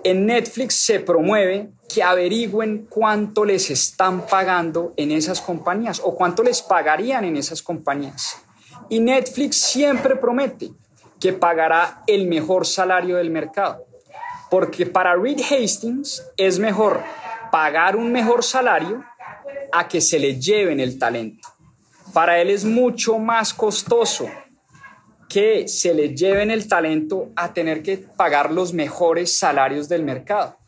en 0.05 0.27
Netflix 0.27 0.77
se 0.77 1.01
promueve 1.01 1.71
que 1.93 2.03
averigüen 2.03 2.87
cuánto 2.89 3.45
les 3.45 3.71
están 3.71 4.27
pagando 4.27 4.95
en 4.97 5.13
esas 5.13 5.41
compañías 5.41 6.01
o 6.03 6.15
cuánto 6.15 6.43
les 6.43 6.63
pagarían 6.63 7.25
en 7.25 7.37
esas 7.37 7.63
compañías. 7.63 8.39
Y 8.89 9.01
Netflix 9.01 9.57
siempre 9.57 10.17
promete 10.17 10.71
que 11.21 11.33
pagará 11.33 12.03
el 12.07 12.27
mejor 12.27 12.67
salario 12.67 13.17
del 13.17 13.31
mercado. 13.31 13.85
Porque 14.53 14.85
para 14.85 15.17
Reed 15.17 15.41
Hastings 15.41 16.23
es 16.37 16.59
mejor 16.59 17.01
pagar 17.51 17.97
un 17.97 18.13
mejor 18.13 18.45
salario 18.45 19.03
a 19.73 19.89
que 19.89 20.03
se 20.03 20.19
le 20.19 20.39
lleven 20.39 20.79
el 20.79 20.99
talento. 20.99 21.49
Para 22.13 22.39
él 22.39 22.51
es 22.51 22.67
mucho 22.67 23.19
más 23.19 23.55
costoso 23.55 24.29
que 25.27 25.67
se 25.67 25.95
le 25.95 26.15
lleven 26.15 26.51
el 26.51 26.69
talento 26.69 27.31
a 27.35 27.55
tener 27.55 27.83
que 27.83 27.97
pagar 27.97 28.53
los 28.53 28.75
mejores 28.75 29.35
salarios 29.35 29.89
del 29.89 30.03
mercado. 30.03 30.59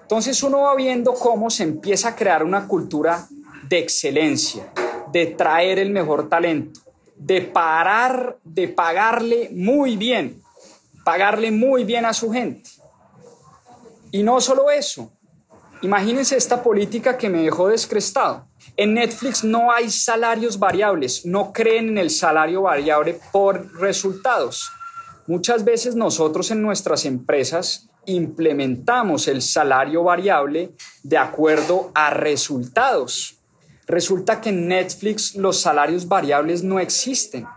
Entonces 0.00 0.42
uno 0.42 0.62
va 0.62 0.74
viendo 0.74 1.12
cómo 1.12 1.50
se 1.50 1.64
empieza 1.64 2.08
a 2.08 2.16
crear 2.16 2.42
una 2.42 2.66
cultura 2.66 3.28
de 3.68 3.78
excelencia, 3.78 4.72
de 5.12 5.26
traer 5.26 5.80
el 5.80 5.90
mejor 5.90 6.30
talento, 6.30 6.80
de 7.14 7.42
parar, 7.42 8.38
de 8.42 8.68
pagarle 8.68 9.50
muy 9.52 9.98
bien, 9.98 10.40
pagarle 11.04 11.50
muy 11.50 11.84
bien 11.84 12.06
a 12.06 12.14
su 12.14 12.32
gente. 12.32 12.70
Y 14.14 14.22
no 14.22 14.40
solo 14.40 14.70
eso, 14.70 15.10
imagínense 15.82 16.36
esta 16.36 16.62
política 16.62 17.18
que 17.18 17.28
me 17.28 17.42
dejó 17.42 17.66
descrestado. 17.66 18.46
En 18.76 18.94
Netflix 18.94 19.42
no 19.42 19.72
hay 19.72 19.90
salarios 19.90 20.56
variables, 20.56 21.26
no 21.26 21.52
creen 21.52 21.88
en 21.88 21.98
el 21.98 22.10
salario 22.10 22.62
variable 22.62 23.18
por 23.32 23.74
resultados. 23.80 24.70
Muchas 25.26 25.64
veces 25.64 25.96
nosotros 25.96 26.52
en 26.52 26.62
nuestras 26.62 27.04
empresas 27.06 27.88
implementamos 28.06 29.26
el 29.26 29.42
salario 29.42 30.04
variable 30.04 30.76
de 31.02 31.18
acuerdo 31.18 31.90
a 31.92 32.10
resultados. 32.10 33.40
Resulta 33.88 34.40
que 34.40 34.50
en 34.50 34.68
Netflix 34.68 35.34
los 35.34 35.60
salarios 35.60 36.06
variables 36.06 36.62
no 36.62 36.78
existen, 36.78 37.48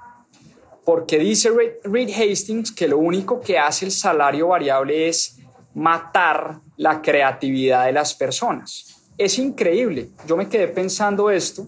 porque 0.83 1.19
dice 1.19 1.51
Reed 1.83 2.09
Hastings 2.09 2.71
que 2.71 2.87
lo 2.87 2.97
único 2.97 3.41
que 3.41 3.59
hace 3.59 3.85
el 3.85 3.91
salario 3.91 4.47
variable 4.47 5.07
es 5.07 5.37
matar 5.77 6.59
la 6.75 7.03
creatividad 7.03 7.85
de 7.85 7.91
las 7.91 8.15
personas. 8.15 9.11
Es 9.15 9.37
increíble. 9.37 10.09
Yo 10.25 10.35
me 10.35 10.49
quedé 10.49 10.67
pensando 10.67 11.29
esto 11.29 11.67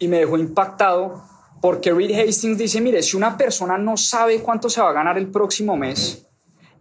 y 0.00 0.08
me 0.08 0.18
dejó 0.18 0.36
impactado 0.36 1.22
porque 1.62 1.92
Reed 1.92 2.18
Hastings 2.18 2.58
dice, 2.58 2.80
mire, 2.80 3.00
si 3.00 3.16
una 3.16 3.36
persona 3.36 3.78
no 3.78 3.96
sabe 3.96 4.40
cuánto 4.40 4.68
se 4.68 4.80
va 4.80 4.90
a 4.90 4.92
ganar 4.92 5.18
el 5.18 5.28
próximo 5.28 5.76
mes 5.76 6.26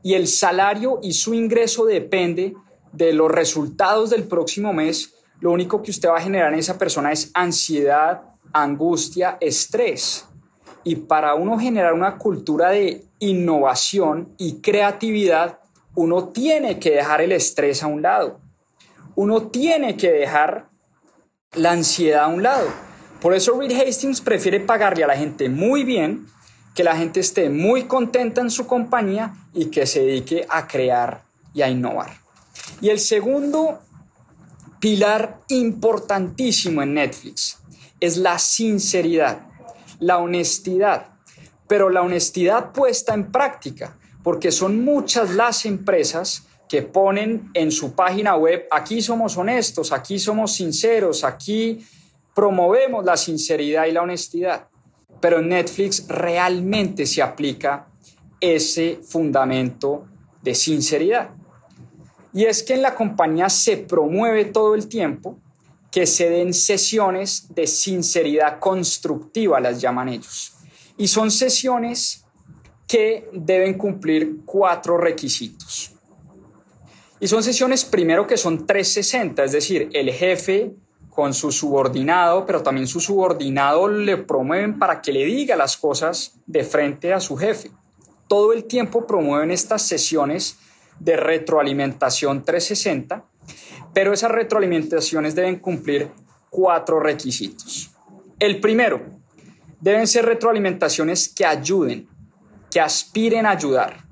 y 0.01 0.15
el 0.15 0.27
salario 0.27 0.99
y 1.03 1.13
su 1.13 1.35
ingreso 1.35 1.85
depende 1.85 2.55
de 2.91 3.13
los 3.13 3.29
resultados 3.29 4.09
del 4.09 4.23
próximo 4.23 4.73
mes, 4.73 5.13
lo 5.39 5.51
único 5.51 5.83
que 5.83 5.91
usted 5.91 6.09
va 6.09 6.17
a 6.17 6.21
generar 6.21 6.53
en 6.53 6.59
esa 6.59 6.79
persona 6.79 7.11
es 7.11 7.29
ansiedad, 7.35 8.23
angustia, 8.51 9.37
estrés. 9.41 10.25
Y 10.83 10.95
para 10.95 11.35
uno 11.35 11.59
generar 11.59 11.93
una 11.93 12.17
cultura 12.17 12.69
de 12.69 13.05
innovación 13.19 14.33
y 14.39 14.59
creatividad, 14.59 15.59
uno 15.97 16.29
tiene 16.29 16.79
que 16.79 16.91
dejar 16.91 17.21
el 17.21 17.33
estrés 17.33 17.83
a 17.83 17.87
un 17.87 18.01
lado 18.01 18.39
uno 19.17 19.47
tiene 19.47 19.97
que 19.97 20.11
dejar 20.11 20.69
la 21.53 21.71
ansiedad 21.71 22.25
a 22.25 22.27
un 22.27 22.43
lado. 22.43 22.69
Por 23.19 23.33
eso 23.33 23.59
Reed 23.59 23.71
Hastings 23.71 24.21
prefiere 24.21 24.59
pagarle 24.59 25.03
a 25.03 25.07
la 25.07 25.17
gente 25.17 25.49
muy 25.49 25.83
bien, 25.83 26.27
que 26.75 26.83
la 26.83 26.95
gente 26.95 27.19
esté 27.19 27.49
muy 27.49 27.85
contenta 27.85 28.41
en 28.41 28.51
su 28.51 28.67
compañía 28.67 29.33
y 29.55 29.71
que 29.71 29.87
se 29.87 30.01
dedique 30.01 30.45
a 30.49 30.67
crear 30.67 31.23
y 31.51 31.63
a 31.63 31.69
innovar. 31.69 32.11
Y 32.79 32.89
el 32.89 32.99
segundo 32.99 33.79
pilar 34.79 35.39
importantísimo 35.47 36.83
en 36.83 36.93
Netflix 36.93 37.57
es 37.99 38.17
la 38.17 38.37
sinceridad, 38.37 39.47
la 39.99 40.19
honestidad, 40.19 41.07
pero 41.67 41.89
la 41.89 42.03
honestidad 42.03 42.71
puesta 42.71 43.15
en 43.15 43.31
práctica, 43.31 43.97
porque 44.27 44.51
son 44.51 44.83
muchas 44.83 45.35
las 45.35 45.65
empresas 45.65 46.43
que 46.67 46.81
ponen 46.81 47.49
en 47.53 47.71
su 47.71 47.93
página 47.93 48.35
web, 48.35 48.67
aquí 48.69 49.01
somos 49.01 49.37
honestos, 49.37 49.93
aquí 49.93 50.19
somos 50.19 50.51
sinceros, 50.51 51.23
aquí 51.23 51.79
promovemos 52.35 53.05
la 53.05 53.15
sinceridad 53.15 53.85
y 53.85 53.93
la 53.93 54.01
honestidad. 54.01 54.67
Pero 55.21 55.39
en 55.39 55.47
Netflix 55.47 56.09
realmente 56.09 57.05
se 57.05 57.21
aplica 57.21 57.87
ese 58.41 58.99
fundamento 59.01 60.07
de 60.41 60.53
sinceridad. 60.53 61.29
Y 62.33 62.43
es 62.43 62.63
que 62.63 62.73
en 62.73 62.81
la 62.81 62.95
compañía 62.95 63.47
se 63.47 63.77
promueve 63.77 64.43
todo 64.43 64.75
el 64.75 64.89
tiempo 64.89 65.37
que 65.89 66.05
se 66.05 66.29
den 66.29 66.53
sesiones 66.53 67.47
de 67.55 67.65
sinceridad 67.65 68.59
constructiva, 68.59 69.61
las 69.61 69.79
llaman 69.79 70.09
ellos. 70.09 70.51
Y 70.97 71.07
son 71.07 71.31
sesiones 71.31 72.26
que 72.87 73.29
deben 73.33 73.77
cumplir 73.77 74.37
cuatro 74.45 74.97
requisitos. 74.97 75.91
Y 77.19 77.27
son 77.27 77.43
sesiones 77.43 77.83
primero 77.83 78.27
que 78.27 78.37
son 78.37 78.65
360, 78.65 79.43
es 79.43 79.51
decir, 79.51 79.89
el 79.93 80.11
jefe 80.11 80.73
con 81.09 81.33
su 81.33 81.51
subordinado, 81.51 82.45
pero 82.45 82.61
también 82.61 82.87
su 82.87 82.99
subordinado 82.99 83.87
le 83.87 84.17
promueven 84.17 84.77
para 84.77 85.01
que 85.01 85.11
le 85.11 85.25
diga 85.25 85.55
las 85.55 85.75
cosas 85.75 86.39
de 86.45 86.63
frente 86.63 87.11
a 87.11 87.19
su 87.19 87.35
jefe. 87.35 87.71
Todo 88.27 88.53
el 88.53 88.65
tiempo 88.65 89.07
promueven 89.07 89.49
estas 89.49 89.81
sesiones 89.81 90.57
de 90.99 91.17
retroalimentación 91.17 92.43
360, 92.43 93.25
pero 93.93 94.13
esas 94.13 94.31
retroalimentaciones 94.31 95.33
deben 95.33 95.57
cumplir 95.57 96.11
cuatro 96.51 96.99
requisitos. 96.99 97.89
El 98.39 98.59
primero, 98.59 99.01
deben 99.81 100.05
ser 100.05 100.25
retroalimentaciones 100.25 101.29
que 101.29 101.45
ayuden, 101.45 102.07
aspiren 102.79 103.45
a 103.45 103.51
ayudar. 103.51 104.05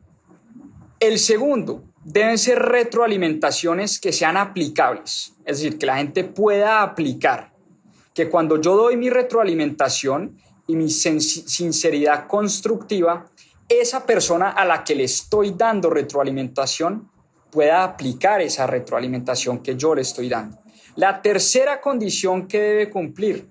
El 1.00 1.20
segundo, 1.20 1.84
deben 2.04 2.38
ser 2.38 2.60
retroalimentaciones 2.60 4.00
que 4.00 4.14
sean 4.14 4.38
aplicables, 4.38 5.34
es 5.44 5.58
decir, 5.58 5.78
que 5.78 5.86
la 5.86 5.98
gente 5.98 6.24
pueda 6.24 6.84
aplicar, 6.84 7.52
que 8.14 8.30
cuando 8.30 8.62
yo 8.62 8.76
doy 8.76 8.96
mi 8.96 9.10
retroalimentación 9.10 10.38
y 10.68 10.76
mi 10.76 10.90
sinceridad 10.90 12.28
constructiva, 12.28 13.26
esa 13.68 14.06
persona 14.06 14.52
a 14.52 14.64
la 14.66 14.84
que 14.84 14.96
le 14.96 15.06
estoy 15.06 15.52
dando 15.58 15.90
retroalimentación 15.90 17.10
pueda 17.50 17.84
aplicar 17.84 18.42
esa 18.42 18.68
retroalimentación 18.68 19.64
que 19.64 19.76
yo 19.76 19.96
le 19.96 20.02
estoy 20.02 20.30
dando. 20.30 20.60
La 20.96 21.22
tercera 21.22 21.82
condición 21.82 22.48
que 22.48 22.62
debe 22.62 22.90
cumplir, 22.90 23.50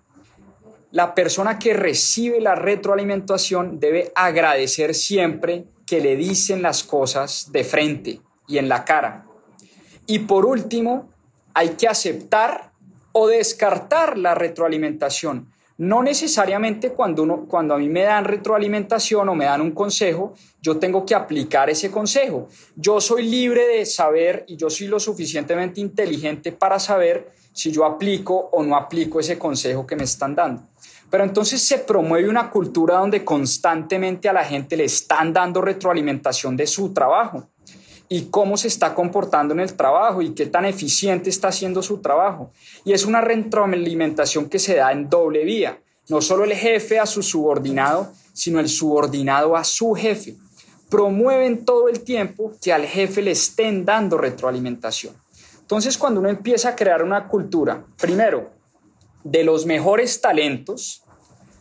la 0.95 1.13
persona 1.13 1.59
que 1.59 1.75
recibe 1.75 2.41
la 2.41 2.55
retroalimentación 2.55 3.81
debe 3.81 4.13
agradecer 4.15 4.95
siempre 4.95 5.65
que 5.85 6.01
le 6.01 6.15
dicen 6.15 6.63
las 6.63 6.85
cosas 6.85 7.51
de 7.51 7.65
frente, 7.65 8.21
y 8.47 8.59
en 8.59 8.69
la 8.69 8.85
cara. 8.85 9.27
Y 10.07 10.21
por 10.21 10.47
último, 10.47 11.11
hay 11.53 11.71
que 11.71 11.89
aceptar 11.89 12.71
o 13.11 13.27
descartar 13.27 14.17
la 14.17 14.37
retroalimentación. 14.37 15.51
No 15.79 16.01
necesariamente 16.05 16.91
cuando, 16.91 17.25
uno, 17.25 17.47
cuando 17.49 17.75
a 17.75 17.79
mí 17.79 17.89
me 17.89 18.03
dan 18.03 18.25
retroalimentación 18.25 19.29
o 19.29 19.35
me 19.35 19.47
dan 19.47 19.63
un 19.63 19.73
consejo, 19.73 20.35
yo 20.63 20.79
tengo 20.79 21.05
que 21.05 21.17
aplicar 21.17 21.69
ese 21.71 21.91
consejo. 21.91 22.47
Yo 22.77 23.01
soy 23.01 23.25
libre 23.25 23.67
de 23.67 23.85
saber 23.85 24.45
y 24.47 24.57
yo 24.57 24.71
soy 24.71 24.87
lo 24.87 25.01
suficientemente 25.01 25.81
inteligente 25.81 26.53
para 26.53 26.79
saber 26.79 27.33
si 27.53 27.73
yo 27.73 27.85
aplico 27.85 28.49
o 28.53 28.63
no 28.63 28.77
aplico 28.77 29.19
ese 29.19 29.37
consejo 29.37 29.85
que 29.85 29.97
me 29.97 30.05
están 30.05 30.37
dando. 30.37 30.63
Pero 31.15 31.23
entonces 31.23 31.63
se 31.63 31.79
promueve 31.79 32.29
una 32.29 32.51
cultura 32.51 32.97
donde 32.99 33.25
constantemente 33.25 34.29
a 34.29 34.33
la 34.33 34.43
gente 34.43 34.77
le 34.77 34.87
están 34.87 35.33
dando 35.33 35.61
retroalimentación 35.61 36.57
de 36.57 36.67
su 36.67 36.93
trabajo 36.93 37.51
y 38.09 38.23
cómo 38.23 38.57
se 38.57 38.67
está 38.67 38.97
comportando 38.97 39.55
en 39.55 39.61
el 39.61 39.75
trabajo 39.75 40.23
y 40.23 40.35
qué 40.35 40.47
tan 40.47 40.65
eficiente 40.65 41.31
está 41.31 41.47
haciendo 41.47 41.85
su 41.85 41.99
trabajo. 41.99 42.51
Y 42.85 42.95
es 42.95 43.05
una 43.05 43.21
retroalimentación 43.21 44.49
que 44.49 44.59
se 44.59 44.75
da 44.75 44.91
en 44.91 45.09
doble 45.09 45.45
vía, 45.45 45.79
no 46.09 46.21
solo 46.21 46.43
el 46.43 46.53
jefe 46.53 46.99
a 46.99 47.07
su 47.07 47.23
subordinado, 47.23 48.11
sino 48.33 48.59
el 48.59 48.69
subordinado 48.69 49.55
a 49.55 49.63
su 49.63 49.95
jefe. 49.95 50.35
Promueven 50.91 51.65
todo 51.65 51.89
el 51.89 52.01
tiempo 52.01 52.51
que 52.61 52.73
al 52.73 52.87
jefe 52.87 53.23
le 53.23 53.31
estén 53.31 53.85
dando 53.85 54.19
retroalimentación. 54.19 55.15
Entonces, 55.61 55.97
cuando 55.97 56.19
uno 56.19 56.29
empieza 56.29 56.71
a 56.71 56.75
crear 56.75 57.05
una 57.05 57.29
cultura, 57.29 57.85
primero, 58.01 58.51
de 59.23 59.43
los 59.43 59.65
mejores 59.65 60.21
talentos, 60.21 61.04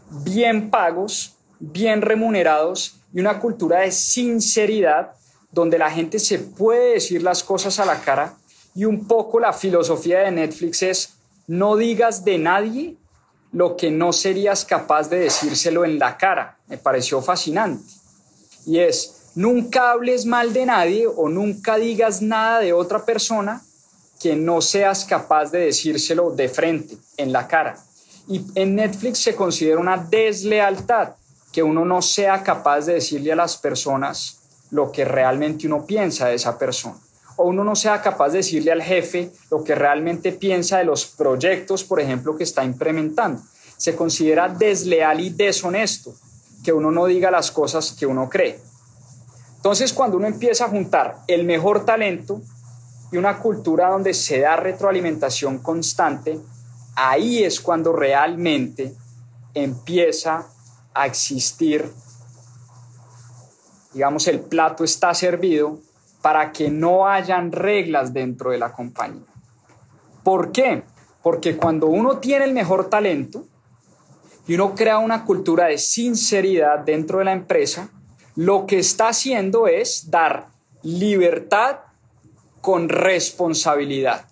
bien 0.10 0.70
pagos, 0.70 1.36
bien 1.60 2.02
remunerados 2.02 2.96
y 3.14 3.20
una 3.20 3.40
cultura 3.40 3.80
de 3.80 3.92
sinceridad, 3.92 5.12
donde 5.52 5.78
la 5.78 5.92
gente 5.92 6.20
se 6.20 6.40
puede 6.40 6.94
decir 6.96 7.22
las 7.22 7.44
cosas 7.44 7.80
a 7.80 7.86
la 7.86 8.02
cara 8.02 8.36
y 8.76 8.86
un 8.86 9.08
poco 9.08 9.40
la 9.40 9.54
filosofía 9.54 10.20
de 10.20 10.32
Netflix 10.32 10.82
es 10.82 11.14
no 11.48 11.76
digas 11.76 12.26
de 12.26 12.38
nadie 12.38 12.98
lo 13.52 13.78
que 13.78 13.92
no 13.92 14.14
serías 14.14 14.66
capaz 14.66 15.10
de 15.10 15.20
decírselo 15.20 15.86
en 15.86 16.00
la 16.00 16.18
cara. 16.18 16.58
Me 16.68 16.78
pareció 16.78 17.22
fascinante. 17.22 17.84
Y 18.66 18.80
es, 18.80 19.32
nunca 19.36 19.92
hables 19.92 20.26
mal 20.26 20.54
de 20.54 20.66
nadie 20.66 21.06
o 21.08 21.30
nunca 21.30 21.78
digas 21.78 22.22
nada 22.22 22.60
de 22.60 22.74
otra 22.74 23.06
persona 23.06 23.62
que 24.20 24.36
no 24.36 24.62
seas 24.62 25.06
capaz 25.06 25.52
de 25.52 25.60
decírselo 25.60 26.32
de 26.32 26.50
frente, 26.50 26.98
en 27.18 27.32
la 27.32 27.48
cara. 27.48 27.78
Y 28.28 28.46
en 28.56 28.76
Netflix 28.76 29.20
se 29.20 29.36
considera 29.36 29.80
una 29.80 29.98
deslealtad 29.98 31.10
que 31.52 31.64
uno 31.64 31.86
no 31.86 32.02
sea 32.02 32.42
capaz 32.44 32.86
de 32.86 32.96
decirle 32.96 33.32
a 33.32 33.36
las 33.36 33.58
personas 33.58 34.40
lo 34.72 34.92
que 34.92 35.06
realmente 35.06 35.68
uno 35.68 35.86
piensa 35.86 36.28
de 36.28 36.36
esa 36.36 36.58
persona. 36.58 36.96
O 37.36 37.46
uno 37.46 37.64
no 37.64 37.76
sea 37.76 38.02
capaz 38.02 38.30
de 38.30 38.38
decirle 38.40 38.72
al 38.72 38.82
jefe 38.82 39.32
lo 39.52 39.64
que 39.64 39.76
realmente 39.76 40.32
piensa 40.32 40.78
de 40.80 40.84
los 40.84 41.06
proyectos, 41.06 41.84
por 41.84 42.00
ejemplo, 42.00 42.36
que 42.36 42.44
está 42.44 42.64
implementando. 42.64 43.42
se 43.76 43.96
considera 43.96 44.48
desleal 44.48 45.20
y 45.20 45.30
deshonesto 45.30 46.14
que 46.64 46.72
uno 46.72 46.90
no 46.90 47.06
diga 47.06 47.30
las 47.30 47.52
cosas 47.52 47.92
que 47.92 48.06
uno 48.06 48.30
cree. 48.30 48.58
Entonces, 49.58 49.92
cuando 49.92 50.18
uno 50.18 50.28
empieza 50.28 50.66
a 50.66 50.70
juntar 50.70 51.18
el 51.28 51.44
mejor 51.44 51.84
talento 51.84 52.42
y 53.12 53.18
una 53.18 53.40
cultura 53.40 53.90
donde 53.90 54.14
se 54.14 54.40
da 54.40 54.56
retroalimentación 54.56 55.60
constante, 55.60 56.40
ahí 56.96 57.44
es 57.44 57.60
cuando 57.60 57.94
realmente 57.94 58.96
empieza 59.54 60.48
a 60.94 61.06
existir, 61.06 61.92
digamos, 63.94 64.28
el 64.28 64.42
plato 64.42 64.84
está 64.84 65.14
servido 65.14 65.80
para 66.22 66.52
que 66.52 66.70
no 66.70 67.08
hayan 67.08 67.52
reglas 67.52 68.14
dentro 68.14 68.52
de 68.52 68.58
la 68.58 68.72
compañía. 68.72 69.26
¿Por 70.24 70.52
qué? 70.52 70.84
Porque 71.22 71.58
cuando 71.58 71.88
uno 71.88 72.20
tiene 72.20 72.46
el 72.46 72.54
mejor 72.54 72.90
talento 72.90 73.46
y 74.48 74.56
uno 74.56 74.76
crea 74.76 75.00
una 75.00 75.26
cultura 75.26 75.66
de 75.66 75.78
sinceridad 75.78 76.80
dentro 76.80 77.20
de 77.20 77.26
la 77.26 77.34
empresa, 77.34 77.90
lo 78.36 78.66
que 78.66 78.80
está 78.80 79.10
haciendo 79.10 79.68
es 79.68 80.10
dar 80.10 80.48
libertad 80.82 81.80
con 82.62 82.90
responsabilidad. 82.90 84.26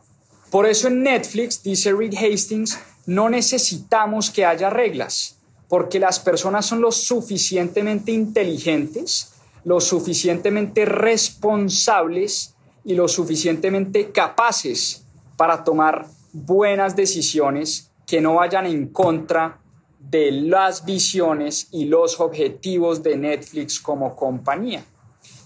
Por 0.52 0.66
eso 0.66 0.90
en 0.90 1.02
Netflix, 1.02 1.64
dice 1.64 1.94
Reed 1.94 2.14
Hastings, 2.14 2.78
no 3.06 3.30
necesitamos 3.30 4.30
que 4.30 4.46
haya 4.46 4.70
reglas, 4.70 5.38
porque 5.70 5.98
las 5.98 6.20
personas 6.20 6.66
son 6.66 6.82
lo 6.82 6.92
suficientemente 6.92 8.12
inteligentes, 8.12 9.32
lo 9.64 9.80
suficientemente 9.80 10.84
responsables 10.84 12.54
y 12.84 12.96
lo 12.96 13.08
suficientemente 13.08 14.12
capaces 14.12 15.06
para 15.38 15.64
tomar 15.64 16.06
buenas 16.34 16.98
decisiones 16.98 17.90
que 18.06 18.20
no 18.20 18.36
vayan 18.36 18.66
en 18.66 18.88
contra 18.88 19.62
de 20.00 20.34
las 20.34 20.84
visiones 20.84 21.70
y 21.72 21.86
los 21.86 22.20
objetivos 22.20 23.02
de 23.04 23.16
Netflix 23.16 23.80
como 23.80 24.18
compañía. 24.18 24.84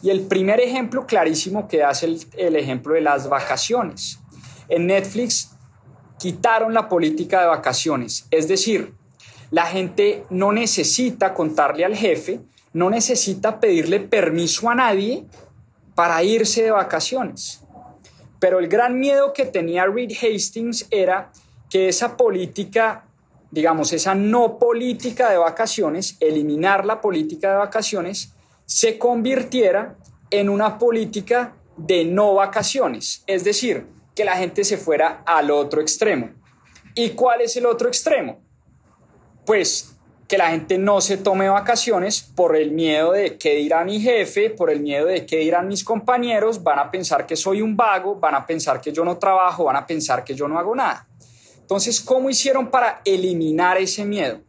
Y 0.02 0.10
el 0.10 0.22
primer 0.22 0.60
ejemplo 0.60 1.06
clarísimo 1.06 1.68
que 1.68 1.84
hace 1.84 2.08
el, 2.08 2.26
el 2.38 2.56
ejemplo 2.56 2.96
de 2.96 3.02
las 3.02 3.30
vacaciones. 3.30 4.20
En 4.70 4.88
Netflix 4.88 5.52
quitaron 6.18 6.74
la 6.74 6.90
política 6.90 7.42
de 7.42 7.48
vacaciones, 7.48 8.28
es 8.32 8.48
decir, 8.48 8.94
la 9.52 9.66
gente 9.66 10.26
no 10.30 10.52
necesita 10.52 11.34
contarle 11.34 11.86
al 11.86 11.96
jefe, 11.96 12.42
no 12.74 12.90
necesita 12.90 13.60
pedirle 13.60 14.00
permiso 14.00 14.70
a 14.70 14.76
nadie 14.76 15.26
para 15.94 16.24
irse 16.24 16.64
de 16.64 16.72
vacaciones. 16.72 17.62
Pero 18.40 18.60
el 18.60 18.68
gran 18.68 19.00
miedo 19.00 19.34
que 19.34 19.46
tenía 19.46 19.86
Reed 19.86 20.12
Hastings 20.12 20.88
era 20.92 21.32
que 21.70 21.88
esa 21.88 22.18
política, 22.18 23.06
digamos, 23.52 23.94
esa 23.94 24.14
no 24.14 24.60
política 24.60 25.30
de 25.30 25.38
vacaciones, 25.38 26.18
eliminar 26.20 26.86
la 26.86 27.00
política 27.00 27.52
de 27.52 27.58
vacaciones, 27.58 28.34
se 28.66 28.98
convirtiera 28.98 29.96
en 30.30 30.50
una 30.50 30.78
política 30.78 31.56
de 31.78 32.04
no 32.04 32.34
vacaciones. 32.34 33.24
Es 33.28 33.44
decir, 33.44 33.88
que 34.16 34.26
la 34.26 34.38
gente 34.38 34.64
se 34.64 34.78
fuera 34.78 35.22
al 35.26 35.52
otro 35.52 35.82
extremo. 35.82 36.32
¿Y 36.96 37.10
cuál 37.10 37.42
es 37.42 37.56
el 37.58 37.66
otro 37.66 37.90
extremo? 37.90 38.42
Pues 39.46 39.96
que 40.28 40.38
la 40.38 40.50
gente 40.50 40.78
no 40.78 41.02
se 41.02 41.18
tome 41.18 41.50
vacaciones 41.50 42.22
por 42.22 42.56
el 42.56 42.72
miedo 42.72 43.12
de 43.12 43.38
qué 43.38 43.56
dirá 43.56 43.84
mi 43.84 44.00
jefe, 44.00 44.50
por 44.50 44.72
el 44.72 44.80
miedo 44.80 45.06
de 45.06 45.26
qué 45.26 45.38
dirán 45.38 45.68
mis 45.68 45.84
compañeros, 45.84 46.64
van 46.64 46.80
a 46.80 46.90
pensar 46.90 47.28
que 47.28 47.36
soy 47.36 47.62
un 47.62 47.78
vago, 47.78 48.16
van 48.16 48.34
a 48.34 48.48
pensar 48.48 48.82
que 48.82 48.92
yo 48.92 49.06
no 49.06 49.18
trabajo, 49.18 49.66
van 49.66 49.76
a 49.76 49.86
pensar 49.86 50.24
que 50.24 50.34
yo 50.34 50.48
no 50.48 50.58
hago 50.58 50.74
nada. 50.74 51.08
Entonces, 51.60 52.02
¿cómo 52.02 52.30
hicieron 52.30 52.72
para 52.72 53.02
eliminar 53.06 53.78
ese 53.78 54.06
miedo? 54.06 54.40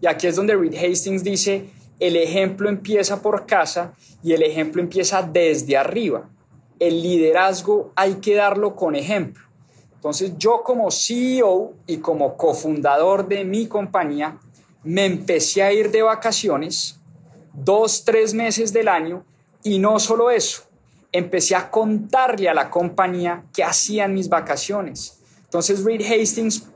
Y 0.00 0.06
aquí 0.06 0.26
es 0.26 0.34
donde 0.34 0.56
Reed 0.56 0.74
Hastings 0.74 1.22
dice, 1.22 1.66
el 2.00 2.16
ejemplo 2.16 2.68
empieza 2.68 3.22
por 3.22 3.46
casa 3.46 3.92
y 4.24 4.32
el 4.32 4.42
ejemplo 4.42 4.82
empieza 4.82 5.22
desde 5.22 5.76
arriba. 5.76 6.28
El 6.82 7.00
liderazgo 7.00 7.92
hay 7.94 8.16
que 8.16 8.34
darlo 8.34 8.74
con 8.74 8.96
ejemplo. 8.96 9.44
Entonces, 9.94 10.32
yo 10.36 10.64
como 10.64 10.90
CEO 10.90 11.74
y 11.86 11.98
como 11.98 12.36
cofundador 12.36 13.28
de 13.28 13.44
mi 13.44 13.68
compañía, 13.68 14.36
me 14.82 15.06
empecé 15.06 15.62
a 15.62 15.72
ir 15.72 15.92
de 15.92 16.02
vacaciones 16.02 16.98
dos, 17.52 18.04
tres 18.04 18.34
meses 18.34 18.72
del 18.72 18.88
año 18.88 19.24
y 19.62 19.78
no 19.78 20.00
solo 20.00 20.32
eso, 20.32 20.64
empecé 21.12 21.54
a 21.54 21.70
contarle 21.70 22.48
a 22.48 22.54
la 22.54 22.68
compañía 22.68 23.44
qué 23.54 23.62
hacían 23.62 24.12
mis 24.12 24.28
vacaciones. 24.28 25.20
Entonces 25.44 25.84
Reed 25.84 26.02
Hastings 26.02 26.66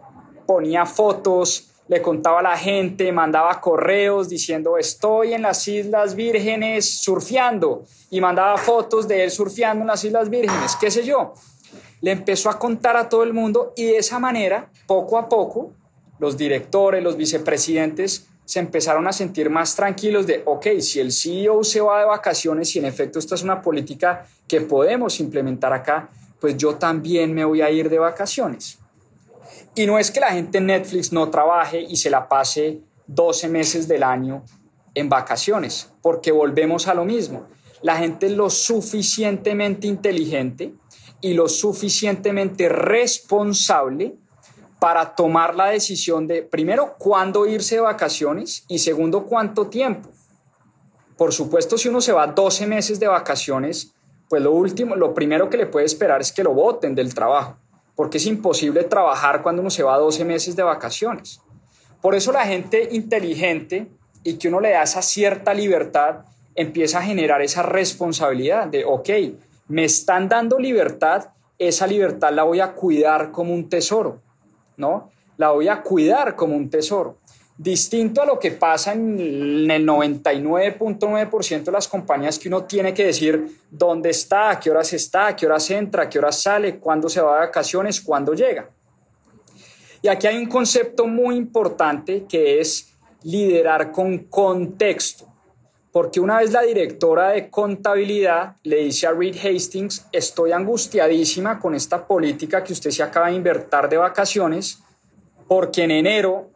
ponía 0.46 0.86
fotos, 0.86 1.70
le 1.88 2.02
contaba 2.02 2.40
a 2.40 2.42
la 2.42 2.56
gente, 2.56 3.12
mandaba 3.12 3.60
correos 3.60 4.28
diciendo 4.28 4.76
estoy 4.76 5.34
en 5.34 5.42
las 5.42 5.66
Islas 5.68 6.14
Vírgenes 6.14 7.02
surfeando 7.02 7.84
y 8.10 8.20
mandaba 8.20 8.56
fotos 8.56 9.06
de 9.06 9.24
él 9.24 9.30
surfeando 9.30 9.82
en 9.82 9.88
las 9.88 10.04
Islas 10.04 10.28
Vírgenes, 10.28 10.76
qué 10.76 10.90
sé 10.90 11.04
yo. 11.04 11.34
Le 12.00 12.10
empezó 12.10 12.50
a 12.50 12.58
contar 12.58 12.96
a 12.96 13.08
todo 13.08 13.22
el 13.22 13.32
mundo 13.32 13.72
y 13.76 13.84
de 13.84 13.98
esa 13.98 14.18
manera, 14.18 14.70
poco 14.86 15.18
a 15.18 15.28
poco, 15.28 15.72
los 16.18 16.36
directores, 16.36 17.02
los 17.02 17.16
vicepresidentes 17.16 18.26
se 18.44 18.60
empezaron 18.60 19.06
a 19.08 19.12
sentir 19.12 19.50
más 19.50 19.74
tranquilos 19.74 20.26
de, 20.26 20.42
ok, 20.44 20.66
si 20.80 21.00
el 21.00 21.12
CEO 21.12 21.64
se 21.64 21.80
va 21.80 21.98
de 21.98 22.06
vacaciones 22.06 22.74
y 22.76 22.78
en 22.78 22.84
efecto 22.84 23.18
esta 23.18 23.34
es 23.34 23.42
una 23.42 23.60
política 23.60 24.26
que 24.46 24.60
podemos 24.60 25.18
implementar 25.18 25.72
acá, 25.72 26.08
pues 26.40 26.56
yo 26.56 26.76
también 26.76 27.34
me 27.34 27.44
voy 27.44 27.60
a 27.60 27.70
ir 27.70 27.90
de 27.90 27.98
vacaciones. 27.98 28.78
Y 29.76 29.86
no 29.86 29.98
es 29.98 30.10
que 30.10 30.20
la 30.20 30.32
gente 30.32 30.56
en 30.58 30.66
Netflix 30.66 31.12
no 31.12 31.28
trabaje 31.30 31.82
y 31.82 31.96
se 31.96 32.08
la 32.08 32.28
pase 32.28 32.80
12 33.06 33.48
meses 33.48 33.86
del 33.86 34.02
año 34.02 34.42
en 34.94 35.10
vacaciones, 35.10 35.92
porque 36.00 36.32
volvemos 36.32 36.88
a 36.88 36.94
lo 36.94 37.04
mismo. 37.04 37.46
La 37.82 37.96
gente 37.96 38.26
es 38.26 38.32
lo 38.32 38.48
suficientemente 38.48 39.86
inteligente 39.86 40.74
y 41.20 41.34
lo 41.34 41.46
suficientemente 41.46 42.70
responsable 42.70 44.16
para 44.80 45.14
tomar 45.14 45.54
la 45.54 45.66
decisión 45.66 46.26
de, 46.26 46.42
primero, 46.42 46.96
cuándo 46.98 47.46
irse 47.46 47.74
de 47.74 47.82
vacaciones 47.82 48.64
y 48.68 48.78
segundo, 48.78 49.26
cuánto 49.26 49.66
tiempo. 49.66 50.08
Por 51.18 51.34
supuesto, 51.34 51.76
si 51.76 51.88
uno 51.88 52.00
se 52.00 52.12
va 52.12 52.26
12 52.26 52.66
meses 52.66 52.98
de 52.98 53.08
vacaciones, 53.08 53.94
pues 54.28 54.42
lo 54.42 54.52
último, 54.52 54.96
lo 54.96 55.12
primero 55.12 55.50
que 55.50 55.58
le 55.58 55.66
puede 55.66 55.84
esperar 55.84 56.22
es 56.22 56.32
que 56.32 56.42
lo 56.42 56.54
voten 56.54 56.94
del 56.94 57.14
trabajo, 57.14 57.58
porque 57.96 58.18
es 58.18 58.26
imposible 58.26 58.84
trabajar 58.84 59.42
cuando 59.42 59.62
uno 59.62 59.70
se 59.70 59.82
va 59.82 59.98
12 59.98 60.24
meses 60.24 60.54
de 60.54 60.62
vacaciones. 60.62 61.40
Por 62.00 62.14
eso 62.14 62.30
la 62.30 62.46
gente 62.46 62.90
inteligente 62.92 63.88
y 64.22 64.36
que 64.36 64.48
uno 64.48 64.60
le 64.60 64.70
da 64.70 64.82
esa 64.82 65.02
cierta 65.02 65.54
libertad, 65.54 66.26
empieza 66.54 66.98
a 66.98 67.02
generar 67.02 67.42
esa 67.42 67.62
responsabilidad 67.62 68.66
de, 68.68 68.84
ok, 68.84 69.08
me 69.68 69.84
están 69.84 70.28
dando 70.28 70.58
libertad, 70.58 71.30
esa 71.58 71.86
libertad 71.86 72.32
la 72.32 72.44
voy 72.44 72.60
a 72.60 72.72
cuidar 72.74 73.32
como 73.32 73.54
un 73.54 73.68
tesoro. 73.68 74.20
¿no? 74.76 75.10
La 75.36 75.50
voy 75.50 75.68
a 75.68 75.82
cuidar 75.82 76.36
como 76.36 76.56
un 76.56 76.70
tesoro. 76.70 77.18
Distinto 77.58 78.20
a 78.20 78.26
lo 78.26 78.38
que 78.38 78.50
pasa 78.50 78.92
en 78.92 79.18
el 79.70 79.86
99.9% 79.86 81.64
de 81.64 81.72
las 81.72 81.88
compañías 81.88 82.38
que 82.38 82.48
uno 82.48 82.64
tiene 82.64 82.92
que 82.92 83.06
decir 83.06 83.60
dónde 83.70 84.10
está, 84.10 84.50
a 84.50 84.60
qué 84.60 84.70
horas 84.70 84.92
está, 84.92 85.28
a 85.28 85.36
qué 85.36 85.46
horas 85.46 85.70
entra, 85.70 86.02
a 86.02 86.08
qué 86.08 86.18
horas 86.18 86.42
sale, 86.42 86.78
cuándo 86.78 87.08
se 87.08 87.22
va 87.22 87.32
de 87.34 87.46
vacaciones, 87.46 88.02
cuándo 88.02 88.34
llega. 88.34 88.68
Y 90.02 90.08
aquí 90.08 90.26
hay 90.26 90.36
un 90.36 90.46
concepto 90.46 91.06
muy 91.06 91.36
importante 91.36 92.26
que 92.28 92.60
es 92.60 92.92
liderar 93.22 93.90
con 93.90 94.18
contexto. 94.18 95.26
Porque 95.90 96.20
una 96.20 96.40
vez 96.40 96.52
la 96.52 96.60
directora 96.60 97.30
de 97.30 97.48
contabilidad 97.48 98.56
le 98.64 98.84
dice 98.84 99.06
a 99.06 99.12
Reed 99.12 99.34
Hastings, 99.34 100.06
estoy 100.12 100.52
angustiadísima 100.52 101.58
con 101.58 101.74
esta 101.74 102.06
política 102.06 102.62
que 102.62 102.74
usted 102.74 102.90
se 102.90 103.02
acaba 103.02 103.28
de 103.28 103.36
invertir 103.36 103.88
de 103.88 103.96
vacaciones, 103.96 104.78
porque 105.48 105.84
en 105.84 105.92
enero 105.92 106.50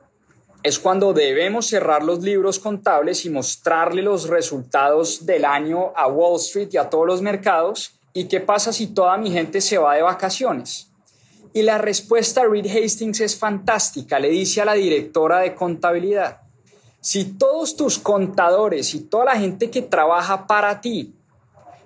es 0.62 0.78
cuando 0.78 1.12
debemos 1.12 1.66
cerrar 1.66 2.02
los 2.02 2.20
libros 2.20 2.58
contables 2.58 3.24
y 3.24 3.30
mostrarle 3.30 4.02
los 4.02 4.28
resultados 4.28 5.24
del 5.24 5.44
año 5.44 5.92
a 5.96 6.06
Wall 6.06 6.36
Street 6.36 6.68
y 6.72 6.76
a 6.76 6.90
todos 6.90 7.06
los 7.06 7.22
mercados. 7.22 7.92
¿Y 8.12 8.24
qué 8.24 8.40
pasa 8.40 8.72
si 8.72 8.88
toda 8.88 9.16
mi 9.16 9.30
gente 9.30 9.60
se 9.60 9.78
va 9.78 9.94
de 9.94 10.02
vacaciones? 10.02 10.90
Y 11.54 11.62
la 11.62 11.78
respuesta 11.78 12.42
a 12.42 12.46
Reed 12.46 12.66
Hastings 12.66 13.20
es 13.20 13.36
fantástica. 13.36 14.18
Le 14.18 14.28
dice 14.28 14.60
a 14.60 14.66
la 14.66 14.74
directora 14.74 15.40
de 15.40 15.54
contabilidad, 15.54 16.42
si 17.00 17.24
todos 17.24 17.76
tus 17.76 17.98
contadores 17.98 18.94
y 18.94 19.00
toda 19.00 19.24
la 19.24 19.36
gente 19.36 19.70
que 19.70 19.80
trabaja 19.80 20.46
para 20.46 20.80
ti 20.82 21.14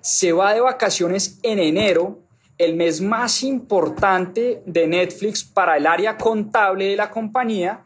se 0.01 0.33
va 0.33 0.53
de 0.53 0.59
vacaciones 0.59 1.39
en 1.41 1.59
enero, 1.59 2.19
el 2.57 2.75
mes 2.75 2.99
más 3.01 3.41
importante 3.43 4.61
de 4.65 4.87
Netflix 4.87 5.43
para 5.43 5.77
el 5.77 5.87
área 5.87 6.17
contable 6.17 6.89
de 6.89 6.95
la 6.95 7.09
compañía, 7.09 7.84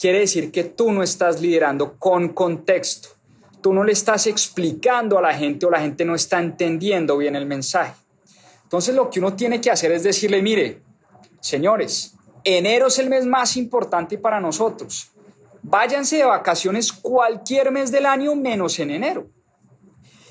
quiere 0.00 0.20
decir 0.20 0.50
que 0.50 0.64
tú 0.64 0.90
no 0.90 1.02
estás 1.02 1.40
liderando 1.40 1.98
con 1.98 2.30
contexto. 2.30 3.10
Tú 3.60 3.74
no 3.74 3.84
le 3.84 3.92
estás 3.92 4.26
explicando 4.26 5.18
a 5.18 5.22
la 5.22 5.34
gente 5.34 5.66
o 5.66 5.70
la 5.70 5.80
gente 5.80 6.04
no 6.04 6.14
está 6.14 6.40
entendiendo 6.40 7.18
bien 7.18 7.36
el 7.36 7.46
mensaje. 7.46 7.92
Entonces 8.64 8.94
lo 8.94 9.10
que 9.10 9.20
uno 9.20 9.34
tiene 9.34 9.60
que 9.60 9.70
hacer 9.70 9.92
es 9.92 10.02
decirle, 10.02 10.40
mire, 10.40 10.82
señores, 11.40 12.14
enero 12.42 12.86
es 12.86 12.98
el 12.98 13.10
mes 13.10 13.26
más 13.26 13.56
importante 13.56 14.16
para 14.16 14.40
nosotros 14.40 15.12
váyanse 15.62 16.16
de 16.16 16.24
vacaciones 16.24 16.92
cualquier 16.92 17.70
mes 17.70 17.90
del 17.90 18.06
año 18.06 18.34
menos 18.34 18.78
en 18.78 18.90
enero. 18.90 19.28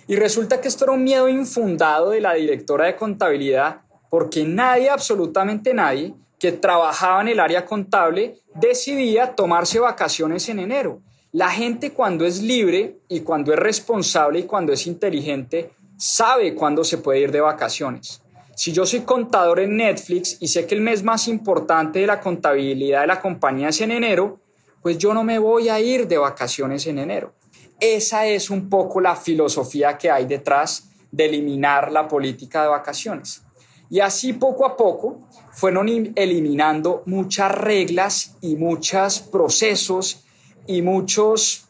Y 0.07 0.15
resulta 0.15 0.59
que 0.59 0.67
esto 0.67 0.85
era 0.85 0.93
un 0.93 1.03
miedo 1.03 1.29
infundado 1.29 2.09
de 2.09 2.21
la 2.21 2.33
directora 2.33 2.85
de 2.85 2.95
contabilidad 2.95 3.81
porque 4.09 4.43
nadie, 4.43 4.89
absolutamente 4.89 5.73
nadie, 5.73 6.15
que 6.39 6.53
trabajaba 6.53 7.21
en 7.21 7.27
el 7.27 7.39
área 7.39 7.65
contable 7.65 8.39
decidía 8.55 9.35
tomarse 9.35 9.79
vacaciones 9.79 10.47
en 10.49 10.59
enero. 10.59 11.01
La 11.31 11.49
gente 11.49 11.91
cuando 11.91 12.25
es 12.25 12.41
libre 12.41 13.01
y 13.07 13.19
cuando 13.19 13.53
es 13.53 13.59
responsable 13.59 14.39
y 14.39 14.43
cuando 14.43 14.73
es 14.73 14.87
inteligente 14.87 15.71
sabe 15.97 16.55
cuándo 16.55 16.83
se 16.83 16.97
puede 16.97 17.19
ir 17.19 17.31
de 17.31 17.41
vacaciones. 17.41 18.21
Si 18.55 18.71
yo 18.71 18.85
soy 18.85 19.01
contador 19.01 19.59
en 19.59 19.77
Netflix 19.77 20.37
y 20.39 20.47
sé 20.47 20.65
que 20.65 20.75
el 20.75 20.81
mes 20.81 21.03
más 21.03 21.27
importante 21.27 21.99
de 21.99 22.07
la 22.07 22.19
contabilidad 22.19 23.01
de 23.01 23.07
la 23.07 23.21
compañía 23.21 23.69
es 23.69 23.81
en 23.81 23.91
enero, 23.91 24.39
pues 24.81 24.97
yo 24.97 25.13
no 25.13 25.23
me 25.23 25.39
voy 25.39 25.69
a 25.69 25.79
ir 25.79 26.07
de 26.07 26.17
vacaciones 26.17 26.87
en 26.87 26.99
enero. 26.99 27.33
Esa 27.79 28.25
es 28.25 28.49
un 28.49 28.69
poco 28.69 28.99
la 28.99 29.15
filosofía 29.15 29.97
que 29.97 30.09
hay 30.09 30.25
detrás 30.25 30.89
de 31.11 31.25
eliminar 31.25 31.91
la 31.91 32.07
política 32.07 32.63
de 32.63 32.69
vacaciones. 32.69 33.43
Y 33.89 34.01
así 34.01 34.33
poco 34.33 34.65
a 34.65 34.77
poco 34.77 35.28
fueron 35.59 35.89
eliminando 36.15 37.03
muchas 37.05 37.51
reglas 37.51 38.37
y 38.39 38.55
muchos 38.55 39.19
procesos 39.19 40.25
y 40.65 40.81
muchos, 40.81 41.67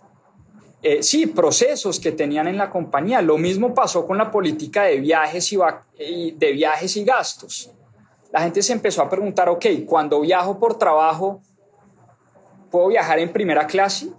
eh, 0.83 1.01
sí, 1.01 1.25
procesos 1.25 1.99
que 1.99 2.11
tenían 2.11 2.47
en 2.47 2.57
la 2.57 2.69
compañía. 2.69 3.21
Lo 3.23 3.39
mismo 3.39 3.73
pasó 3.73 4.05
con 4.05 4.19
la 4.19 4.29
política 4.29 4.83
de 4.83 4.99
viajes 4.99 5.51
y, 5.51 6.31
de 6.31 6.51
viajes 6.51 6.97
y 6.97 7.03
gastos. 7.03 7.71
La 8.31 8.41
gente 8.41 8.61
se 8.61 8.73
empezó 8.73 9.01
a 9.01 9.09
preguntar, 9.09 9.49
ok, 9.49 9.65
cuando 9.87 10.21
viajo 10.21 10.59
por 10.59 10.77
trabajo, 10.77 11.41
¿puedo 12.69 12.89
viajar 12.89 13.17
en 13.17 13.33
primera 13.33 13.65
clase? 13.65 14.09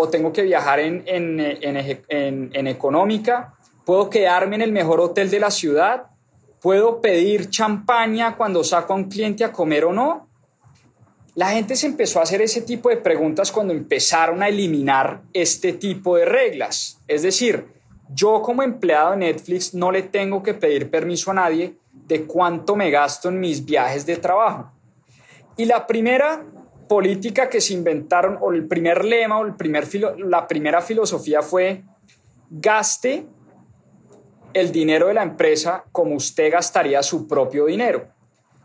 o 0.00 0.08
tengo 0.08 0.32
que 0.32 0.42
viajar 0.42 0.78
en, 0.78 1.02
en, 1.08 2.66
económica, 2.68 3.54
puedo 3.84 4.08
quedarme 4.08 4.54
en 4.54 4.62
el 4.62 4.70
mejor 4.70 5.00
hotel 5.00 5.28
de 5.28 5.40
la 5.40 5.50
ciudad, 5.50 6.07
puedo 6.60 7.00
pedir 7.00 7.50
champaña 7.50 8.36
cuando 8.36 8.64
saco 8.64 8.92
a 8.92 8.96
un 8.96 9.04
cliente 9.04 9.44
a 9.44 9.52
comer 9.52 9.84
o 9.84 9.92
no. 9.92 10.28
La 11.34 11.50
gente 11.50 11.76
se 11.76 11.86
empezó 11.86 12.18
a 12.18 12.24
hacer 12.24 12.42
ese 12.42 12.62
tipo 12.62 12.88
de 12.88 12.96
preguntas 12.96 13.52
cuando 13.52 13.72
empezaron 13.72 14.42
a 14.42 14.48
eliminar 14.48 15.22
este 15.32 15.72
tipo 15.72 16.16
de 16.16 16.24
reglas. 16.24 17.00
Es 17.06 17.22
decir, 17.22 17.66
yo 18.12 18.42
como 18.42 18.62
empleado 18.62 19.12
de 19.12 19.18
Netflix 19.18 19.74
no 19.74 19.92
le 19.92 20.02
tengo 20.02 20.42
que 20.42 20.54
pedir 20.54 20.90
permiso 20.90 21.30
a 21.30 21.34
nadie 21.34 21.76
de 21.92 22.24
cuánto 22.24 22.74
me 22.74 22.90
gasto 22.90 23.28
en 23.28 23.38
mis 23.38 23.64
viajes 23.64 24.04
de 24.06 24.16
trabajo. 24.16 24.72
Y 25.56 25.64
la 25.66 25.86
primera 25.86 26.44
política 26.88 27.48
que 27.48 27.60
se 27.60 27.74
inventaron, 27.74 28.38
o 28.40 28.50
el 28.50 28.66
primer 28.66 29.04
lema, 29.04 29.38
o 29.38 29.44
el 29.44 29.54
primer 29.54 29.86
la 30.18 30.48
primera 30.48 30.80
filosofía 30.80 31.42
fue 31.42 31.84
gaste 32.50 33.26
el 34.52 34.72
dinero 34.72 35.08
de 35.08 35.14
la 35.14 35.22
empresa 35.22 35.84
como 35.92 36.14
usted 36.14 36.52
gastaría 36.52 37.02
su 37.02 37.26
propio 37.26 37.66
dinero. 37.66 38.08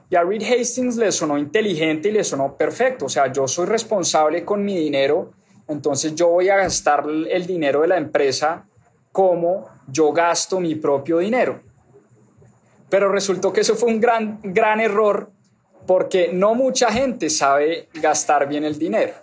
Y 0.10 0.16
a 0.16 0.24
Reed 0.24 0.44
Hastings 0.44 0.98
le 0.98 1.12
sonó 1.12 1.38
inteligente 1.38 2.10
y 2.10 2.12
le 2.12 2.24
sonó 2.24 2.56
perfecto. 2.56 3.06
O 3.06 3.10
sea, 3.10 3.32
yo 3.32 3.48
soy 3.48 3.66
responsable 3.66 4.46
con 4.46 4.64
mi 4.64 4.78
dinero, 4.78 5.32
entonces 5.68 6.14
yo 6.16 6.30
voy 6.30 6.50
a 6.50 6.58
gastar 6.58 7.06
el 7.08 7.46
dinero 7.48 7.82
de 7.82 7.88
la 7.88 7.98
empresa 7.98 8.66
como 9.12 9.68
yo 9.88 10.12
gasto 10.12 10.60
mi 10.60 10.76
propio 10.76 11.20
dinero. 11.20 11.62
Pero 12.90 13.12
resultó 13.12 13.52
que 13.52 13.62
eso 13.62 13.76
fue 13.76 13.90
un 13.90 14.00
gran, 14.00 14.40
gran 14.44 14.80
error 14.80 15.32
porque 15.88 16.32
no 16.32 16.56
mucha 16.56 16.92
gente 16.92 17.30
sabe 17.30 17.90
gastar 17.94 18.48
bien 18.48 18.64
el 18.66 18.78
dinero. 18.78 19.14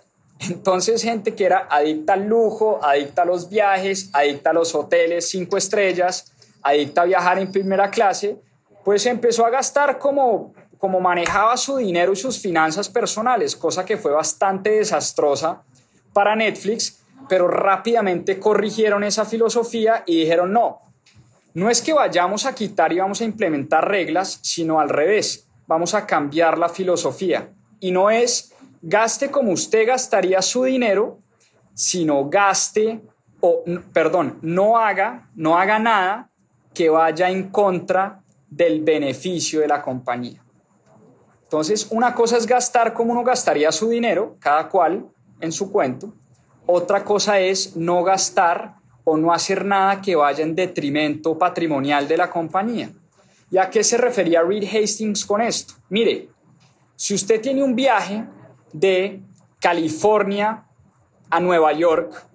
Entonces, 0.49 1.03
gente 1.03 1.35
que 1.35 1.45
era 1.45 1.67
adicta 1.69 2.13
al 2.13 2.27
lujo, 2.27 2.79
adicta 2.83 3.21
a 3.21 3.25
los 3.25 3.49
viajes, 3.49 4.09
adicta 4.13 4.49
a 4.49 4.53
los 4.53 4.73
hoteles 4.73 5.29
cinco 5.29 5.57
estrellas, 5.57 6.33
adicta 6.63 7.01
a 7.01 7.05
viajar 7.05 7.39
en 7.39 7.51
primera 7.51 7.89
clase, 7.89 8.39
pues 8.83 9.05
empezó 9.05 9.45
a 9.45 9.49
gastar 9.49 9.99
como, 9.99 10.53
como 10.77 10.99
manejaba 10.99 11.55
su 11.57 11.77
dinero 11.77 12.13
y 12.13 12.15
sus 12.15 12.39
finanzas 12.39 12.89
personales, 12.89 13.55
cosa 13.55 13.85
que 13.85 13.97
fue 13.97 14.11
bastante 14.11 14.71
desastrosa 14.71 15.61
para 16.13 16.35
Netflix, 16.35 17.03
pero 17.29 17.47
rápidamente 17.47 18.39
corrigieron 18.39 19.03
esa 19.03 19.25
filosofía 19.25 20.03
y 20.05 20.21
dijeron, 20.21 20.51
no, 20.51 20.81
no 21.53 21.69
es 21.69 21.81
que 21.81 21.93
vayamos 21.93 22.45
a 22.45 22.55
quitar 22.55 22.91
y 22.93 22.99
vamos 22.99 23.21
a 23.21 23.25
implementar 23.25 23.87
reglas, 23.87 24.39
sino 24.41 24.79
al 24.79 24.89
revés 24.89 25.47
vamos 25.67 25.93
a 25.93 26.05
cambiar 26.05 26.57
la 26.57 26.69
filosofía. 26.69 27.49
Y 27.79 27.91
no 27.91 28.09
es 28.09 28.53
gaste 28.81 29.29
como 29.29 29.51
usted 29.51 29.87
gastaría 29.87 30.41
su 30.41 30.63
dinero, 30.63 31.19
sino 31.73 32.29
gaste, 32.29 33.01
o 33.39 33.63
perdón, 33.93 34.39
no 34.41 34.77
haga, 34.77 35.29
no 35.35 35.57
haga 35.57 35.79
nada 35.79 36.30
que 36.73 36.89
vaya 36.89 37.29
en 37.29 37.49
contra 37.49 38.21
del 38.49 38.81
beneficio 38.81 39.61
de 39.61 39.67
la 39.67 39.81
compañía. 39.81 40.43
Entonces, 41.43 41.87
una 41.91 42.13
cosa 42.15 42.37
es 42.37 42.45
gastar 42.45 42.93
como 42.93 43.11
uno 43.11 43.23
gastaría 43.23 43.71
su 43.71 43.89
dinero, 43.89 44.37
cada 44.39 44.69
cual 44.69 45.05
en 45.41 45.51
su 45.51 45.71
cuento. 45.71 46.13
Otra 46.65 47.03
cosa 47.03 47.39
es 47.39 47.75
no 47.75 48.03
gastar 48.03 48.75
o 49.03 49.17
no 49.17 49.33
hacer 49.33 49.65
nada 49.65 50.01
que 50.01 50.15
vaya 50.15 50.43
en 50.43 50.55
detrimento 50.55 51.37
patrimonial 51.37 52.07
de 52.07 52.17
la 52.17 52.29
compañía. 52.29 52.91
¿Y 53.49 53.57
a 53.57 53.69
qué 53.69 53.83
se 53.83 53.97
refería 53.97 54.41
Reed 54.41 54.63
Hastings 54.63 55.25
con 55.25 55.41
esto? 55.41 55.73
Mire, 55.89 56.29
si 56.95 57.13
usted 57.15 57.41
tiene 57.41 57.63
un 57.63 57.75
viaje 57.75 58.25
de 58.71 59.21
California 59.59 60.65
a 61.29 61.39
Nueva 61.39 61.73
York 61.73 62.25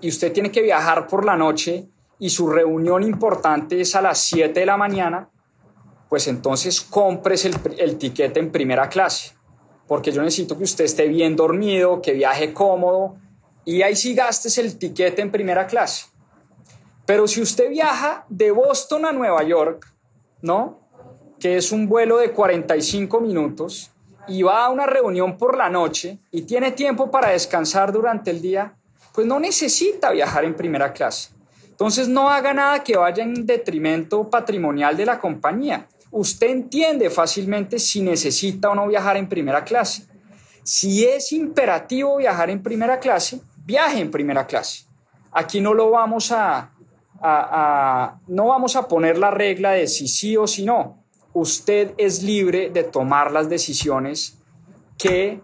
y 0.00 0.08
usted 0.08 0.32
tiene 0.32 0.50
que 0.50 0.62
viajar 0.62 1.06
por 1.06 1.24
la 1.24 1.36
noche 1.36 1.88
y 2.18 2.30
su 2.30 2.48
reunión 2.48 3.02
importante 3.02 3.80
es 3.80 3.94
a 3.94 4.02
las 4.02 4.18
7 4.18 4.60
de 4.60 4.66
la 4.66 4.76
mañana, 4.76 5.28
pues 6.08 6.28
entonces 6.28 6.80
compres 6.80 7.44
el, 7.44 7.54
el 7.78 7.98
tiquete 7.98 8.40
en 8.40 8.50
primera 8.50 8.88
clase, 8.88 9.34
porque 9.86 10.12
yo 10.12 10.22
necesito 10.22 10.56
que 10.56 10.64
usted 10.64 10.84
esté 10.84 11.08
bien 11.08 11.36
dormido, 11.36 12.00
que 12.00 12.12
viaje 12.12 12.52
cómodo, 12.52 13.16
y 13.64 13.82
ahí 13.82 13.96
sí 13.96 14.14
gastes 14.14 14.58
el 14.58 14.78
tiquete 14.78 15.22
en 15.22 15.30
primera 15.30 15.66
clase. 15.66 16.06
Pero 17.04 17.28
si 17.28 17.40
usted 17.40 17.70
viaja 17.70 18.24
de 18.28 18.50
Boston 18.50 19.06
a 19.06 19.12
Nueva 19.12 19.42
York, 19.44 19.92
¿no? 20.42 20.80
Que 21.38 21.56
es 21.56 21.72
un 21.72 21.88
vuelo 21.88 22.18
de 22.18 22.32
45 22.32 23.20
minutos 23.20 23.90
y 24.28 24.42
va 24.42 24.64
a 24.64 24.70
una 24.70 24.86
reunión 24.86 25.36
por 25.36 25.56
la 25.56 25.68
noche 25.68 26.18
y 26.30 26.42
tiene 26.42 26.72
tiempo 26.72 27.10
para 27.10 27.30
descansar 27.30 27.92
durante 27.92 28.30
el 28.30 28.40
día, 28.40 28.74
pues 29.12 29.26
no 29.26 29.38
necesita 29.38 30.10
viajar 30.10 30.44
en 30.44 30.54
primera 30.54 30.92
clase. 30.92 31.35
Entonces 31.76 32.08
no 32.08 32.30
haga 32.30 32.54
nada 32.54 32.82
que 32.82 32.96
vaya 32.96 33.22
en 33.22 33.44
detrimento 33.44 34.30
patrimonial 34.30 34.96
de 34.96 35.04
la 35.04 35.18
compañía. 35.18 35.86
Usted 36.10 36.46
entiende 36.46 37.10
fácilmente 37.10 37.78
si 37.78 38.00
necesita 38.00 38.70
o 38.70 38.74
no 38.74 38.88
viajar 38.88 39.18
en 39.18 39.28
primera 39.28 39.62
clase. 39.62 40.06
Si 40.62 41.04
es 41.04 41.32
imperativo 41.32 42.16
viajar 42.16 42.48
en 42.48 42.62
primera 42.62 42.98
clase, 42.98 43.42
viaje 43.58 44.00
en 44.00 44.10
primera 44.10 44.46
clase. 44.46 44.86
Aquí 45.32 45.60
no 45.60 45.74
lo 45.74 45.90
vamos 45.90 46.32
a, 46.32 46.72
no 48.26 48.46
vamos 48.46 48.74
a 48.74 48.88
poner 48.88 49.18
la 49.18 49.30
regla 49.30 49.72
de 49.72 49.86
si 49.86 50.08
sí 50.08 50.34
o 50.34 50.46
si 50.46 50.64
no. 50.64 51.04
Usted 51.34 51.92
es 51.98 52.22
libre 52.22 52.70
de 52.70 52.84
tomar 52.84 53.30
las 53.32 53.50
decisiones 53.50 54.38
que 54.96 55.42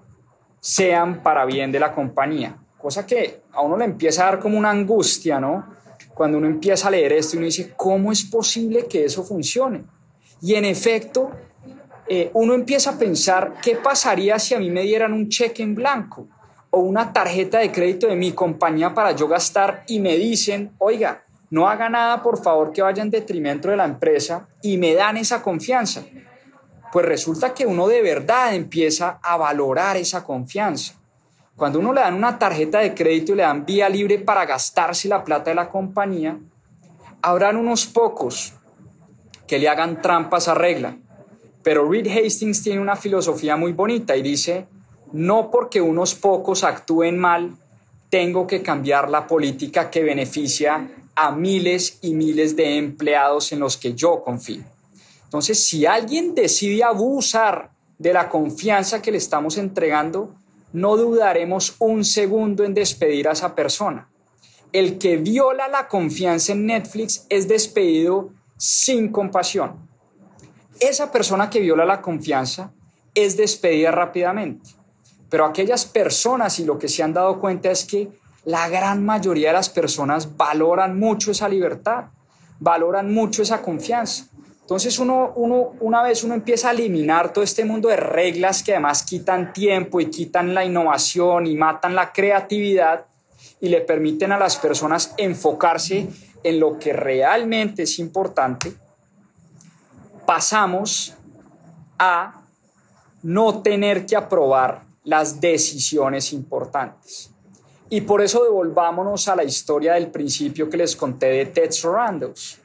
sean 0.60 1.22
para 1.22 1.44
bien 1.44 1.70
de 1.70 1.78
la 1.78 1.94
compañía. 1.94 2.56
Cosa 2.78 3.04
que 3.04 3.42
a 3.52 3.60
uno 3.60 3.76
le 3.76 3.84
empieza 3.84 4.22
a 4.22 4.30
dar 4.30 4.40
como 4.40 4.56
una 4.56 4.70
angustia, 4.70 5.38
¿no? 5.38 5.71
Cuando 6.14 6.38
uno 6.38 6.46
empieza 6.46 6.88
a 6.88 6.90
leer 6.90 7.12
esto 7.12 7.36
uno 7.36 7.46
dice, 7.46 7.72
¿cómo 7.76 8.12
es 8.12 8.24
posible 8.24 8.86
que 8.86 9.04
eso 9.04 9.24
funcione? 9.24 9.84
Y 10.40 10.54
en 10.54 10.64
efecto, 10.64 11.30
eh, 12.08 12.30
uno 12.34 12.54
empieza 12.54 12.90
a 12.90 12.98
pensar, 12.98 13.54
¿qué 13.62 13.76
pasaría 13.76 14.38
si 14.38 14.54
a 14.54 14.58
mí 14.58 14.70
me 14.70 14.82
dieran 14.82 15.12
un 15.12 15.28
cheque 15.28 15.62
en 15.62 15.74
blanco 15.74 16.28
o 16.70 16.80
una 16.80 17.12
tarjeta 17.12 17.58
de 17.58 17.70
crédito 17.70 18.06
de 18.06 18.16
mi 18.16 18.32
compañía 18.32 18.94
para 18.94 19.12
yo 19.12 19.28
gastar 19.28 19.84
y 19.86 20.00
me 20.00 20.16
dicen, 20.16 20.72
oiga, 20.78 21.24
no 21.50 21.68
haga 21.68 21.90
nada, 21.90 22.22
por 22.22 22.42
favor, 22.42 22.72
que 22.72 22.80
vaya 22.80 23.02
en 23.02 23.10
detrimento 23.10 23.68
de 23.68 23.76
la 23.76 23.84
empresa 23.84 24.48
y 24.62 24.78
me 24.78 24.94
dan 24.94 25.18
esa 25.18 25.42
confianza. 25.42 26.02
Pues 26.90 27.04
resulta 27.04 27.52
que 27.52 27.66
uno 27.66 27.86
de 27.88 28.00
verdad 28.00 28.54
empieza 28.54 29.20
a 29.22 29.36
valorar 29.36 29.98
esa 29.98 30.24
confianza. 30.24 30.94
Cuando 31.56 31.78
uno 31.78 31.92
le 31.92 32.00
dan 32.00 32.14
una 32.14 32.38
tarjeta 32.38 32.80
de 32.80 32.94
crédito 32.94 33.32
y 33.32 33.36
le 33.36 33.42
dan 33.42 33.66
vía 33.66 33.88
libre 33.88 34.18
para 34.18 34.46
gastarse 34.46 35.08
la 35.08 35.22
plata 35.22 35.50
de 35.50 35.56
la 35.56 35.68
compañía, 35.68 36.38
habrán 37.20 37.56
unos 37.56 37.86
pocos 37.86 38.54
que 39.46 39.58
le 39.58 39.68
hagan 39.68 40.00
trampas 40.00 40.48
a 40.48 40.54
regla. 40.54 40.96
Pero 41.62 41.88
Reed 41.88 42.08
Hastings 42.08 42.62
tiene 42.62 42.80
una 42.80 42.96
filosofía 42.96 43.56
muy 43.56 43.72
bonita 43.72 44.16
y 44.16 44.22
dice, 44.22 44.66
no 45.12 45.50
porque 45.50 45.80
unos 45.80 46.14
pocos 46.14 46.64
actúen 46.64 47.18
mal, 47.18 47.54
tengo 48.10 48.46
que 48.46 48.62
cambiar 48.62 49.08
la 49.08 49.26
política 49.26 49.90
que 49.90 50.02
beneficia 50.02 50.88
a 51.14 51.30
miles 51.30 51.98
y 52.02 52.14
miles 52.14 52.56
de 52.56 52.76
empleados 52.76 53.52
en 53.52 53.60
los 53.60 53.76
que 53.76 53.94
yo 53.94 54.22
confío. 54.22 54.64
Entonces, 55.24 55.66
si 55.66 55.86
alguien 55.86 56.34
decide 56.34 56.82
abusar 56.82 57.70
de 57.98 58.12
la 58.12 58.28
confianza 58.28 59.00
que 59.00 59.12
le 59.12 59.18
estamos 59.18 59.56
entregando, 59.56 60.34
no 60.72 60.96
dudaremos 60.96 61.76
un 61.78 62.04
segundo 62.04 62.64
en 62.64 62.74
despedir 62.74 63.28
a 63.28 63.32
esa 63.32 63.54
persona. 63.54 64.08
El 64.72 64.98
que 64.98 65.16
viola 65.18 65.68
la 65.68 65.88
confianza 65.88 66.52
en 66.52 66.66
Netflix 66.66 67.26
es 67.28 67.46
despedido 67.46 68.30
sin 68.56 69.10
compasión. 69.10 69.88
Esa 70.80 71.12
persona 71.12 71.50
que 71.50 71.60
viola 71.60 71.84
la 71.84 72.00
confianza 72.00 72.72
es 73.14 73.36
despedida 73.36 73.90
rápidamente. 73.90 74.70
Pero 75.28 75.44
aquellas 75.44 75.84
personas 75.84 76.58
y 76.58 76.64
lo 76.64 76.78
que 76.78 76.88
se 76.88 77.02
han 77.02 77.12
dado 77.12 77.40
cuenta 77.40 77.70
es 77.70 77.84
que 77.84 78.10
la 78.44 78.68
gran 78.68 79.04
mayoría 79.04 79.48
de 79.48 79.54
las 79.54 79.68
personas 79.68 80.36
valoran 80.36 80.98
mucho 80.98 81.30
esa 81.30 81.48
libertad, 81.48 82.06
valoran 82.58 83.12
mucho 83.12 83.42
esa 83.42 83.62
confianza. 83.62 84.26
Entonces 84.62 84.98
uno, 84.98 85.32
uno, 85.36 85.74
una 85.80 86.02
vez 86.02 86.24
uno 86.24 86.34
empieza 86.34 86.68
a 86.68 86.72
eliminar 86.72 87.32
todo 87.32 87.44
este 87.44 87.64
mundo 87.64 87.88
de 87.88 87.96
reglas 87.96 88.62
que 88.62 88.72
además 88.72 89.02
quitan 89.02 89.52
tiempo 89.52 90.00
y 90.00 90.06
quitan 90.06 90.54
la 90.54 90.64
innovación 90.64 91.46
y 91.46 91.56
matan 91.56 91.94
la 91.94 92.12
creatividad 92.12 93.06
y 93.60 93.68
le 93.68 93.80
permiten 93.80 94.32
a 94.32 94.38
las 94.38 94.56
personas 94.56 95.14
enfocarse 95.16 96.08
en 96.42 96.60
lo 96.60 96.78
que 96.78 96.92
realmente 96.92 97.84
es 97.84 97.98
importante, 97.98 98.72
pasamos 100.26 101.14
a 101.98 102.42
no 103.22 103.62
tener 103.62 104.06
que 104.06 104.16
aprobar 104.16 104.82
las 105.04 105.40
decisiones 105.40 106.32
importantes. 106.32 107.30
Y 107.88 108.00
por 108.00 108.22
eso 108.22 108.42
devolvámonos 108.42 109.28
a 109.28 109.36
la 109.36 109.44
historia 109.44 109.94
del 109.94 110.10
principio 110.10 110.70
que 110.70 110.78
les 110.78 110.96
conté 110.96 111.26
de 111.26 111.46
Ted 111.46 111.70
Sarandos. 111.70 112.58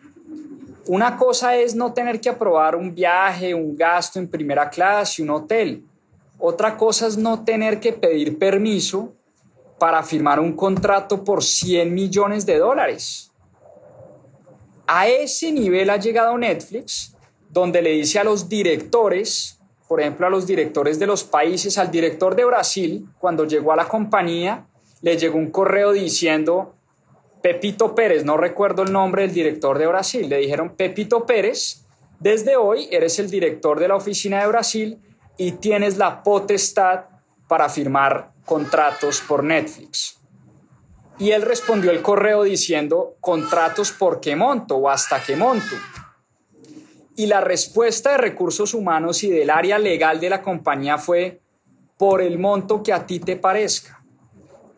Una 0.87 1.17
cosa 1.17 1.57
es 1.57 1.75
no 1.75 1.93
tener 1.93 2.21
que 2.21 2.29
aprobar 2.29 2.75
un 2.75 2.95
viaje, 2.95 3.53
un 3.53 3.75
gasto 3.75 4.19
en 4.19 4.29
primera 4.29 4.69
clase, 4.69 5.21
un 5.21 5.29
hotel. 5.31 5.83
Otra 6.39 6.77
cosa 6.77 7.07
es 7.07 7.17
no 7.17 7.43
tener 7.43 7.81
que 7.81 7.91
pedir 7.91 8.39
permiso 8.39 9.13
para 9.77 10.01
firmar 10.01 10.39
un 10.39 10.55
contrato 10.55 11.25
por 11.25 11.43
100 11.43 11.93
millones 11.93 12.45
de 12.45 12.57
dólares. 12.57 13.31
A 14.87 15.09
ese 15.09 15.51
nivel 15.51 15.89
ha 15.89 15.97
llegado 15.97 16.37
Netflix, 16.37 17.13
donde 17.49 17.81
le 17.81 17.91
dice 17.91 18.19
a 18.19 18.23
los 18.23 18.47
directores, 18.47 19.59
por 19.89 19.99
ejemplo, 19.99 20.25
a 20.25 20.29
los 20.29 20.47
directores 20.47 20.99
de 20.99 21.07
los 21.07 21.25
países, 21.25 21.77
al 21.77 21.91
director 21.91 22.33
de 22.33 22.45
Brasil, 22.45 23.09
cuando 23.19 23.43
llegó 23.43 23.73
a 23.73 23.75
la 23.75 23.89
compañía, 23.89 24.65
le 25.01 25.17
llegó 25.17 25.37
un 25.37 25.51
correo 25.51 25.91
diciendo, 25.91 26.76
Pepito 27.47 27.95
Pérez, 27.95 28.25
no 28.25 28.35
recuerdo 28.35 28.83
el 28.83 28.91
nombre 28.91 29.21
del 29.21 29.33
director 29.33 29.77
de 29.77 29.87
Brasil, 29.87 30.27
le 30.27 30.35
dijeron, 30.35 30.75
Pepito 30.75 31.25
Pérez, 31.25 31.85
desde 32.19 32.57
hoy 32.57 32.89
eres 32.91 33.19
el 33.19 33.29
director 33.29 33.79
de 33.79 33.87
la 33.87 33.95
oficina 33.95 34.41
de 34.41 34.47
Brasil 34.47 34.99
y 35.37 35.53
tienes 35.53 35.97
la 35.97 36.23
potestad 36.23 37.05
para 37.47 37.69
firmar 37.69 38.33
contratos 38.43 39.21
por 39.25 39.45
Netflix. 39.45 40.19
Y 41.19 41.31
él 41.31 41.43
respondió 41.43 41.91
el 41.91 42.01
correo 42.01 42.43
diciendo, 42.43 43.15
contratos 43.21 43.93
por 43.93 44.19
qué 44.19 44.35
monto 44.35 44.75
o 44.75 44.89
hasta 44.89 45.23
qué 45.23 45.37
monto. 45.37 45.73
Y 47.15 47.27
la 47.27 47.39
respuesta 47.39 48.11
de 48.11 48.17
recursos 48.17 48.73
humanos 48.73 49.23
y 49.23 49.31
del 49.31 49.51
área 49.51 49.79
legal 49.79 50.19
de 50.19 50.31
la 50.31 50.41
compañía 50.41 50.97
fue, 50.97 51.39
por 51.97 52.21
el 52.21 52.39
monto 52.39 52.83
que 52.83 52.91
a 52.91 53.05
ti 53.05 53.21
te 53.21 53.37
parezca. 53.37 53.96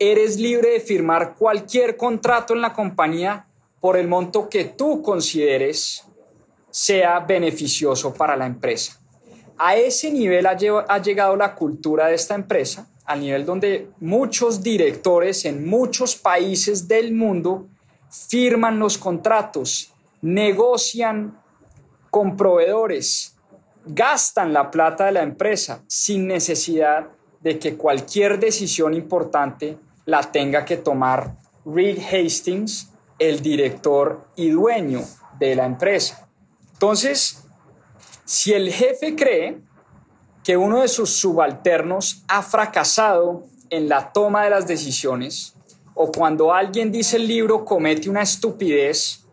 Eres 0.02 0.38
libre 0.38 0.70
de 0.70 0.80
firmar 0.80 1.34
cualquier 1.34 1.94
contrato 1.94 2.54
en 2.54 2.62
la 2.62 2.72
compañía 2.72 3.46
por 3.80 3.98
el 3.98 4.08
monto 4.08 4.48
que 4.48 4.64
tú 4.64 5.02
consideres 5.02 6.06
sea 6.70 7.20
beneficioso 7.20 8.14
para 8.14 8.34
la 8.34 8.46
empresa. 8.46 8.98
A 9.58 9.76
ese 9.76 10.10
nivel 10.10 10.46
ha, 10.46 10.56
llegado 10.56 11.36
la 11.36 11.54
cultura 11.54 12.06
de 12.06 12.14
esta 12.14 12.34
empresa 12.34 12.88
al 13.04 13.20
nivel 13.20 13.44
donde 13.44 13.90
muchos 14.00 14.62
directores 14.62 15.44
en 15.44 15.68
muchos 15.68 16.16
países 16.16 16.88
del 16.88 17.12
mundo 17.12 17.68
firman 18.08 18.78
los 18.78 18.96
contratos, 18.96 19.92
negocian 20.22 21.38
con 22.08 22.38
proveedores, 22.38 23.36
gastan 23.84 24.54
la 24.54 24.70
plata 24.70 25.04
de 25.04 25.12
la 25.12 25.22
empresa 25.22 25.84
sin 25.88 26.26
necesidad 26.26 27.08
de 27.40 27.58
que 27.58 27.76
cualquier 27.76 28.40
decisión 28.40 28.94
importante 28.94 29.76
la 30.10 30.22
tenga 30.32 30.64
que 30.64 30.76
tomar 30.76 31.36
Reed 31.64 31.98
Hastings, 31.98 32.90
el 33.18 33.40
director 33.42 34.26
y 34.34 34.50
dueño 34.50 35.02
de 35.38 35.54
la 35.54 35.66
empresa. 35.66 36.28
Entonces, 36.72 37.44
si 38.24 38.52
el 38.52 38.72
jefe 38.72 39.14
cree 39.14 39.60
que 40.42 40.56
uno 40.56 40.80
de 40.80 40.88
sus 40.88 41.10
subalternos 41.10 42.24
ha 42.26 42.42
fracasado 42.42 43.44
en 43.68 43.88
la 43.88 44.12
toma 44.12 44.44
de 44.44 44.50
las 44.50 44.66
decisiones 44.66 45.54
o 45.94 46.10
cuando 46.10 46.52
alguien 46.52 46.90
dice 46.90 47.16
el 47.16 47.28
libro 47.28 47.64
comete 47.64 48.10
una 48.10 48.22
estupidez, 48.22 49.26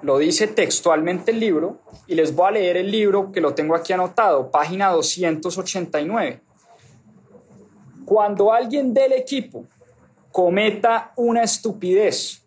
lo 0.00 0.18
dice 0.18 0.48
textualmente 0.48 1.30
el 1.30 1.38
libro 1.38 1.80
y 2.08 2.16
les 2.16 2.34
voy 2.34 2.48
a 2.48 2.50
leer 2.52 2.76
el 2.76 2.90
libro 2.90 3.30
que 3.30 3.40
lo 3.40 3.54
tengo 3.54 3.76
aquí 3.76 3.92
anotado, 3.92 4.50
página 4.50 4.88
289. 4.88 6.40
Cuando 8.04 8.52
alguien 8.52 8.92
del 8.92 9.12
equipo 9.12 9.64
cometa 10.32 11.12
una 11.16 11.42
estupidez, 11.42 12.42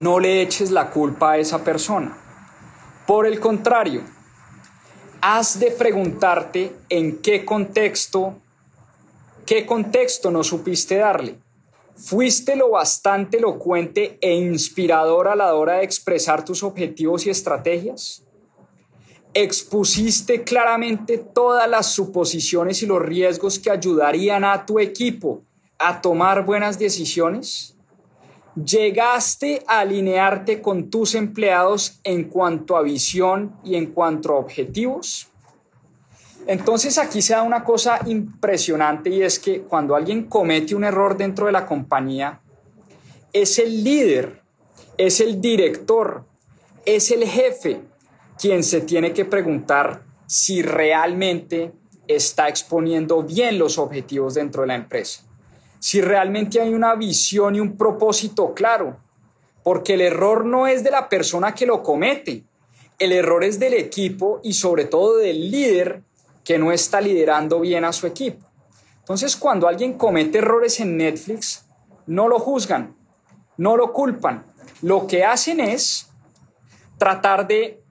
no 0.00 0.20
le 0.20 0.42
eches 0.42 0.70
la 0.70 0.90
culpa 0.90 1.32
a 1.32 1.38
esa 1.38 1.64
persona. 1.64 2.14
Por 3.06 3.26
el 3.26 3.40
contrario, 3.40 4.02
has 5.22 5.58
de 5.58 5.70
preguntarte 5.70 6.76
en 6.90 7.22
qué 7.22 7.44
contexto, 7.44 8.34
qué 9.46 9.64
contexto 9.64 10.30
no 10.30 10.44
supiste 10.44 10.96
darle. 10.96 11.38
¿Fuiste 11.96 12.54
lo 12.56 12.70
bastante 12.70 13.38
elocuente 13.38 14.18
e 14.20 14.34
inspirador 14.34 15.28
a 15.28 15.36
la 15.36 15.54
hora 15.54 15.74
de 15.74 15.84
expresar 15.84 16.44
tus 16.44 16.62
objetivos 16.62 17.24
y 17.24 17.30
estrategias? 17.30 18.24
¿Expusiste 19.32 20.44
claramente 20.44 21.18
todas 21.18 21.68
las 21.68 21.86
suposiciones 21.86 22.82
y 22.82 22.86
los 22.86 23.00
riesgos 23.00 23.58
que 23.58 23.70
ayudarían 23.70 24.44
a 24.44 24.66
tu 24.66 24.78
equipo 24.78 25.42
a 25.84 26.00
tomar 26.00 26.46
buenas 26.46 26.78
decisiones? 26.78 27.76
¿Llegaste 28.56 29.62
a 29.66 29.80
alinearte 29.80 30.62
con 30.62 30.88
tus 30.88 31.14
empleados 31.14 32.00
en 32.04 32.24
cuanto 32.24 32.76
a 32.76 32.82
visión 32.82 33.54
y 33.62 33.74
en 33.74 33.86
cuanto 33.92 34.32
a 34.32 34.38
objetivos? 34.38 35.28
Entonces 36.46 36.96
aquí 36.96 37.20
se 37.20 37.34
da 37.34 37.42
una 37.42 37.64
cosa 37.64 38.00
impresionante 38.06 39.10
y 39.10 39.22
es 39.22 39.38
que 39.38 39.60
cuando 39.62 39.94
alguien 39.94 40.24
comete 40.24 40.74
un 40.74 40.84
error 40.84 41.18
dentro 41.18 41.46
de 41.46 41.52
la 41.52 41.66
compañía, 41.66 42.40
es 43.32 43.58
el 43.58 43.84
líder, 43.84 44.40
es 44.96 45.20
el 45.20 45.38
director, 45.38 46.24
es 46.86 47.10
el 47.10 47.24
jefe 47.24 47.82
quien 48.40 48.62
se 48.64 48.80
tiene 48.80 49.12
que 49.12 49.26
preguntar 49.26 50.02
si 50.26 50.62
realmente 50.62 51.72
está 52.08 52.48
exponiendo 52.48 53.22
bien 53.22 53.58
los 53.58 53.76
objetivos 53.76 54.32
dentro 54.34 54.62
de 54.62 54.68
la 54.68 54.76
empresa 54.76 55.24
si 55.84 56.00
realmente 56.00 56.62
hay 56.62 56.72
una 56.72 56.94
visión 56.94 57.56
y 57.56 57.60
un 57.60 57.76
propósito 57.76 58.54
claro, 58.54 58.96
porque 59.62 59.92
el 59.92 60.00
error 60.00 60.46
no 60.46 60.66
es 60.66 60.82
de 60.82 60.90
la 60.90 61.10
persona 61.10 61.54
que 61.54 61.66
lo 61.66 61.82
comete, 61.82 62.42
el 62.98 63.12
error 63.12 63.44
es 63.44 63.58
del 63.58 63.74
equipo 63.74 64.40
y 64.42 64.54
sobre 64.54 64.86
todo 64.86 65.18
del 65.18 65.50
líder 65.50 66.02
que 66.42 66.58
no 66.58 66.72
está 66.72 67.02
liderando 67.02 67.60
bien 67.60 67.84
a 67.84 67.92
su 67.92 68.06
equipo. 68.06 68.46
Entonces, 69.00 69.36
cuando 69.36 69.68
alguien 69.68 69.98
comete 69.98 70.38
errores 70.38 70.80
en 70.80 70.96
Netflix, 70.96 71.66
no 72.06 72.28
lo 72.28 72.38
juzgan, 72.38 72.96
no 73.58 73.76
lo 73.76 73.92
culpan. 73.92 74.42
Lo 74.80 75.06
que 75.06 75.22
hacen 75.22 75.60
es 75.60 76.08
tratar 76.96 77.46
de 77.46 77.83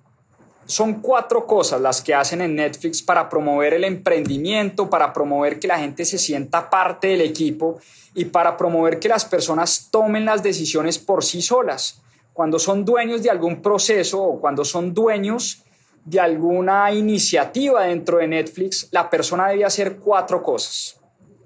son 0.66 1.02
cuatro 1.02 1.46
cosas 1.46 1.82
las 1.82 2.02
que 2.02 2.14
hacen 2.14 2.42
en 2.42 2.56
Netflix 2.56 3.02
para 3.02 3.30
promover 3.30 3.74
el 3.74 3.84
emprendimiento, 3.84 4.90
para 4.90 5.12
promover 5.12 5.60
que 5.60 5.68
la 5.68 5.80
gente 5.80 6.06
se 6.06 6.18
sienta 6.18 6.70
parte 6.70 7.08
del 7.08 7.22
equipo 7.22 7.80
y 8.14 8.26
para 8.26 8.56
promover 8.56 9.00
que 9.00 9.10
las 9.10 9.26
personas 9.26 9.90
tomen 9.92 10.26
las 10.26 10.42
decisiones 10.44 11.00
por 11.00 11.24
sí 11.24 11.42
solas. 11.42 12.02
Cuando 12.32 12.60
son 12.60 12.86
dueños 12.86 13.22
de 13.22 13.30
algún 13.30 13.62
proceso 13.62 14.22
o 14.22 14.40
cuando 14.40 14.66
son 14.66 14.94
dueños 14.94 15.64
de 16.06 16.20
alguna 16.20 16.92
iniciativa 16.92 17.84
dentro 17.84 18.18
de 18.18 18.28
Netflix, 18.28 18.88
la 18.92 19.10
persona 19.10 19.50
debe 19.50 19.66
hacer 19.66 19.98
cuatro 19.98 20.42
cosas, 20.42 21.00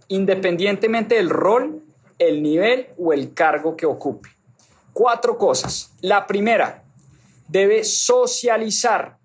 independientemente 0.08 1.16
del 1.16 1.30
rol, 1.30 1.84
el 2.18 2.42
nivel 2.42 2.88
o 2.98 3.14
el 3.14 3.34
cargo 3.34 3.76
que 3.76 3.86
ocupe. 3.86 4.30
Cuatro 4.94 5.38
cosas. 5.38 5.92
La 6.02 6.26
primera, 6.26 6.84
debe 7.48 7.84
socializar 7.84 9.18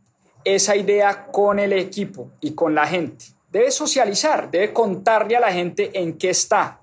esa 0.45 0.77
idea 0.77 1.27
con 1.27 1.59
el 1.59 1.73
equipo 1.73 2.31
y 2.41 2.53
con 2.53 2.75
la 2.75 2.87
gente. 2.87 3.27
Debe 3.51 3.71
socializar, 3.71 4.51
debe 4.51 4.73
contarle 4.73 5.37
a 5.37 5.41
la 5.41 5.53
gente 5.53 5.91
en 5.95 6.17
qué 6.17 6.31
está. 6.31 6.81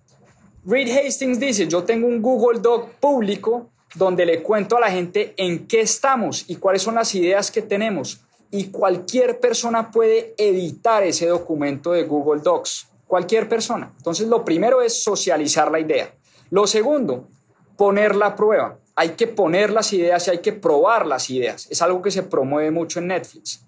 Reed 0.65 0.89
Hastings 0.89 1.39
dice, 1.39 1.67
yo 1.67 1.83
tengo 1.83 2.07
un 2.07 2.21
Google 2.21 2.59
Doc 2.59 2.89
público 2.99 3.69
donde 3.95 4.25
le 4.25 4.43
cuento 4.43 4.77
a 4.77 4.79
la 4.79 4.91
gente 4.91 5.33
en 5.37 5.67
qué 5.67 5.81
estamos 5.81 6.45
y 6.47 6.57
cuáles 6.57 6.83
son 6.83 6.95
las 6.95 7.13
ideas 7.15 7.49
que 7.49 7.61
tenemos. 7.61 8.21
Y 8.51 8.65
cualquier 8.65 9.39
persona 9.39 9.91
puede 9.91 10.33
editar 10.37 11.03
ese 11.03 11.27
documento 11.27 11.91
de 11.91 12.03
Google 12.03 12.41
Docs. 12.41 12.87
cualquier 13.07 13.49
persona. 13.49 13.91
Entonces, 13.97 14.27
lo 14.27 14.45
primero 14.45 14.83
es 14.83 15.03
socializar 15.03 15.71
la 15.71 15.79
idea. 15.79 16.13
Lo 16.51 16.67
segundo, 16.67 17.27
ponerla 17.75 18.27
a 18.27 18.35
prueba. 18.35 18.77
Hay 18.99 19.11
que 19.11 19.27
poner 19.27 19.69
las 19.69 19.93
ideas 19.93 20.27
y 20.27 20.31
hay 20.31 20.39
que 20.39 20.51
probar 20.51 21.07
las 21.07 21.29
ideas. 21.29 21.67
Es 21.69 21.81
algo 21.81 22.01
que 22.01 22.11
se 22.11 22.23
promueve 22.23 22.69
mucho 22.69 22.99
en 22.99 23.07
Netflix. 23.07 23.63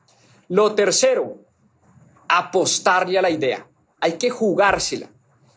Lo 0.49 0.75
tercero, 0.75 1.37
apostarle 2.27 3.17
a 3.17 3.21
la 3.21 3.29
idea. 3.29 3.65
Hay 4.01 4.17
que 4.17 4.29
jugársela. 4.29 5.07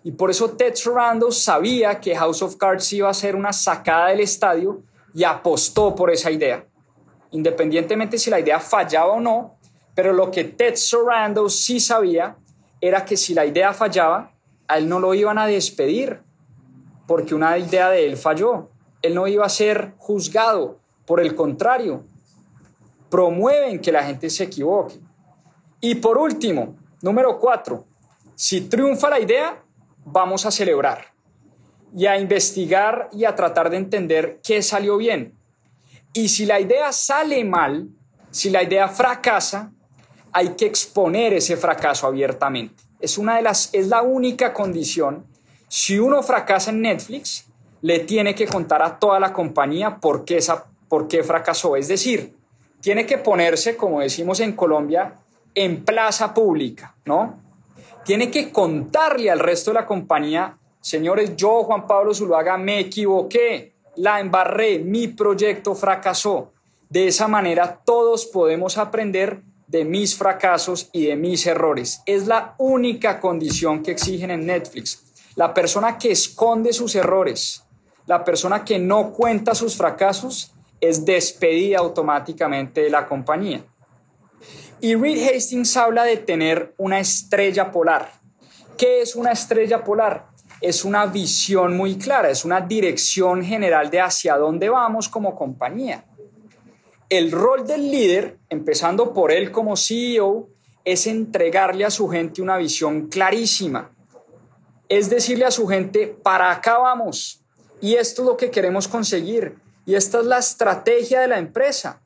Y 0.04 0.12
por 0.12 0.30
eso 0.30 0.50
Ted 0.50 0.76
Sarandos 0.76 1.38
sabía 1.38 1.98
que 1.98 2.14
House 2.14 2.40
of 2.42 2.54
Cards 2.54 2.92
iba 2.92 3.10
a 3.10 3.14
ser 3.14 3.34
una 3.34 3.52
sacada 3.52 4.10
del 4.10 4.20
estadio 4.20 4.80
y 5.12 5.24
apostó 5.24 5.92
por 5.92 6.12
esa 6.12 6.30
idea. 6.30 6.64
Independientemente 7.32 8.16
si 8.16 8.30
la 8.30 8.38
idea 8.38 8.60
fallaba 8.60 9.14
o 9.14 9.20
no, 9.20 9.58
pero 9.92 10.12
lo 10.12 10.30
que 10.30 10.44
Ted 10.44 10.76
Sarandos 10.76 11.58
sí 11.58 11.80
sabía 11.80 12.36
era 12.80 13.04
que 13.04 13.16
si 13.16 13.34
la 13.34 13.44
idea 13.44 13.74
fallaba, 13.74 14.30
a 14.68 14.78
él 14.78 14.88
no 14.88 15.00
lo 15.00 15.14
iban 15.14 15.36
a 15.36 15.48
despedir 15.48 16.22
porque 17.08 17.34
una 17.34 17.58
idea 17.58 17.90
de 17.90 18.06
él 18.06 18.16
falló. 18.16 18.70
Él 19.04 19.14
no 19.14 19.28
iba 19.28 19.44
a 19.44 19.50
ser 19.50 19.92
juzgado. 19.98 20.80
Por 21.04 21.20
el 21.20 21.34
contrario, 21.34 22.04
promueven 23.10 23.78
que 23.78 23.92
la 23.92 24.02
gente 24.02 24.30
se 24.30 24.44
equivoque. 24.44 24.98
Y 25.78 25.96
por 25.96 26.16
último, 26.16 26.74
número 27.02 27.38
cuatro, 27.38 27.84
si 28.34 28.62
triunfa 28.62 29.10
la 29.10 29.20
idea, 29.20 29.62
vamos 30.06 30.46
a 30.46 30.50
celebrar 30.50 31.12
y 31.94 32.06
a 32.06 32.18
investigar 32.18 33.10
y 33.12 33.26
a 33.26 33.34
tratar 33.34 33.68
de 33.68 33.76
entender 33.76 34.40
qué 34.42 34.62
salió 34.62 34.96
bien. 34.96 35.34
Y 36.14 36.30
si 36.30 36.46
la 36.46 36.58
idea 36.58 36.90
sale 36.90 37.44
mal, 37.44 37.90
si 38.30 38.48
la 38.48 38.62
idea 38.62 38.88
fracasa, 38.88 39.70
hay 40.32 40.54
que 40.54 40.64
exponer 40.64 41.34
ese 41.34 41.58
fracaso 41.58 42.06
abiertamente. 42.06 42.82
Es 43.00 43.18
una 43.18 43.36
de 43.36 43.42
las 43.42 43.68
es 43.74 43.88
la 43.88 44.00
única 44.00 44.54
condición. 44.54 45.26
Si 45.68 45.98
uno 45.98 46.22
fracasa 46.22 46.70
en 46.70 46.80
Netflix, 46.80 47.46
le 47.84 47.98
tiene 47.98 48.34
que 48.34 48.46
contar 48.46 48.80
a 48.80 48.98
toda 48.98 49.20
la 49.20 49.34
compañía 49.34 49.98
por 49.98 50.24
qué, 50.24 50.38
esa, 50.38 50.64
por 50.88 51.06
qué 51.06 51.22
fracasó. 51.22 51.76
Es 51.76 51.86
decir, 51.86 52.34
tiene 52.80 53.04
que 53.04 53.18
ponerse, 53.18 53.76
como 53.76 54.00
decimos 54.00 54.40
en 54.40 54.52
Colombia, 54.52 55.16
en 55.54 55.84
plaza 55.84 56.32
pública, 56.32 56.94
¿no? 57.04 57.38
Tiene 58.02 58.30
que 58.30 58.50
contarle 58.50 59.30
al 59.30 59.38
resto 59.38 59.70
de 59.70 59.74
la 59.74 59.84
compañía, 59.84 60.56
señores, 60.80 61.36
yo, 61.36 61.62
Juan 61.64 61.86
Pablo 61.86 62.14
Zuluaga, 62.14 62.56
me 62.56 62.80
equivoqué, 62.80 63.74
la 63.96 64.18
embarré, 64.18 64.78
mi 64.78 65.08
proyecto 65.08 65.74
fracasó. 65.74 66.52
De 66.88 67.08
esa 67.08 67.28
manera 67.28 67.80
todos 67.84 68.24
podemos 68.24 68.78
aprender 68.78 69.42
de 69.66 69.84
mis 69.84 70.16
fracasos 70.16 70.88
y 70.90 71.04
de 71.04 71.16
mis 71.16 71.46
errores. 71.46 72.00
Es 72.06 72.28
la 72.28 72.54
única 72.56 73.20
condición 73.20 73.82
que 73.82 73.90
exigen 73.90 74.30
en 74.30 74.46
Netflix. 74.46 75.02
La 75.36 75.52
persona 75.52 75.98
que 75.98 76.12
esconde 76.12 76.72
sus 76.72 76.94
errores, 76.94 77.63
la 78.06 78.24
persona 78.24 78.64
que 78.64 78.78
no 78.78 79.12
cuenta 79.12 79.54
sus 79.54 79.76
fracasos, 79.76 80.54
es 80.80 81.04
despedida 81.04 81.78
automáticamente 81.78 82.82
de 82.82 82.90
la 82.90 83.06
compañía. 83.06 83.64
Y 84.80 84.94
Reed 84.96 85.34
Hastings 85.34 85.76
habla 85.76 86.04
de 86.04 86.18
tener 86.18 86.74
una 86.76 87.00
estrella 87.00 87.70
polar. 87.70 88.12
¿Qué 88.76 89.00
es 89.00 89.16
una 89.16 89.32
estrella 89.32 89.82
polar? 89.82 90.26
Es 90.60 90.84
una 90.84 91.06
visión 91.06 91.76
muy 91.76 91.96
clara, 91.96 92.28
es 92.28 92.44
una 92.44 92.60
dirección 92.60 93.42
general 93.42 93.90
de 93.90 94.00
hacia 94.00 94.36
dónde 94.36 94.68
vamos 94.68 95.08
como 95.08 95.34
compañía. 95.34 96.04
El 97.08 97.32
rol 97.32 97.66
del 97.66 97.90
líder, 97.90 98.38
empezando 98.48 99.12
por 99.12 99.30
él 99.30 99.50
como 99.50 99.76
CEO, 99.76 100.48
es 100.84 101.06
entregarle 101.06 101.84
a 101.84 101.90
su 101.90 102.08
gente 102.08 102.42
una 102.42 102.56
visión 102.58 103.08
clarísima. 103.08 103.90
Es 104.88 105.08
decirle 105.08 105.44
a 105.44 105.50
su 105.50 105.66
gente, 105.66 106.08
para 106.08 106.50
acá 106.50 106.78
vamos. 106.78 107.43
Y 107.80 107.94
esto 107.94 108.22
es 108.22 108.28
lo 108.28 108.36
que 108.36 108.50
queremos 108.50 108.88
conseguir. 108.88 109.56
Y 109.86 109.94
esta 109.94 110.20
es 110.20 110.26
la 110.26 110.38
estrategia 110.38 111.20
de 111.20 111.28
la 111.28 111.38
empresa. 111.38 112.00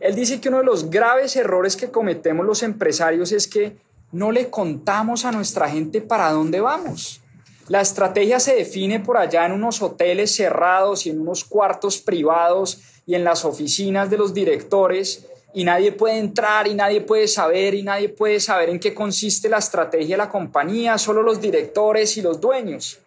Él 0.00 0.14
dice 0.14 0.40
que 0.40 0.48
uno 0.48 0.58
de 0.58 0.64
los 0.64 0.90
graves 0.90 1.36
errores 1.36 1.76
que 1.76 1.90
cometemos 1.90 2.44
los 2.44 2.62
empresarios 2.62 3.32
es 3.32 3.46
que 3.46 3.76
no 4.10 4.32
le 4.32 4.50
contamos 4.50 5.24
a 5.24 5.32
nuestra 5.32 5.68
gente 5.68 6.00
para 6.00 6.30
dónde 6.30 6.60
vamos. 6.60 7.20
La 7.68 7.80
estrategia 7.80 8.40
se 8.40 8.56
define 8.56 9.00
por 9.00 9.16
allá 9.16 9.46
en 9.46 9.52
unos 9.52 9.80
hoteles 9.80 10.34
cerrados 10.34 11.06
y 11.06 11.10
en 11.10 11.20
unos 11.20 11.44
cuartos 11.44 11.98
privados 11.98 12.82
y 13.06 13.14
en 13.14 13.24
las 13.24 13.44
oficinas 13.44 14.10
de 14.10 14.18
los 14.18 14.34
directores 14.34 15.26
y 15.54 15.64
nadie 15.64 15.92
puede 15.92 16.18
entrar 16.18 16.66
y 16.66 16.74
nadie 16.74 17.02
puede 17.02 17.28
saber 17.28 17.74
y 17.74 17.82
nadie 17.82 18.08
puede 18.08 18.40
saber 18.40 18.70
en 18.70 18.80
qué 18.80 18.94
consiste 18.94 19.48
la 19.48 19.58
estrategia 19.58 20.14
de 20.14 20.18
la 20.18 20.28
compañía, 20.28 20.98
solo 20.98 21.22
los 21.22 21.40
directores 21.40 22.16
y 22.16 22.22
los 22.22 22.40
dueños. 22.40 22.98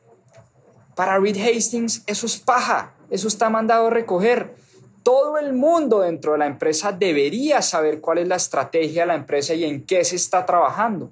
Para 0.96 1.20
Reed 1.20 1.38
Hastings 1.38 2.04
eso 2.08 2.26
es 2.26 2.38
paja, 2.38 2.96
eso 3.10 3.28
está 3.28 3.50
mandado 3.50 3.88
a 3.88 3.90
recoger. 3.90 4.56
Todo 5.04 5.38
el 5.38 5.54
mundo 5.54 6.00
dentro 6.00 6.32
de 6.32 6.40
la 6.40 6.48
empresa 6.48 6.92
debería 6.92 7.62
saber 7.62 8.02
cuál 8.02 8.20
es 8.20 8.28
la 8.28 8.38
estrategia 8.38 9.02
de 9.04 9.08
la 9.08 9.16
empresa 9.16 9.54
y 9.54 9.66
en 9.66 9.86
qué 9.86 10.04
se 10.04 10.16
está 10.16 10.46
trabajando. 10.46 11.12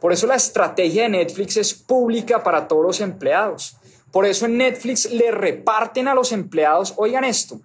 Por 0.00 0.12
eso 0.12 0.26
la 0.26 0.36
estrategia 0.36 1.04
de 1.04 1.08
Netflix 1.08 1.56
es 1.56 1.74
pública 1.74 2.42
para 2.42 2.68
todos 2.68 2.84
los 2.84 3.00
empleados. 3.00 3.76
Por 4.12 4.26
eso 4.26 4.44
en 4.46 4.58
Netflix 4.58 5.10
le 5.10 5.30
reparten 5.30 6.06
a 6.06 6.14
los 6.14 6.32
empleados, 6.32 6.92
oigan 6.96 7.24
esto, 7.24 7.60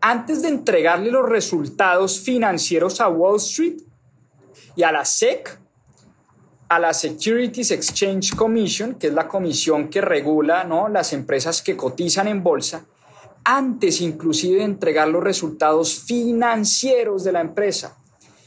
antes 0.00 0.42
de 0.42 0.48
entregarle 0.48 1.10
los 1.10 1.28
resultados 1.28 2.20
financieros 2.20 3.00
a 3.00 3.08
Wall 3.08 3.36
Street 3.36 3.76
y 4.74 4.82
a 4.82 4.92
la 4.92 5.04
SEC, 5.04 5.58
a 6.68 6.78
la 6.78 6.92
Securities 6.92 7.70
Exchange 7.70 8.34
Commission, 8.34 8.94
que 8.94 9.08
es 9.08 9.12
la 9.12 9.28
comisión 9.28 9.88
que 9.88 10.00
regula 10.00 10.64
¿no? 10.64 10.88
las 10.88 11.12
empresas 11.12 11.62
que 11.62 11.76
cotizan 11.76 12.28
en 12.28 12.42
bolsa, 12.42 12.84
antes 13.44 14.00
inclusive 14.00 14.58
de 14.58 14.64
entregar 14.64 15.08
los 15.08 15.22
resultados 15.22 16.00
financieros 16.00 17.22
de 17.22 17.32
la 17.32 17.40
empresa, 17.40 17.96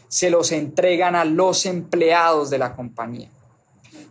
se 0.09 0.29
los 0.29 0.51
entregan 0.51 1.15
a 1.15 1.23
los 1.23 1.65
empleados 1.65 2.49
de 2.49 2.57
la 2.57 2.75
compañía. 2.75 3.29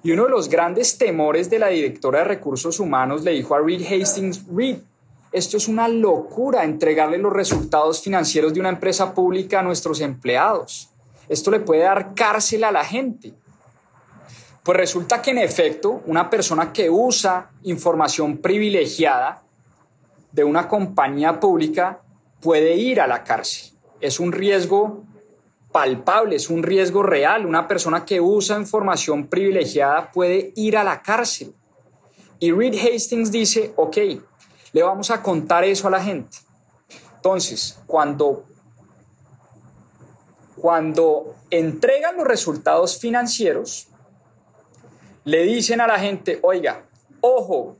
Y 0.03 0.13
uno 0.13 0.25
de 0.25 0.31
los 0.31 0.49
grandes 0.49 0.97
temores 0.97 1.51
de 1.51 1.59
la 1.59 1.69
directora 1.69 2.21
de 2.21 2.25
recursos 2.25 2.81
humanos 2.81 3.25
le 3.25 3.33
dijo 3.33 3.55
a 3.55 3.61
Reed 3.61 3.83
Hastings, 3.83 4.47
Reed, 4.51 4.79
esto 5.33 5.59
es 5.59 5.69
una 5.69 5.89
locura 5.89 6.65
entregarle 6.65 7.19
los 7.19 7.33
resultados 7.33 8.01
financieros 8.01 8.55
de 8.55 8.61
una 8.61 8.71
empresa 8.71 9.13
pública 9.13 9.61
a 9.61 9.63
nuestros 9.63 10.01
empleados. 10.01 10.89
Esto 11.29 11.51
le 11.51 11.61
puede 11.61 11.83
dar 11.83 12.15
cárcel 12.15 12.65
a 12.65 12.73
la 12.73 12.85
gente. 12.85 13.35
Pues 14.63 14.77
resulta 14.77 15.23
que 15.23 15.31
en 15.31 15.39
efecto, 15.39 16.03
una 16.07 16.29
persona 16.29 16.73
que 16.73 16.91
usa 16.91 17.51
información 17.63 18.39
privilegiada 18.39 19.43
de 20.33 20.45
una 20.45 20.69
compañía 20.69 21.41
pública 21.41 22.03
puede 22.41 22.77
ir 22.77 23.01
a 23.01 23.07
la 23.07 23.25
cárcel. 23.25 23.73
Es 24.01 24.21
un 24.21 24.33
riesgo 24.33 25.05
palpable, 25.73 26.37
es 26.37 26.51
un 26.51 26.63
riesgo 26.63 27.03
real. 27.03 27.47
Una 27.47 27.67
persona 27.67 28.05
que 28.05 28.21
usa 28.21 28.59
información 28.59 29.27
privilegiada 29.27 30.11
puede 30.13 30.53
ir 30.57 30.77
a 30.77 30.85
la 30.85 31.03
cárcel. 31.03 31.55
Y 32.39 32.53
Reed 32.53 32.75
Hastings 32.75 33.33
dice, 33.33 33.73
ok, 33.77 33.97
le 34.73 34.83
vamos 34.83 35.11
a 35.11 35.23
contar 35.23 35.65
eso 35.65 35.89
a 35.89 35.91
la 35.91 36.03
gente. 36.03 36.39
Entonces, 37.17 37.79
cuando, 37.87 38.45
cuando 40.57 41.35
entregan 41.51 42.17
los 42.17 42.27
resultados 42.27 42.99
financieros, 42.99 43.89
le 45.29 45.43
dicen 45.43 45.83
a 45.83 45.87
la 45.87 45.99
gente, 45.99 46.39
oiga, 46.41 46.87
ojo, 47.21 47.77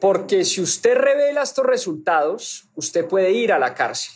porque 0.00 0.46
si 0.46 0.62
usted 0.62 0.94
revela 0.94 1.42
estos 1.42 1.66
resultados, 1.66 2.70
usted 2.74 3.06
puede 3.06 3.32
ir 3.32 3.52
a 3.52 3.58
la 3.58 3.74
cárcel. 3.74 4.14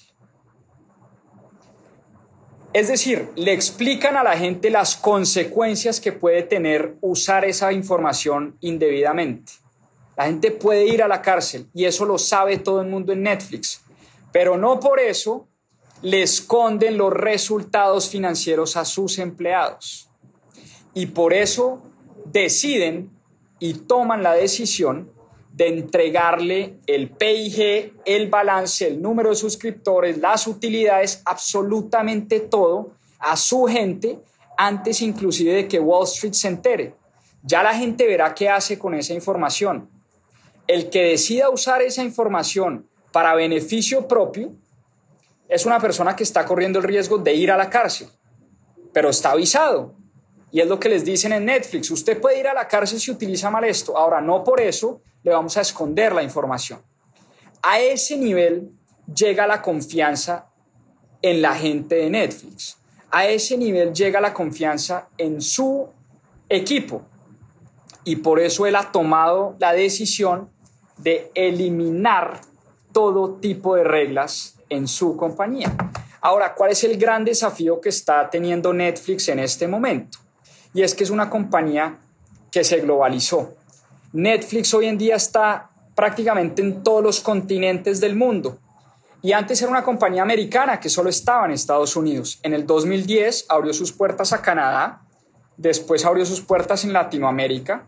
Es 2.72 2.88
decir, 2.88 3.28
le 3.36 3.52
explican 3.52 4.16
a 4.16 4.22
la 4.22 4.34
gente 4.34 4.70
las 4.70 4.96
consecuencias 4.96 6.00
que 6.00 6.12
puede 6.12 6.42
tener 6.42 6.96
usar 7.02 7.44
esa 7.44 7.70
información 7.70 8.56
indebidamente. 8.60 9.52
La 10.16 10.24
gente 10.24 10.52
puede 10.52 10.86
ir 10.86 11.02
a 11.02 11.08
la 11.08 11.20
cárcel 11.20 11.68
y 11.74 11.84
eso 11.84 12.06
lo 12.06 12.16
sabe 12.16 12.56
todo 12.56 12.80
el 12.80 12.88
mundo 12.88 13.12
en 13.12 13.24
Netflix, 13.24 13.82
pero 14.32 14.56
no 14.56 14.80
por 14.80 15.00
eso 15.00 15.48
le 16.00 16.22
esconden 16.22 16.96
los 16.96 17.12
resultados 17.12 18.08
financieros 18.08 18.78
a 18.78 18.86
sus 18.86 19.18
empleados. 19.18 20.08
Y 20.94 21.06
por 21.06 21.34
eso 21.34 21.91
deciden 22.32 23.10
y 23.58 23.74
toman 23.74 24.22
la 24.22 24.34
decisión 24.34 25.10
de 25.52 25.68
entregarle 25.68 26.78
el 26.86 27.10
PIG, 27.10 27.94
el 28.04 28.28
balance, 28.28 28.86
el 28.86 29.02
número 29.02 29.30
de 29.30 29.36
suscriptores, 29.36 30.18
las 30.18 30.46
utilidades, 30.46 31.22
absolutamente 31.24 32.40
todo 32.40 32.92
a 33.18 33.36
su 33.36 33.64
gente 33.64 34.18
antes 34.56 35.02
inclusive 35.02 35.52
de 35.52 35.68
que 35.68 35.78
Wall 35.78 36.04
Street 36.04 36.32
se 36.32 36.48
entere. 36.48 36.94
Ya 37.42 37.62
la 37.62 37.74
gente 37.74 38.06
verá 38.06 38.34
qué 38.34 38.48
hace 38.48 38.78
con 38.78 38.94
esa 38.94 39.12
información. 39.12 39.88
El 40.66 40.90
que 40.90 41.02
decida 41.02 41.50
usar 41.50 41.82
esa 41.82 42.02
información 42.02 42.88
para 43.10 43.34
beneficio 43.34 44.08
propio 44.08 44.52
es 45.48 45.66
una 45.66 45.78
persona 45.80 46.16
que 46.16 46.22
está 46.22 46.44
corriendo 46.46 46.78
el 46.78 46.84
riesgo 46.84 47.18
de 47.18 47.34
ir 47.34 47.50
a 47.50 47.56
la 47.56 47.68
cárcel, 47.68 48.08
pero 48.92 49.10
está 49.10 49.32
avisado. 49.32 49.94
Y 50.52 50.60
es 50.60 50.68
lo 50.68 50.78
que 50.78 50.90
les 50.90 51.02
dicen 51.02 51.32
en 51.32 51.46
Netflix, 51.46 51.90
usted 51.90 52.20
puede 52.20 52.38
ir 52.38 52.46
a 52.46 52.52
la 52.52 52.68
cárcel 52.68 53.00
si 53.00 53.10
utiliza 53.10 53.50
mal 53.50 53.64
esto. 53.64 53.96
Ahora, 53.96 54.20
no 54.20 54.44
por 54.44 54.60
eso 54.60 55.00
le 55.22 55.32
vamos 55.32 55.56
a 55.56 55.62
esconder 55.62 56.12
la 56.12 56.22
información. 56.22 56.82
A 57.62 57.80
ese 57.80 58.18
nivel 58.18 58.70
llega 59.12 59.46
la 59.46 59.62
confianza 59.62 60.50
en 61.22 61.40
la 61.40 61.54
gente 61.54 61.94
de 61.94 62.10
Netflix. 62.10 62.76
A 63.10 63.26
ese 63.26 63.56
nivel 63.56 63.94
llega 63.94 64.20
la 64.20 64.34
confianza 64.34 65.08
en 65.16 65.40
su 65.40 65.88
equipo. 66.50 67.02
Y 68.04 68.16
por 68.16 68.38
eso 68.38 68.66
él 68.66 68.76
ha 68.76 68.92
tomado 68.92 69.56
la 69.58 69.72
decisión 69.72 70.50
de 70.98 71.30
eliminar 71.34 72.42
todo 72.92 73.36
tipo 73.36 73.74
de 73.74 73.84
reglas 73.84 74.58
en 74.68 74.86
su 74.86 75.16
compañía. 75.16 75.74
Ahora, 76.20 76.54
¿cuál 76.54 76.72
es 76.72 76.84
el 76.84 76.98
gran 76.98 77.24
desafío 77.24 77.80
que 77.80 77.88
está 77.88 78.28
teniendo 78.28 78.72
Netflix 78.74 79.28
en 79.28 79.38
este 79.38 79.66
momento? 79.66 80.18
Y 80.74 80.82
es 80.82 80.94
que 80.94 81.04
es 81.04 81.10
una 81.10 81.28
compañía 81.28 81.98
que 82.50 82.64
se 82.64 82.80
globalizó. 82.80 83.54
Netflix 84.12 84.72
hoy 84.74 84.86
en 84.86 84.98
día 84.98 85.16
está 85.16 85.70
prácticamente 85.94 86.62
en 86.62 86.82
todos 86.82 87.02
los 87.02 87.20
continentes 87.20 88.00
del 88.00 88.16
mundo. 88.16 88.58
Y 89.22 89.32
antes 89.32 89.62
era 89.62 89.70
una 89.70 89.84
compañía 89.84 90.22
americana 90.22 90.80
que 90.80 90.88
solo 90.88 91.08
estaba 91.08 91.46
en 91.46 91.52
Estados 91.52 91.94
Unidos. 91.94 92.40
En 92.42 92.54
el 92.54 92.66
2010 92.66 93.46
abrió 93.48 93.72
sus 93.72 93.92
puertas 93.92 94.32
a 94.32 94.42
Canadá, 94.42 95.02
después 95.56 96.04
abrió 96.04 96.26
sus 96.26 96.40
puertas 96.40 96.84
en 96.84 96.92
Latinoamérica, 96.92 97.86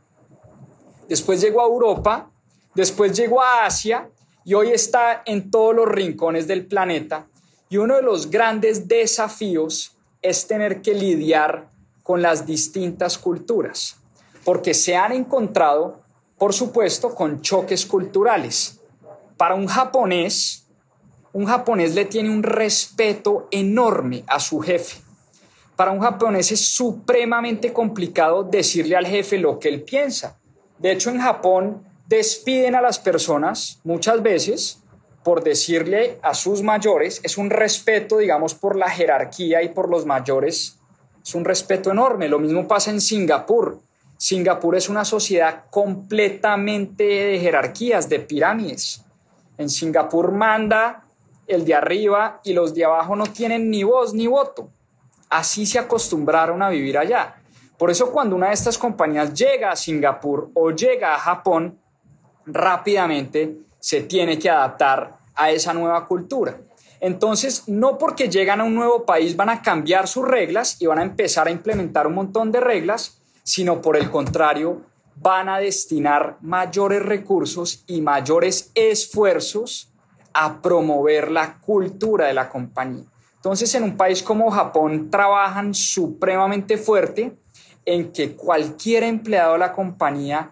después 1.08 1.40
llegó 1.40 1.60
a 1.60 1.66
Europa, 1.66 2.30
después 2.74 3.16
llegó 3.16 3.42
a 3.42 3.66
Asia 3.66 4.08
y 4.44 4.54
hoy 4.54 4.70
está 4.70 5.22
en 5.26 5.50
todos 5.50 5.74
los 5.74 5.88
rincones 5.88 6.46
del 6.46 6.66
planeta. 6.66 7.26
Y 7.68 7.78
uno 7.78 7.96
de 7.96 8.02
los 8.02 8.30
grandes 8.30 8.86
desafíos 8.86 9.96
es 10.22 10.46
tener 10.46 10.82
que 10.82 10.94
lidiar 10.94 11.68
con 12.04 12.22
las 12.22 12.46
distintas 12.46 13.18
culturas, 13.18 13.96
porque 14.44 14.74
se 14.74 14.94
han 14.94 15.10
encontrado, 15.10 16.02
por 16.38 16.52
supuesto, 16.52 17.14
con 17.14 17.40
choques 17.40 17.84
culturales. 17.84 18.78
Para 19.36 19.56
un 19.56 19.66
japonés, 19.66 20.68
un 21.32 21.46
japonés 21.46 21.96
le 21.96 22.04
tiene 22.04 22.30
un 22.30 22.44
respeto 22.44 23.48
enorme 23.50 24.22
a 24.28 24.38
su 24.38 24.60
jefe. 24.60 24.98
Para 25.74 25.90
un 25.90 26.00
japonés 26.00 26.52
es 26.52 26.64
supremamente 26.64 27.72
complicado 27.72 28.44
decirle 28.44 28.94
al 28.94 29.06
jefe 29.06 29.38
lo 29.38 29.58
que 29.58 29.70
él 29.70 29.82
piensa. 29.82 30.38
De 30.78 30.92
hecho, 30.92 31.10
en 31.10 31.20
Japón 31.20 31.82
despiden 32.06 32.76
a 32.76 32.82
las 32.82 32.98
personas 33.00 33.80
muchas 33.82 34.22
veces 34.22 34.78
por 35.24 35.42
decirle 35.42 36.18
a 36.22 36.34
sus 36.34 36.62
mayores, 36.62 37.20
es 37.24 37.38
un 37.38 37.48
respeto, 37.48 38.18
digamos, 38.18 38.54
por 38.54 38.76
la 38.76 38.90
jerarquía 38.90 39.62
y 39.62 39.70
por 39.70 39.88
los 39.88 40.04
mayores, 40.04 40.78
es 41.24 41.34
un 41.34 41.44
respeto 41.44 41.90
enorme. 41.90 42.28
Lo 42.28 42.38
mismo 42.38 42.68
pasa 42.68 42.90
en 42.90 43.00
Singapur. 43.00 43.80
Singapur 44.16 44.76
es 44.76 44.88
una 44.88 45.04
sociedad 45.04 45.64
completamente 45.70 47.04
de 47.04 47.38
jerarquías, 47.40 48.08
de 48.08 48.20
pirámides. 48.20 49.02
En 49.56 49.70
Singapur 49.70 50.32
manda 50.32 51.04
el 51.46 51.64
de 51.64 51.74
arriba 51.74 52.40
y 52.44 52.52
los 52.52 52.74
de 52.74 52.84
abajo 52.84 53.16
no 53.16 53.26
tienen 53.26 53.70
ni 53.70 53.84
voz 53.84 54.12
ni 54.12 54.26
voto. 54.26 54.68
Así 55.30 55.66
se 55.66 55.78
acostumbraron 55.78 56.62
a 56.62 56.68
vivir 56.68 56.98
allá. 56.98 57.36
Por 57.78 57.90
eso 57.90 58.12
cuando 58.12 58.36
una 58.36 58.48
de 58.48 58.54
estas 58.54 58.78
compañías 58.78 59.32
llega 59.34 59.70
a 59.70 59.76
Singapur 59.76 60.50
o 60.54 60.70
llega 60.70 61.14
a 61.14 61.18
Japón, 61.18 61.78
rápidamente 62.46 63.58
se 63.80 64.02
tiene 64.02 64.38
que 64.38 64.50
adaptar 64.50 65.16
a 65.34 65.50
esa 65.50 65.72
nueva 65.72 66.06
cultura. 66.06 66.56
Entonces, 67.00 67.64
no 67.68 67.98
porque 67.98 68.28
llegan 68.28 68.60
a 68.60 68.64
un 68.64 68.74
nuevo 68.74 69.04
país 69.04 69.36
van 69.36 69.50
a 69.50 69.62
cambiar 69.62 70.08
sus 70.08 70.26
reglas 70.26 70.80
y 70.80 70.86
van 70.86 70.98
a 70.98 71.02
empezar 71.02 71.48
a 71.48 71.50
implementar 71.50 72.06
un 72.06 72.14
montón 72.14 72.52
de 72.52 72.60
reglas, 72.60 73.20
sino 73.42 73.82
por 73.82 73.96
el 73.96 74.10
contrario, 74.10 74.82
van 75.16 75.48
a 75.48 75.58
destinar 75.58 76.38
mayores 76.40 77.02
recursos 77.02 77.84
y 77.86 78.00
mayores 78.00 78.70
esfuerzos 78.74 79.92
a 80.32 80.60
promover 80.60 81.30
la 81.30 81.58
cultura 81.60 82.26
de 82.26 82.34
la 82.34 82.48
compañía. 82.48 83.04
Entonces, 83.36 83.74
en 83.74 83.84
un 83.84 83.96
país 83.96 84.22
como 84.22 84.50
Japón 84.50 85.10
trabajan 85.10 85.74
supremamente 85.74 86.78
fuerte 86.78 87.36
en 87.84 88.10
que 88.10 88.34
cualquier 88.34 89.02
empleado 89.02 89.52
de 89.52 89.58
la 89.58 89.72
compañía 89.72 90.50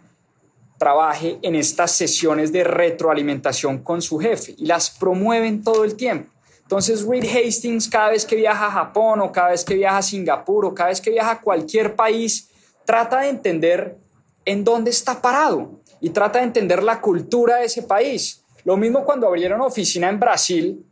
trabaje 0.82 1.38
en 1.42 1.54
estas 1.54 1.92
sesiones 1.92 2.50
de 2.50 2.64
retroalimentación 2.64 3.78
con 3.78 4.02
su 4.02 4.18
jefe 4.18 4.56
y 4.58 4.66
las 4.66 4.90
promueven 4.90 5.62
todo 5.62 5.84
el 5.84 5.94
tiempo. 5.94 6.28
Entonces, 6.62 7.06
Reed 7.06 7.24
Hastings 7.24 7.88
cada 7.88 8.10
vez 8.10 8.26
que 8.26 8.34
viaja 8.34 8.66
a 8.66 8.70
Japón 8.70 9.20
o 9.20 9.30
cada 9.30 9.50
vez 9.50 9.64
que 9.64 9.74
viaja 9.74 9.98
a 9.98 10.02
Singapur 10.02 10.64
o 10.64 10.74
cada 10.74 10.88
vez 10.88 11.00
que 11.00 11.10
viaja 11.10 11.30
a 11.30 11.40
cualquier 11.40 11.94
país, 11.94 12.50
trata 12.84 13.20
de 13.20 13.28
entender 13.28 13.96
en 14.44 14.64
dónde 14.64 14.90
está 14.90 15.22
parado 15.22 15.80
y 16.00 16.10
trata 16.10 16.40
de 16.40 16.46
entender 16.46 16.82
la 16.82 17.00
cultura 17.00 17.58
de 17.58 17.66
ese 17.66 17.82
país 17.82 18.42
lo 18.64 18.76
mismo 18.76 19.04
cuando 19.04 19.26
abrieron 19.26 19.60
oficina 19.60 20.08
en 20.08 20.20
Brasil, 20.20 20.86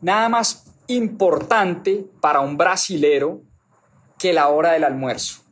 nada 0.00 0.28
más 0.28 0.64
importante 0.86 2.06
para 2.20 2.40
un 2.40 2.56
brasilero 2.56 3.42
que 4.18 4.32
la 4.32 4.48
hora 4.48 4.72
del 4.72 4.84
almuerzo. 4.84 5.42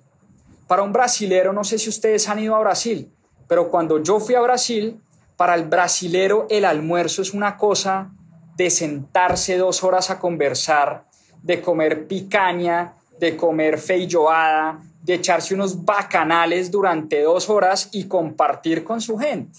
Para 0.66 0.82
un 0.82 0.92
brasilero, 0.92 1.52
no 1.52 1.62
sé 1.62 1.78
si 1.78 1.90
ustedes 1.90 2.28
han 2.28 2.38
ido 2.38 2.54
a 2.54 2.60
Brasil, 2.60 3.12
pero 3.46 3.70
cuando 3.70 4.02
yo 4.02 4.20
fui 4.20 4.34
a 4.34 4.40
Brasil, 4.40 5.00
para 5.36 5.54
el 5.54 5.64
brasilero 5.64 6.46
el 6.50 6.64
almuerzo 6.64 7.22
es 7.22 7.34
una 7.34 7.56
cosa 7.56 8.10
de 8.56 8.70
sentarse 8.70 9.58
dos 9.58 9.82
horas 9.82 10.10
a 10.10 10.18
conversar, 10.18 11.04
de 11.42 11.60
comer 11.60 12.06
picaña, 12.06 12.94
de 13.18 13.36
comer 13.36 13.78
feijoada, 13.78 14.80
de 15.02 15.14
echarse 15.14 15.54
unos 15.54 15.84
bacanales 15.84 16.70
durante 16.70 17.22
dos 17.22 17.50
horas 17.50 17.88
y 17.92 18.04
compartir 18.04 18.84
con 18.84 19.00
su 19.00 19.18
gente. 19.18 19.58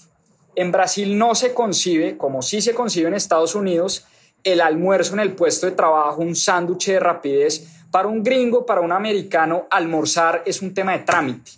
En 0.54 0.72
Brasil 0.72 1.16
no 1.18 1.34
se 1.34 1.52
concibe, 1.52 2.16
como 2.16 2.42
sí 2.42 2.62
se 2.62 2.74
concibe 2.74 3.08
en 3.08 3.14
Estados 3.14 3.54
Unidos, 3.54 4.06
el 4.42 4.60
almuerzo 4.60 5.14
en 5.14 5.20
el 5.20 5.34
puesto 5.34 5.66
de 5.66 5.72
trabajo, 5.72 6.22
un 6.22 6.34
sándwich 6.34 6.86
de 6.86 7.00
rapidez. 7.00 7.68
Para 7.90 8.08
un 8.08 8.22
gringo, 8.22 8.64
para 8.64 8.80
un 8.80 8.92
americano, 8.92 9.66
almorzar 9.70 10.42
es 10.46 10.62
un 10.62 10.72
tema 10.72 10.92
de 10.92 11.00
trámite. 11.00 11.52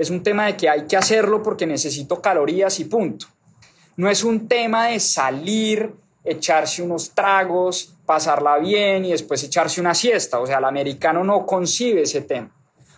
Es 0.00 0.08
un 0.08 0.22
tema 0.22 0.46
de 0.46 0.56
que 0.56 0.66
hay 0.66 0.86
que 0.86 0.96
hacerlo 0.96 1.42
porque 1.42 1.66
necesito 1.66 2.22
calorías 2.22 2.80
y 2.80 2.86
punto. 2.86 3.26
No 3.96 4.08
es 4.08 4.24
un 4.24 4.48
tema 4.48 4.86
de 4.86 4.98
salir, 4.98 5.92
echarse 6.24 6.80
unos 6.80 7.10
tragos, 7.10 7.92
pasarla 8.06 8.56
bien 8.56 9.04
y 9.04 9.10
después 9.10 9.44
echarse 9.44 9.78
una 9.78 9.94
siesta. 9.94 10.40
O 10.40 10.46
sea, 10.46 10.56
el 10.56 10.64
americano 10.64 11.22
no 11.22 11.44
concibe 11.44 12.00
ese 12.00 12.22
tema. 12.22 12.50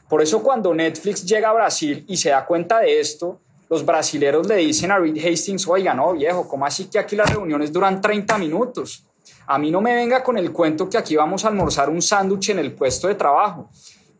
Por 0.08 0.22
eso 0.22 0.44
cuando 0.44 0.72
Netflix 0.72 1.26
llega 1.26 1.48
a 1.48 1.54
Brasil 1.54 2.04
y 2.06 2.16
se 2.16 2.30
da 2.30 2.46
cuenta 2.46 2.78
de 2.78 3.00
esto, 3.00 3.40
los 3.68 3.84
brasileros 3.84 4.46
le 4.46 4.58
dicen 4.58 4.92
a 4.92 4.98
Reed 5.00 5.18
Hastings, 5.26 5.66
oiga, 5.66 5.94
no, 5.94 6.12
viejo, 6.12 6.46
¿cómo 6.46 6.66
así 6.66 6.84
que 6.84 7.00
aquí 7.00 7.16
las 7.16 7.28
reuniones 7.28 7.72
duran 7.72 8.00
30 8.00 8.38
minutos? 8.38 9.02
A 9.48 9.58
mí 9.58 9.72
no 9.72 9.80
me 9.80 9.92
venga 9.92 10.22
con 10.22 10.38
el 10.38 10.52
cuento 10.52 10.88
que 10.88 10.98
aquí 10.98 11.16
vamos 11.16 11.44
a 11.44 11.48
almorzar 11.48 11.90
un 11.90 12.00
sándwich 12.00 12.50
en 12.50 12.60
el 12.60 12.72
puesto 12.74 13.08
de 13.08 13.16
trabajo. 13.16 13.70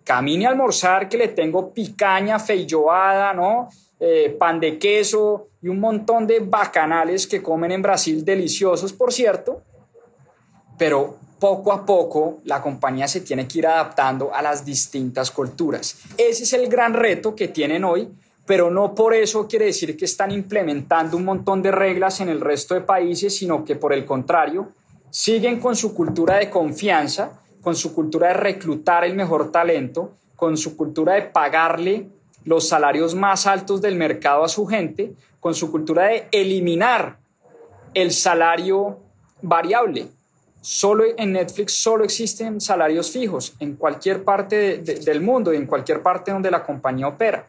Camine 0.05 0.47
a 0.47 0.51
almorzar 0.51 1.09
que 1.09 1.17
le 1.17 1.29
tengo 1.29 1.73
picaña, 1.73 2.39
feijoada, 2.39 3.33
¿no? 3.33 3.69
Eh, 4.01 4.35
pan 4.39 4.59
de 4.59 4.79
queso 4.79 5.49
y 5.63 5.69
un 5.69 5.79
montón 5.79 6.27
de 6.27 6.41
bacanales 6.41 7.27
que 7.27 7.43
comen 7.43 7.73
en 7.73 7.83
Brasil, 7.83 8.25
deliciosos, 8.25 8.93
por 8.93 9.13
cierto. 9.13 9.63
Pero 10.77 11.19
poco 11.39 11.73
a 11.73 11.85
poco 11.87 12.39
la 12.45 12.61
compañía 12.61 13.07
se 13.07 13.21
tiene 13.21 13.47
que 13.47 13.59
ir 13.59 13.67
adaptando 13.67 14.35
a 14.35 14.43
las 14.43 14.65
distintas 14.65 15.31
culturas. 15.31 15.99
Ese 16.19 16.45
es 16.45 16.53
el 16.53 16.69
gran 16.69 16.95
reto 16.95 17.35
que 17.35 17.49
tienen 17.49 17.85
hoy 17.85 18.09
pero 18.47 18.71
no 18.71 18.95
por 18.95 19.15
eso 19.15 19.47
quiere 19.47 19.67
decir 19.67 19.97
que 19.97 20.05
están 20.05 20.31
implementando 20.31 21.17
un 21.17 21.25
montón 21.25 21.63
de 21.63 21.71
reglas 21.71 22.21
en 22.21 22.29
el 22.29 22.41
resto 22.41 22.75
de 22.75 22.81
países, 22.81 23.37
sino 23.37 23.65
que 23.65 23.77
por 23.77 23.93
el 23.93 24.05
contrario, 24.05 24.73
siguen 25.11 25.61
con 25.61 25.77
su 25.77 25.95
cultura 25.95 26.37
de 26.37 26.51
confianza, 26.51 27.41
con 27.63 27.77
su 27.77 27.95
cultura 27.95 28.29
de 28.29 28.35
reclutar 28.35 29.05
el 29.05 29.15
mejor 29.15 29.51
talento, 29.51 30.13
con 30.37 30.57
su 30.57 30.77
cultura 30.77 31.15
de 31.15 31.23
pagarle 31.23 32.09
los 32.45 32.69
salarios 32.69 33.15
más 33.15 33.47
altos 33.47 33.81
del 33.81 33.95
mercado 33.95 34.45
a 34.45 34.49
su 34.49 34.67
gente, 34.67 35.15
con 35.39 35.55
su 35.55 35.71
cultura 35.71 36.07
de 36.07 36.29
eliminar 36.33 37.19
el 37.95 38.11
salario 38.11 38.99
variable. 39.41 40.09
Solo 40.61 41.05
en 41.17 41.33
Netflix 41.33 41.73
solo 41.75 42.05
existen 42.05 42.61
salarios 42.61 43.11
fijos 43.11 43.55
en 43.59 43.75
cualquier 43.75 44.25
parte 44.25 44.79
del 44.79 45.21
mundo 45.21 45.53
y 45.53 45.57
en 45.57 45.67
cualquier 45.67 46.03
parte 46.03 46.31
donde 46.31 46.51
la 46.51 46.65
compañía 46.65 47.09
opera. 47.09 47.49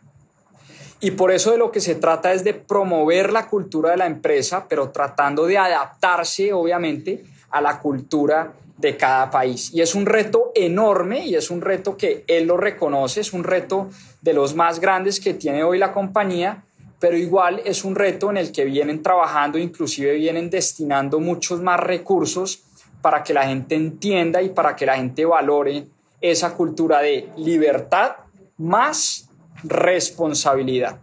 Y 0.99 1.11
por 1.11 1.31
eso 1.31 1.51
de 1.51 1.57
lo 1.57 1.71
que 1.71 1.81
se 1.81 1.95
trata 1.95 2.33
es 2.33 2.43
de 2.43 2.53
promover 2.53 3.33
la 3.33 3.47
cultura 3.47 3.91
de 3.91 3.97
la 3.97 4.05
empresa, 4.05 4.65
pero 4.69 4.89
tratando 4.89 5.45
de 5.45 5.57
adaptarse, 5.57 6.53
obviamente, 6.53 7.23
a 7.51 7.61
la 7.61 7.79
cultura 7.79 8.53
de 8.83 8.97
cada 8.97 9.31
país. 9.31 9.73
Y 9.73 9.81
es 9.81 9.95
un 9.95 10.05
reto 10.05 10.51
enorme 10.53 11.25
y 11.25 11.35
es 11.35 11.49
un 11.49 11.61
reto 11.61 11.95
que 11.95 12.25
él 12.27 12.47
lo 12.47 12.57
reconoce, 12.57 13.21
es 13.21 13.31
un 13.31 13.45
reto 13.45 13.89
de 14.21 14.33
los 14.33 14.55
más 14.55 14.79
grandes 14.79 15.21
que 15.21 15.33
tiene 15.33 15.63
hoy 15.63 15.77
la 15.79 15.93
compañía, 15.93 16.65
pero 16.99 17.17
igual 17.17 17.61
es 17.65 17.85
un 17.85 17.95
reto 17.95 18.29
en 18.29 18.37
el 18.37 18.51
que 18.51 18.65
vienen 18.65 19.01
trabajando, 19.01 19.57
inclusive 19.57 20.13
vienen 20.15 20.49
destinando 20.49 21.21
muchos 21.21 21.61
más 21.61 21.79
recursos 21.79 22.63
para 23.01 23.23
que 23.23 23.33
la 23.33 23.47
gente 23.47 23.75
entienda 23.75 24.41
y 24.41 24.49
para 24.49 24.75
que 24.75 24.85
la 24.85 24.97
gente 24.97 25.23
valore 25.25 25.85
esa 26.19 26.53
cultura 26.53 26.99
de 26.99 27.29
libertad 27.37 28.17
más 28.57 29.29
responsabilidad. 29.63 30.99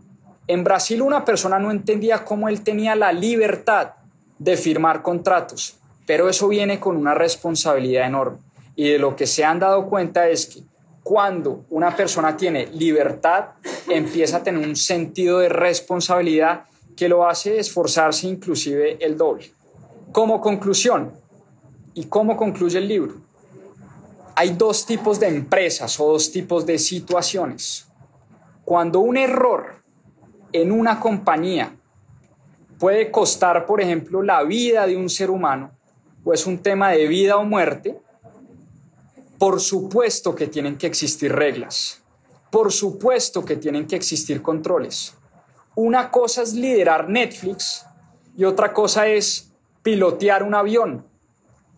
En 0.47 0.65
Brasil 0.65 1.01
una 1.01 1.25
persona 1.25 1.59
no 1.59 1.71
entendía 1.71 2.25
cómo 2.25 2.49
él 2.49 2.63
tenía 2.63 2.95
la 2.95 3.11
libertad 3.11 3.93
de 4.39 4.57
firmar 4.57 5.01
contratos, 5.01 5.80
pero 6.11 6.29
eso 6.29 6.49
viene 6.49 6.81
con 6.81 6.97
una 6.97 7.15
responsabilidad 7.15 8.05
enorme. 8.05 8.39
Y 8.75 8.91
de 8.91 8.99
lo 8.99 9.15
que 9.15 9.29
se 9.29 9.45
han 9.45 9.61
dado 9.61 9.89
cuenta 9.89 10.29
es 10.29 10.47
que 10.47 10.61
cuando 11.05 11.67
una 11.71 11.95
persona 11.95 12.37
tiene 12.37 12.67
libertad, 12.67 13.51
empieza 13.89 14.39
a 14.39 14.43
tener 14.43 14.67
un 14.67 14.75
sentido 14.75 15.39
de 15.39 15.49
responsabilidad 15.49 16.65
que 16.97 17.09
lo 17.09 17.29
hace 17.29 17.61
esforzarse 17.61 18.27
inclusive 18.27 18.99
el 19.01 19.17
doble. 19.17 19.53
Como 20.11 20.41
conclusión, 20.41 21.13
¿y 21.95 22.07
cómo 22.07 22.37
concluye 22.37 22.79
el 22.79 22.89
libro? 22.89 23.15
Hay 24.35 24.51
dos 24.55 24.85
tipos 24.85 25.21
de 25.21 25.29
empresas 25.29 26.01
o 26.01 26.11
dos 26.11 26.33
tipos 26.33 26.67
de 26.67 26.81
situaciones. 26.81 27.87
Cuando 28.65 28.99
un 28.99 29.17
error 29.17 29.77
en 30.53 30.73
una 30.73 30.99
compañía 30.99 31.73
puede 32.81 33.13
costar, 33.13 33.65
por 33.65 33.81
ejemplo, 33.81 34.25
la 34.25 34.43
vida 34.43 34.89
de 34.89 34.97
un 34.97 35.09
ser 35.09 35.31
humano, 35.31 35.79
o 36.25 36.33
es 36.33 36.47
un 36.47 36.59
tema 36.59 36.91
de 36.91 37.07
vida 37.07 37.37
o 37.37 37.45
muerte, 37.45 38.01
por 39.39 39.61
supuesto 39.61 40.35
que 40.35 40.47
tienen 40.47 40.77
que 40.77 40.87
existir 40.87 41.33
reglas, 41.33 42.03
por 42.51 42.73
supuesto 42.73 43.45
que 43.45 43.57
tienen 43.57 43.87
que 43.87 43.97
existir 43.97 44.43
controles. 44.43 45.15
Una 45.75 46.11
cosa 46.11 46.43
es 46.43 46.53
liderar 46.53 47.09
Netflix 47.09 47.87
y 48.37 48.45
otra 48.45 48.73
cosa 48.73 49.07
es 49.07 49.51
pilotear 49.83 50.43
un 50.43 50.55
avión. 50.55 51.07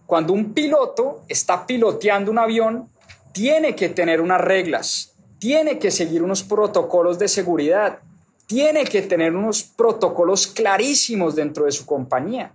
Cuando 0.06 0.32
un 0.32 0.52
piloto 0.52 1.22
está 1.28 1.66
piloteando 1.66 2.30
un 2.30 2.38
avión, 2.38 2.88
tiene 3.32 3.76
que 3.76 3.88
tener 3.88 4.20
unas 4.20 4.40
reglas, 4.40 5.14
tiene 5.38 5.78
que 5.78 5.90
seguir 5.90 6.22
unos 6.22 6.42
protocolos 6.42 7.18
de 7.18 7.28
seguridad, 7.28 8.00
tiene 8.46 8.84
que 8.84 9.02
tener 9.02 9.34
unos 9.34 9.62
protocolos 9.62 10.46
clarísimos 10.46 11.34
dentro 11.34 11.64
de 11.64 11.72
su 11.72 11.86
compañía. 11.86 12.54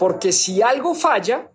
Porque 0.00 0.32
si 0.32 0.62
algo 0.62 0.94
falla, 0.94 1.50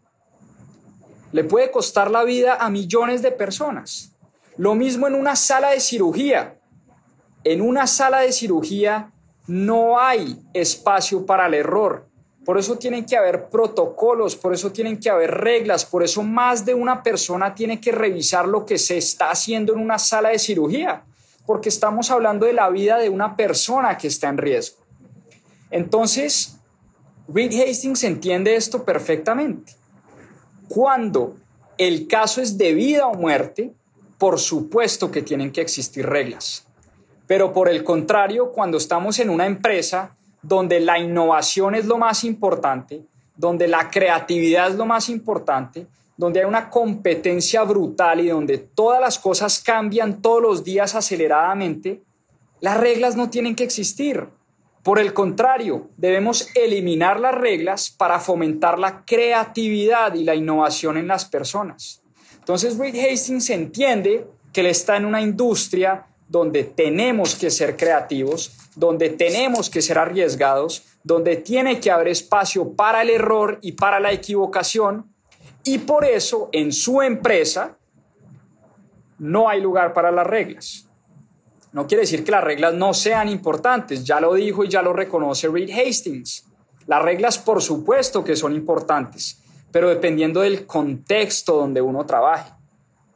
le 1.31 1.43
puede 1.45 1.71
costar 1.71 2.11
la 2.11 2.23
vida 2.23 2.57
a 2.59 2.69
millones 2.69 3.23
de 3.23 3.31
personas. 3.31 4.11
Lo 4.55 4.75
mismo 4.75 5.07
en 5.07 5.15
una 5.15 5.35
sala 5.35 5.71
de 5.71 5.79
cirugía. 5.79 6.59
En 7.43 7.59
una 7.59 7.87
sala 7.87 8.19
de 8.19 8.31
cirugía 8.31 9.11
no 9.47 9.99
hay 9.99 10.39
espacio 10.53 11.25
para 11.25 11.47
el 11.47 11.55
error. 11.55 12.07
Por 12.45 12.59
eso 12.59 12.77
tienen 12.77 13.07
que 13.07 13.17
haber 13.17 13.49
protocolos, 13.49 14.35
por 14.35 14.53
eso 14.53 14.71
tienen 14.71 14.99
que 14.99 15.09
haber 15.09 15.31
reglas, 15.31 15.83
por 15.83 16.03
eso 16.03 16.21
más 16.21 16.63
de 16.63 16.75
una 16.75 17.01
persona 17.01 17.55
tiene 17.55 17.81
que 17.81 17.91
revisar 17.91 18.47
lo 18.47 18.63
que 18.63 18.77
se 18.77 18.95
está 18.95 19.31
haciendo 19.31 19.73
en 19.73 19.79
una 19.79 19.97
sala 19.97 20.29
de 20.29 20.37
cirugía, 20.37 21.03
porque 21.47 21.69
estamos 21.69 22.11
hablando 22.11 22.45
de 22.45 22.53
la 22.53 22.69
vida 22.69 22.99
de 22.99 23.09
una 23.09 23.35
persona 23.35 23.97
que 23.97 24.07
está 24.07 24.29
en 24.29 24.37
riesgo. 24.37 24.77
Entonces, 25.71 26.54
Reed 27.27 27.53
Hastings 27.53 28.03
entiende 28.03 28.55
esto 28.55 28.83
perfectamente. 28.83 29.73
Cuando 30.67 31.35
el 31.77 32.07
caso 32.07 32.41
es 32.41 32.57
de 32.57 32.73
vida 32.73 33.07
o 33.07 33.15
muerte, 33.15 33.73
por 34.17 34.39
supuesto 34.39 35.11
que 35.11 35.21
tienen 35.21 35.51
que 35.51 35.61
existir 35.61 36.05
reglas. 36.05 36.67
Pero 37.27 37.53
por 37.53 37.69
el 37.69 37.83
contrario, 37.83 38.51
cuando 38.51 38.77
estamos 38.77 39.19
en 39.19 39.29
una 39.29 39.45
empresa 39.45 40.15
donde 40.41 40.79
la 40.79 40.99
innovación 40.99 41.75
es 41.75 41.85
lo 41.85 41.97
más 41.97 42.23
importante, 42.23 43.03
donde 43.35 43.67
la 43.67 43.89
creatividad 43.89 44.69
es 44.69 44.75
lo 44.75 44.85
más 44.85 45.09
importante, 45.09 45.87
donde 46.17 46.39
hay 46.39 46.45
una 46.45 46.69
competencia 46.69 47.63
brutal 47.63 48.21
y 48.21 48.29
donde 48.29 48.57
todas 48.57 49.01
las 49.01 49.19
cosas 49.19 49.59
cambian 49.59 50.21
todos 50.21 50.41
los 50.41 50.63
días 50.63 50.95
aceleradamente, 50.95 52.03
las 52.61 52.77
reglas 52.77 53.15
no 53.15 53.29
tienen 53.29 53.55
que 53.55 53.63
existir. 53.63 54.27
Por 54.85 54.99
el 54.99 55.15
contrario, 55.15 55.89
debemos 55.97 56.47
eliminar 56.53 57.19
las 57.19 57.33
reglas 57.33 57.89
para 57.89 58.19
fomentar 58.19 58.77
la 58.77 59.03
creatividad 59.03 60.13
y 60.13 60.23
la 60.23 60.35
innovación 60.35 60.97
en 60.97 61.07
las 61.07 61.25
personas. 61.25 62.03
Entonces, 62.37 62.77
Reed 62.77 62.95
Hastings 62.95 63.49
entiende 63.49 64.27
que 64.53 64.61
él 64.61 64.67
está 64.67 64.95
en 64.95 65.05
una 65.05 65.23
industria 65.23 66.05
donde 66.27 66.65
tenemos 66.65 67.33
que 67.33 67.49
ser 67.49 67.75
creativos, 67.75 68.55
donde 68.75 69.09
tenemos 69.09 69.71
que 69.71 69.81
ser 69.81 69.97
arriesgados, 69.97 70.83
donde 71.03 71.37
tiene 71.37 71.79
que 71.79 71.89
haber 71.89 72.09
espacio 72.09 72.73
para 72.73 73.01
el 73.01 73.09
error 73.09 73.57
y 73.63 73.71
para 73.71 73.99
la 73.99 74.11
equivocación, 74.11 75.11
y 75.63 75.79
por 75.79 76.05
eso 76.05 76.49
en 76.51 76.71
su 76.71 77.01
empresa 77.01 77.75
no 79.17 79.49
hay 79.49 79.61
lugar 79.61 79.93
para 79.93 80.11
las 80.11 80.27
reglas. 80.27 80.84
No 81.75 81.87
quiere 81.87 82.03
decir 82.03 82.23
que 82.23 82.31
las 82.31 82.41
reglas 82.41 82.73
no 82.73 82.93
sean 82.93 83.27
importantes, 83.27 84.05
ya 84.05 84.21
lo 84.21 84.33
dijo 84.33 84.63
y 84.63 84.69
ya 84.69 84.81
lo 84.81 84.93
reconoce 84.93 85.49
Reed 85.49 85.69
Hastings. 85.71 86.45
Las 86.87 87.01
reglas 87.01 87.37
por 87.37 87.61
supuesto 87.61 88.23
que 88.23 88.37
son 88.37 88.55
importantes, 88.55 89.41
pero 89.73 89.89
dependiendo 89.89 90.39
del 90.39 90.65
contexto 90.65 91.57
donde 91.57 91.81
uno 91.81 92.05
trabaje. 92.05 92.49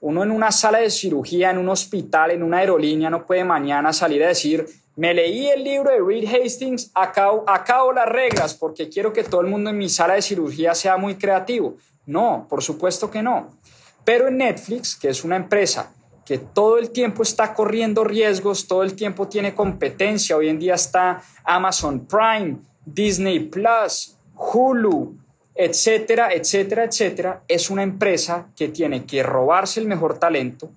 Uno 0.01 0.24
en 0.24 0.32
una 0.32 0.51
sala 0.51 0.80
de 0.80 0.89
cirugía, 0.89 1.51
en 1.51 1.57
un 1.57 1.70
hospital, 1.70 2.32
en 2.32 2.43
una 2.43 2.57
aerolínea, 2.57 3.10
no 3.10 3.26
puede 3.26 3.45
mañana 3.45 3.93
salir 3.93 4.22
a 4.26 4.28
decir, 4.28 4.66
me 4.97 5.14
leí 5.14 5.47
el 5.47 5.64
libro 5.64 5.91
de 5.91 6.01
Reed 6.01 6.28
Hastings, 6.28 6.91
acabo, 6.95 7.45
acabo 7.47 7.93
las 7.93 8.10
reglas 8.10 8.55
porque 8.55 8.89
quiero 8.89 9.14
que 9.14 9.24
todo 9.24 9.39
el 9.39 9.47
mundo 9.47 9.70
en 9.70 9.78
mi 9.78 9.88
sala 9.88 10.16
de 10.16 10.22
cirugía 10.22 10.76
sea 10.76 10.97
muy 10.97 11.16
creativo. 11.16 11.78
No, 12.05 12.45
por 12.49 12.62
supuesto 12.62 13.10
que 13.10 13.24
no. 13.24 13.55
Pero 14.03 14.28
en 14.28 14.36
Netflix, 14.36 14.97
que 14.97 15.07
es 15.07 15.24
una 15.24 15.38
empresa 15.38 15.93
que 16.30 16.38
todo 16.38 16.78
el 16.78 16.92
tiempo 16.92 17.24
está 17.24 17.56
corriendo 17.56 18.04
riesgos, 18.04 18.68
todo 18.68 18.84
el 18.84 18.94
tiempo 18.94 19.28
tiene 19.28 19.56
competencia, 19.56 20.38
hoy 20.38 20.48
en 20.48 20.60
día 20.60 20.76
está 20.76 21.24
Amazon 21.44 22.06
Prime, 22.06 22.58
Disney 22.86 23.40
Plus, 23.40 24.16
Hulu, 24.36 25.18
etcétera, 25.56 26.32
etcétera, 26.32 26.84
etcétera, 26.84 27.42
es 27.48 27.72
una 27.72 27.82
empresa 27.82 28.46
que 28.56 28.68
tiene 28.68 29.08
que 29.08 29.24
robarse 29.24 29.80
el 29.80 29.88
mejor 29.88 30.20
talento, 30.20 30.70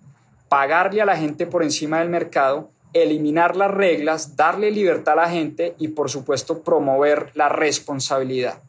pagarle 0.48 1.02
a 1.02 1.04
la 1.04 1.18
gente 1.18 1.46
por 1.46 1.62
encima 1.62 1.98
del 1.98 2.08
mercado, 2.08 2.70
eliminar 2.94 3.54
las 3.54 3.72
reglas, 3.72 4.34
darle 4.34 4.70
libertad 4.70 5.18
a 5.18 5.24
la 5.24 5.28
gente 5.28 5.74
y 5.78 5.88
por 5.88 6.08
supuesto 6.08 6.62
promover 6.62 7.30
la 7.34 7.50
responsabilidad. 7.50 8.62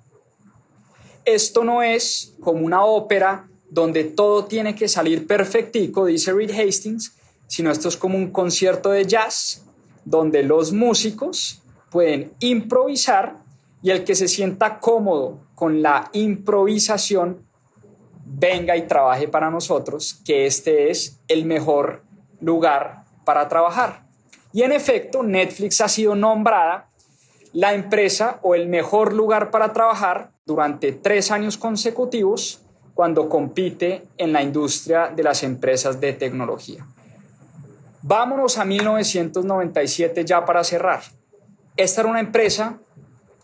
Esto 1.24 1.64
no 1.64 1.82
es 1.82 2.36
como 2.42 2.66
una 2.66 2.84
ópera 2.84 3.48
donde 3.74 4.04
todo 4.04 4.46
tiene 4.46 4.76
que 4.76 4.88
salir 4.88 5.26
perfectico, 5.26 6.06
dice 6.06 6.32
Reed 6.32 6.52
Hastings, 6.52 7.16
sino 7.48 7.72
esto 7.72 7.88
es 7.88 7.98
como 7.98 8.18
un 8.20 8.30
concierto 8.30 8.92
de 8.92 9.06
jazz 9.06 9.66
donde 10.06 10.44
los 10.44 10.72
músicos 10.72 11.64
pueden 11.90 12.34
improvisar 12.40 13.38
y 13.82 13.90
el 13.90 14.04
que 14.04 14.14
se 14.14 14.28
sienta 14.28 14.80
cómodo 14.80 15.40
con 15.56 15.82
la 15.82 16.12
improvisación 16.14 17.48
venga 18.26 18.78
y 18.78 18.84
trabaje 18.88 19.28
para 19.28 19.50
nosotros, 19.50 20.22
que 20.24 20.46
este 20.46 20.92
es 20.92 21.20
el 21.28 21.46
mejor 21.46 22.04
lugar 22.42 23.06
para 23.26 23.50
trabajar. 23.50 24.06
Y 24.54 24.62
en 24.62 24.72
efecto, 24.72 25.24
Netflix 25.24 25.82
ha 25.82 25.90
sido 25.90 26.14
nombrada 26.14 26.92
la 27.54 27.74
empresa 27.74 28.40
o 28.44 28.54
el 28.54 28.68
mejor 28.68 29.14
lugar 29.14 29.50
para 29.50 29.74
trabajar 29.74 30.32
durante 30.46 30.92
tres 30.92 31.32
años 31.32 31.58
consecutivos 31.58 32.63
cuando 32.94 33.28
compite 33.28 34.04
en 34.18 34.34
la 34.34 34.42
industria 34.42 35.08
de 35.08 35.24
las 35.24 35.44
empresas 35.44 36.00
de 36.00 36.14
tecnología. 36.14 36.86
Vámonos 38.02 38.58
a 38.58 38.66
1997 38.66 40.26
ya 40.26 40.46
para 40.46 40.64
cerrar. 40.64 41.02
Esta 41.78 42.02
era 42.02 42.10
una 42.10 42.20
empresa 42.20 42.78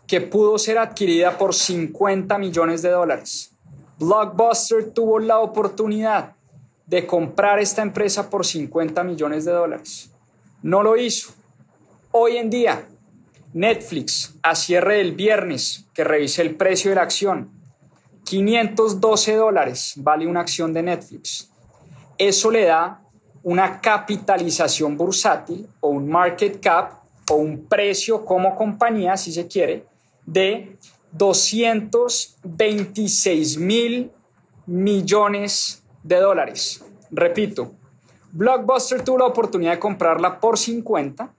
que 0.06 0.20
pudo 0.20 0.58
ser 0.58 0.78
adquirida 0.78 1.38
por 1.38 1.54
50 1.54 2.36
millones 2.38 2.82
de 2.82 2.90
dólares. 2.90 3.56
Blockbuster 3.98 4.90
tuvo 4.90 5.18
la 5.18 5.38
oportunidad 5.38 6.36
de 6.86 7.06
comprar 7.06 7.58
esta 7.60 7.82
empresa 7.82 8.28
por 8.28 8.44
50 8.44 9.04
millones 9.04 9.44
de 9.44 9.52
dólares. 9.52 10.10
No 10.62 10.82
lo 10.82 10.96
hizo. 10.96 11.32
Hoy 12.10 12.36
en 12.36 12.50
día, 12.50 12.88
Netflix, 13.52 14.34
a 14.42 14.54
cierre 14.54 14.96
del 14.96 15.12
viernes, 15.12 15.86
que 15.94 16.04
revise 16.04 16.42
el 16.42 16.56
precio 16.56 16.90
de 16.90 16.96
la 16.96 17.02
acción, 17.02 17.50
512 18.30 19.34
dólares 19.34 19.94
vale 19.96 20.24
una 20.24 20.42
acción 20.42 20.72
de 20.72 20.84
Netflix. 20.84 21.50
Eso 22.16 22.48
le 22.52 22.64
da 22.64 23.02
una 23.42 23.80
capitalización 23.80 24.96
bursátil 24.96 25.68
o 25.80 25.88
un 25.88 26.08
market 26.08 26.60
cap 26.60 26.92
o 27.28 27.34
un 27.34 27.66
precio 27.66 28.24
como 28.24 28.54
compañía, 28.54 29.16
si 29.16 29.32
se 29.32 29.48
quiere, 29.48 29.84
de 30.24 30.78
226 31.10 33.58
mil 33.58 34.12
millones 34.64 35.82
de 36.04 36.20
dólares. 36.20 36.84
Repito, 37.10 37.72
Blockbuster 38.30 39.02
tuvo 39.02 39.18
la 39.18 39.26
oportunidad 39.26 39.72
de 39.72 39.80
comprarla 39.80 40.38
por 40.38 40.56
50. 40.56 41.34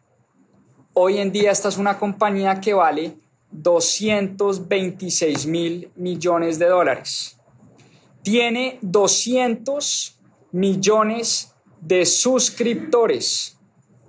Hoy 0.94 1.20
en 1.20 1.32
día 1.32 1.52
esta 1.52 1.70
es 1.70 1.78
una 1.78 1.98
compañía 1.98 2.60
que 2.60 2.74
vale 2.74 3.16
226 3.52 5.46
mil 5.46 5.92
millones 5.96 6.60
de 6.60 6.68
dólares. 6.68 7.38
Tiene 8.24 8.80
200 8.82 10.20
millones 10.52 11.54
de 11.80 12.06
suscriptores 12.06 13.58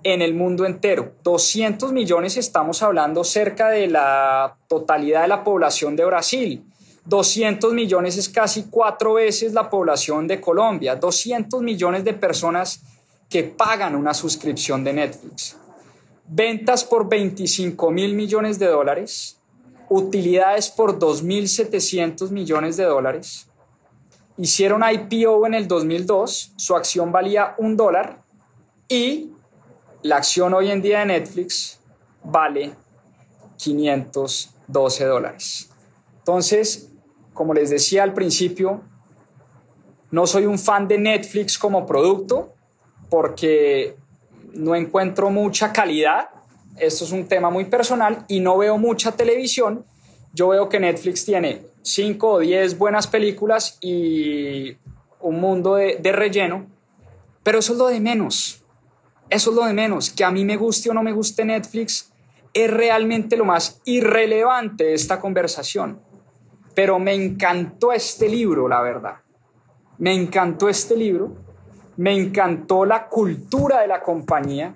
en 0.03 0.23
el 0.23 0.35
mundo 0.35 0.67
entero. 0.67 1.15
200 1.23 1.93
millones 1.93 2.37
estamos 2.37 2.83
hablando 2.83 3.25
cerca 3.25 3.69
de 3.69 3.89
la 3.89 4.57
totalidad 4.69 5.23
de 5.23 5.29
la 5.29 5.45
población 5.45 5.97
de 5.97 6.05
Brasil. 6.05 6.65
200 7.05 7.73
millones 7.73 8.17
es 8.17 8.29
casi 8.29 8.65
cuatro 8.71 9.15
veces 9.15 9.53
la 9.53 9.69
población 9.69 10.29
de 10.29 10.41
Colombia. 10.41 10.97
200 10.97 11.63
millones 11.63 12.05
de 12.05 12.15
personas 12.15 12.83
que 13.29 13.45
pagan 13.45 13.97
una 13.97 14.15
suscripción 14.15 14.85
de 14.85 14.93
Netflix. 14.93 15.57
Ventas 16.27 16.85
por 16.85 17.09
25 17.09 17.91
mil 17.91 18.15
millones 18.15 18.59
de 18.59 18.67
dólares. 18.67 19.41
Utilidades 19.89 20.71
por 20.71 20.99
2.700 20.99 22.31
millones 22.31 22.77
de 22.77 22.85
dólares. 22.85 23.49
Hicieron 24.37 24.83
IPO 24.83 25.47
en 25.47 25.55
el 25.55 25.69
2002. 25.69 26.53
Su 26.57 26.75
acción 26.75 27.13
valía 27.13 27.55
un 27.59 27.77
dólar. 27.77 28.23
Y 28.89 29.33
la 30.03 30.17
acción 30.17 30.55
hoy 30.55 30.71
en 30.71 30.83
día 30.83 31.01
de 31.01 31.07
Netflix 31.07 31.81
vale 32.25 32.75
512 33.57 35.05
dólares. 35.05 35.71
Entonces, 36.19 36.91
como 37.35 37.55
les 37.55 37.71
decía 37.71 38.03
al 38.03 38.15
principio, 38.15 38.83
no 40.11 40.27
soy 40.27 40.47
un 40.47 40.59
fan 40.59 40.89
de 40.89 40.99
Netflix 40.99 41.59
como 41.59 41.87
producto 41.87 42.55
porque 43.09 43.97
no 44.55 44.75
encuentro 44.75 45.31
mucha 45.31 45.73
calidad. 45.73 46.31
Esto 46.79 47.05
es 47.05 47.13
un 47.13 47.27
tema 47.27 47.51
muy 47.51 47.67
personal 47.67 48.25
y 48.29 48.41
no 48.41 48.59
veo 48.59 48.79
mucha 48.79 49.13
televisión. 49.13 49.85
Yo 50.33 50.49
veo 50.49 50.69
que 50.69 50.81
Netflix 50.81 51.25
tiene 51.25 51.63
5 51.83 52.29
o 52.29 52.39
10 52.39 52.79
buenas 52.79 53.07
películas 53.07 53.79
y 53.81 54.77
un 55.21 55.41
mundo 55.41 55.75
de, 55.75 55.97
de 55.97 56.13
relleno, 56.13 56.67
pero 57.43 57.59
eso 57.59 57.73
es 57.73 57.79
lo 57.79 57.89
de 57.89 58.01
menos. 58.01 58.65
Eso 59.29 59.51
es 59.51 59.57
lo 59.57 59.65
de 59.65 59.73
menos. 59.73 60.11
Que 60.11 60.25
a 60.25 60.31
mí 60.31 60.45
me 60.45 60.57
guste 60.57 60.91
o 60.91 60.95
no 60.95 61.03
me 61.03 61.13
guste 61.13 61.45
Netflix 61.45 62.13
es 62.55 62.71
realmente 62.71 63.37
lo 63.37 63.45
más 63.45 63.81
irrelevante 63.85 64.85
de 64.85 64.95
esta 64.95 65.21
conversación. 65.21 66.01
Pero 66.75 66.99
me 66.99 67.15
encantó 67.15 67.93
este 67.93 68.29
libro, 68.29 68.69
la 68.69 68.83
verdad. 68.83 69.17
Me 69.99 70.15
encantó 70.15 70.69
este 70.69 70.97
libro. 70.97 71.37
Me 71.97 72.13
encantó 72.13 72.85
la 72.85 73.09
cultura 73.09 73.81
de 73.81 73.87
la 73.87 74.03
compañía. 74.03 74.75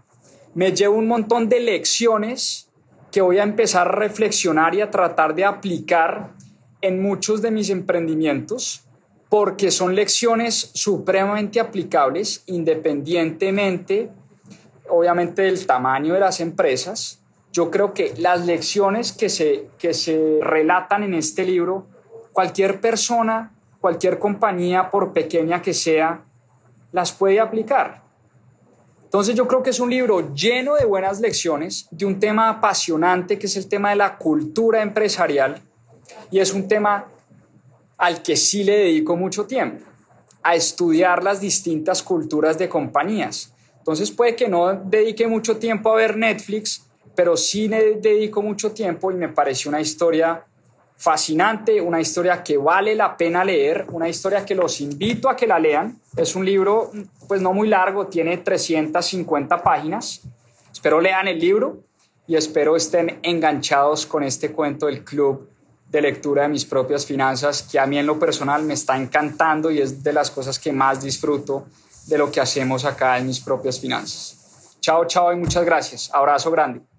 Me 0.55 0.73
llevo 0.73 0.97
un 0.97 1.09
montón 1.09 1.49
de 1.49 1.61
lecciones 1.61 2.71
que 3.11 3.21
voy 3.21 3.39
a 3.39 3.43
empezar 3.43 3.89
a 3.89 3.93
reflexionar 3.93 4.75
y 4.75 4.81
a 4.81 4.91
tratar 4.91 5.35
de 5.35 5.45
aplicar 5.45 6.33
en 6.81 7.01
muchos 7.01 7.43
de 7.43 7.51
mis 7.51 7.71
emprendimientos 7.71 8.83
porque 9.29 9.71
son 9.71 9.95
lecciones 9.95 10.71
supremamente 10.75 11.59
aplicables 11.59 12.45
independientemente 12.47 14.11
obviamente 14.89 15.43
del 15.43 15.67
tamaño 15.67 16.15
de 16.15 16.21
las 16.21 16.41
empresas. 16.41 17.21
Yo 17.53 17.71
creo 17.71 17.95
que 17.95 18.15
las 18.19 18.47
lecciones 18.47 19.13
que 19.13 19.29
se, 19.29 19.69
que 19.79 19.95
se 19.95 20.39
relatan 20.43 21.03
en 21.03 21.15
este 21.15 21.45
libro, 21.45 21.87
cualquier 22.33 22.81
persona, 22.81 23.55
cualquier 23.81 24.19
compañía, 24.19 24.91
por 24.91 25.13
pequeña 25.13 25.63
que 25.63 25.73
sea, 25.73 26.25
las 26.97 27.13
puede 27.13 27.39
aplicar. 27.39 28.03
Entonces 29.05 29.35
yo 29.35 29.47
creo 29.47 29.63
que 29.63 29.69
es 29.69 29.81
un 29.81 29.91
libro 29.91 30.35
lleno 30.35 30.77
de 30.77 30.87
buenas 30.87 31.21
lecciones, 31.21 31.89
de 31.91 32.07
un 32.07 32.19
tema 32.19 32.49
apasionante 32.49 33.39
que 33.39 33.49
es 33.49 33.57
el 33.59 33.69
tema 33.69 33.91
de 33.91 33.97
la 33.97 34.17
cultura 34.17 34.81
empresarial 34.81 35.61
y 36.31 36.39
es 36.39 36.55
un 36.55 36.67
tema 36.67 37.05
al 37.99 38.23
que 38.23 38.35
sí 38.35 38.65
le 38.65 38.79
dedico 38.79 39.15
mucho 39.15 39.45
tiempo, 39.45 39.85
a 40.43 40.55
estudiar 40.55 41.23
las 41.23 41.39
distintas 41.43 42.03
culturas 42.03 42.57
de 42.57 42.71
compañías. 42.71 43.53
Entonces 43.77 44.11
puede 44.11 44.35
que 44.35 44.49
no 44.49 44.73
dedique 44.73 45.27
mucho 45.27 45.59
tiempo 45.59 45.93
a 45.93 45.97
ver 45.97 46.17
Netflix, 46.17 46.87
pero 47.15 47.37
sí 47.37 47.69
le 47.69 47.97
dedico 47.97 48.41
mucho 48.41 48.73
tiempo 48.73 49.13
y 49.13 49.17
me 49.17 49.29
pareció 49.29 49.69
una 49.69 49.83
historia 49.83 50.47
fascinante, 50.97 51.81
una 51.81 52.01
historia 52.01 52.43
que 52.43 52.57
vale 52.57 52.95
la 52.95 53.17
pena 53.17 53.45
leer, 53.45 53.87
una 53.93 54.09
historia 54.09 54.45
que 54.45 54.55
los 54.55 54.81
invito 54.81 55.29
a 55.29 55.37
que 55.37 55.47
la 55.47 55.59
lean. 55.59 55.99
Es 56.17 56.35
un 56.35 56.45
libro 56.45 56.91
pues 57.29 57.41
no 57.41 57.53
muy 57.53 57.69
largo, 57.69 58.07
tiene 58.07 58.39
350 58.39 59.63
páginas. 59.63 60.23
Espero 60.73 61.01
lean 61.01 61.29
el 61.29 61.39
libro 61.39 61.83
y 62.27 62.37
espero 62.37 62.77
estén 62.77 63.19
enganchados 63.23 64.07
con 64.07 64.23
este 64.23 64.53
cuento 64.53 64.87
del 64.87 65.05
club 65.05 65.49
de 65.89 66.01
lectura 66.01 66.43
de 66.43 66.49
mis 66.49 66.65
propias 66.65 67.07
finanzas, 67.07 67.63
que 67.63 67.79
a 67.79 67.87
mí 67.87 67.99
en 67.99 68.07
lo 68.07 68.19
personal 68.19 68.63
me 68.65 68.75
está 68.75 68.97
encantando 68.97 69.71
y 69.71 69.81
es 69.81 70.03
de 70.03 70.13
las 70.13 70.31
cosas 70.31 70.59
que 70.59 70.73
más 70.73 71.01
disfruto 71.01 71.67
de 72.07 72.19
lo 72.19 72.31
que 72.31 72.41
hacemos 72.41 72.85
acá 72.85 73.19
en 73.19 73.27
mis 73.27 73.41
propias 73.41 73.79
finanzas. 73.79 74.77
Chao, 74.81 75.05
chao 75.07 75.33
y 75.33 75.37
muchas 75.37 75.65
gracias. 75.65 76.11
Abrazo 76.13 76.51
grande. 76.51 76.96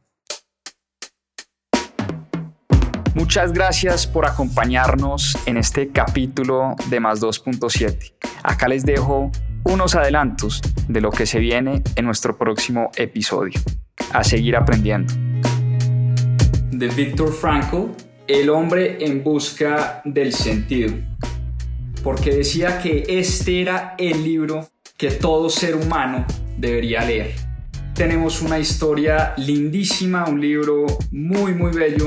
Muchas 3.17 3.51
gracias 3.51 4.05
por 4.05 4.27
acompañarnos 4.27 5.35
en 5.47 5.57
este 5.57 5.87
capítulo 5.87 6.75
de 6.91 6.99
Más 6.99 7.19
2.7. 7.19 8.13
Acá 8.43 8.67
les 8.67 8.85
dejo 8.85 9.31
unos 9.63 9.95
adelantos 9.95 10.61
de 10.87 11.01
lo 11.01 11.09
que 11.09 11.25
se 11.25 11.39
viene 11.39 11.81
en 11.95 12.05
nuestro 12.05 12.37
próximo 12.37 12.91
episodio. 12.95 13.59
A 14.13 14.23
seguir 14.23 14.55
aprendiendo. 14.55 15.11
De 16.69 16.89
Viktor 16.89 17.33
Frankl, 17.33 17.87
El 18.27 18.51
hombre 18.51 19.03
en 19.03 19.23
busca 19.23 20.03
del 20.05 20.31
sentido. 20.31 20.93
Porque 22.03 22.29
decía 22.29 22.79
que 22.79 23.03
este 23.07 23.63
era 23.63 23.95
el 23.97 24.23
libro 24.23 24.69
que 24.95 25.09
todo 25.09 25.49
ser 25.49 25.75
humano 25.75 26.23
debería 26.55 27.03
leer. 27.03 27.33
Tenemos 27.95 28.43
una 28.43 28.59
historia 28.59 29.33
lindísima, 29.37 30.25
un 30.25 30.39
libro 30.39 30.85
muy, 31.09 31.55
muy 31.55 31.71
bello 31.71 32.05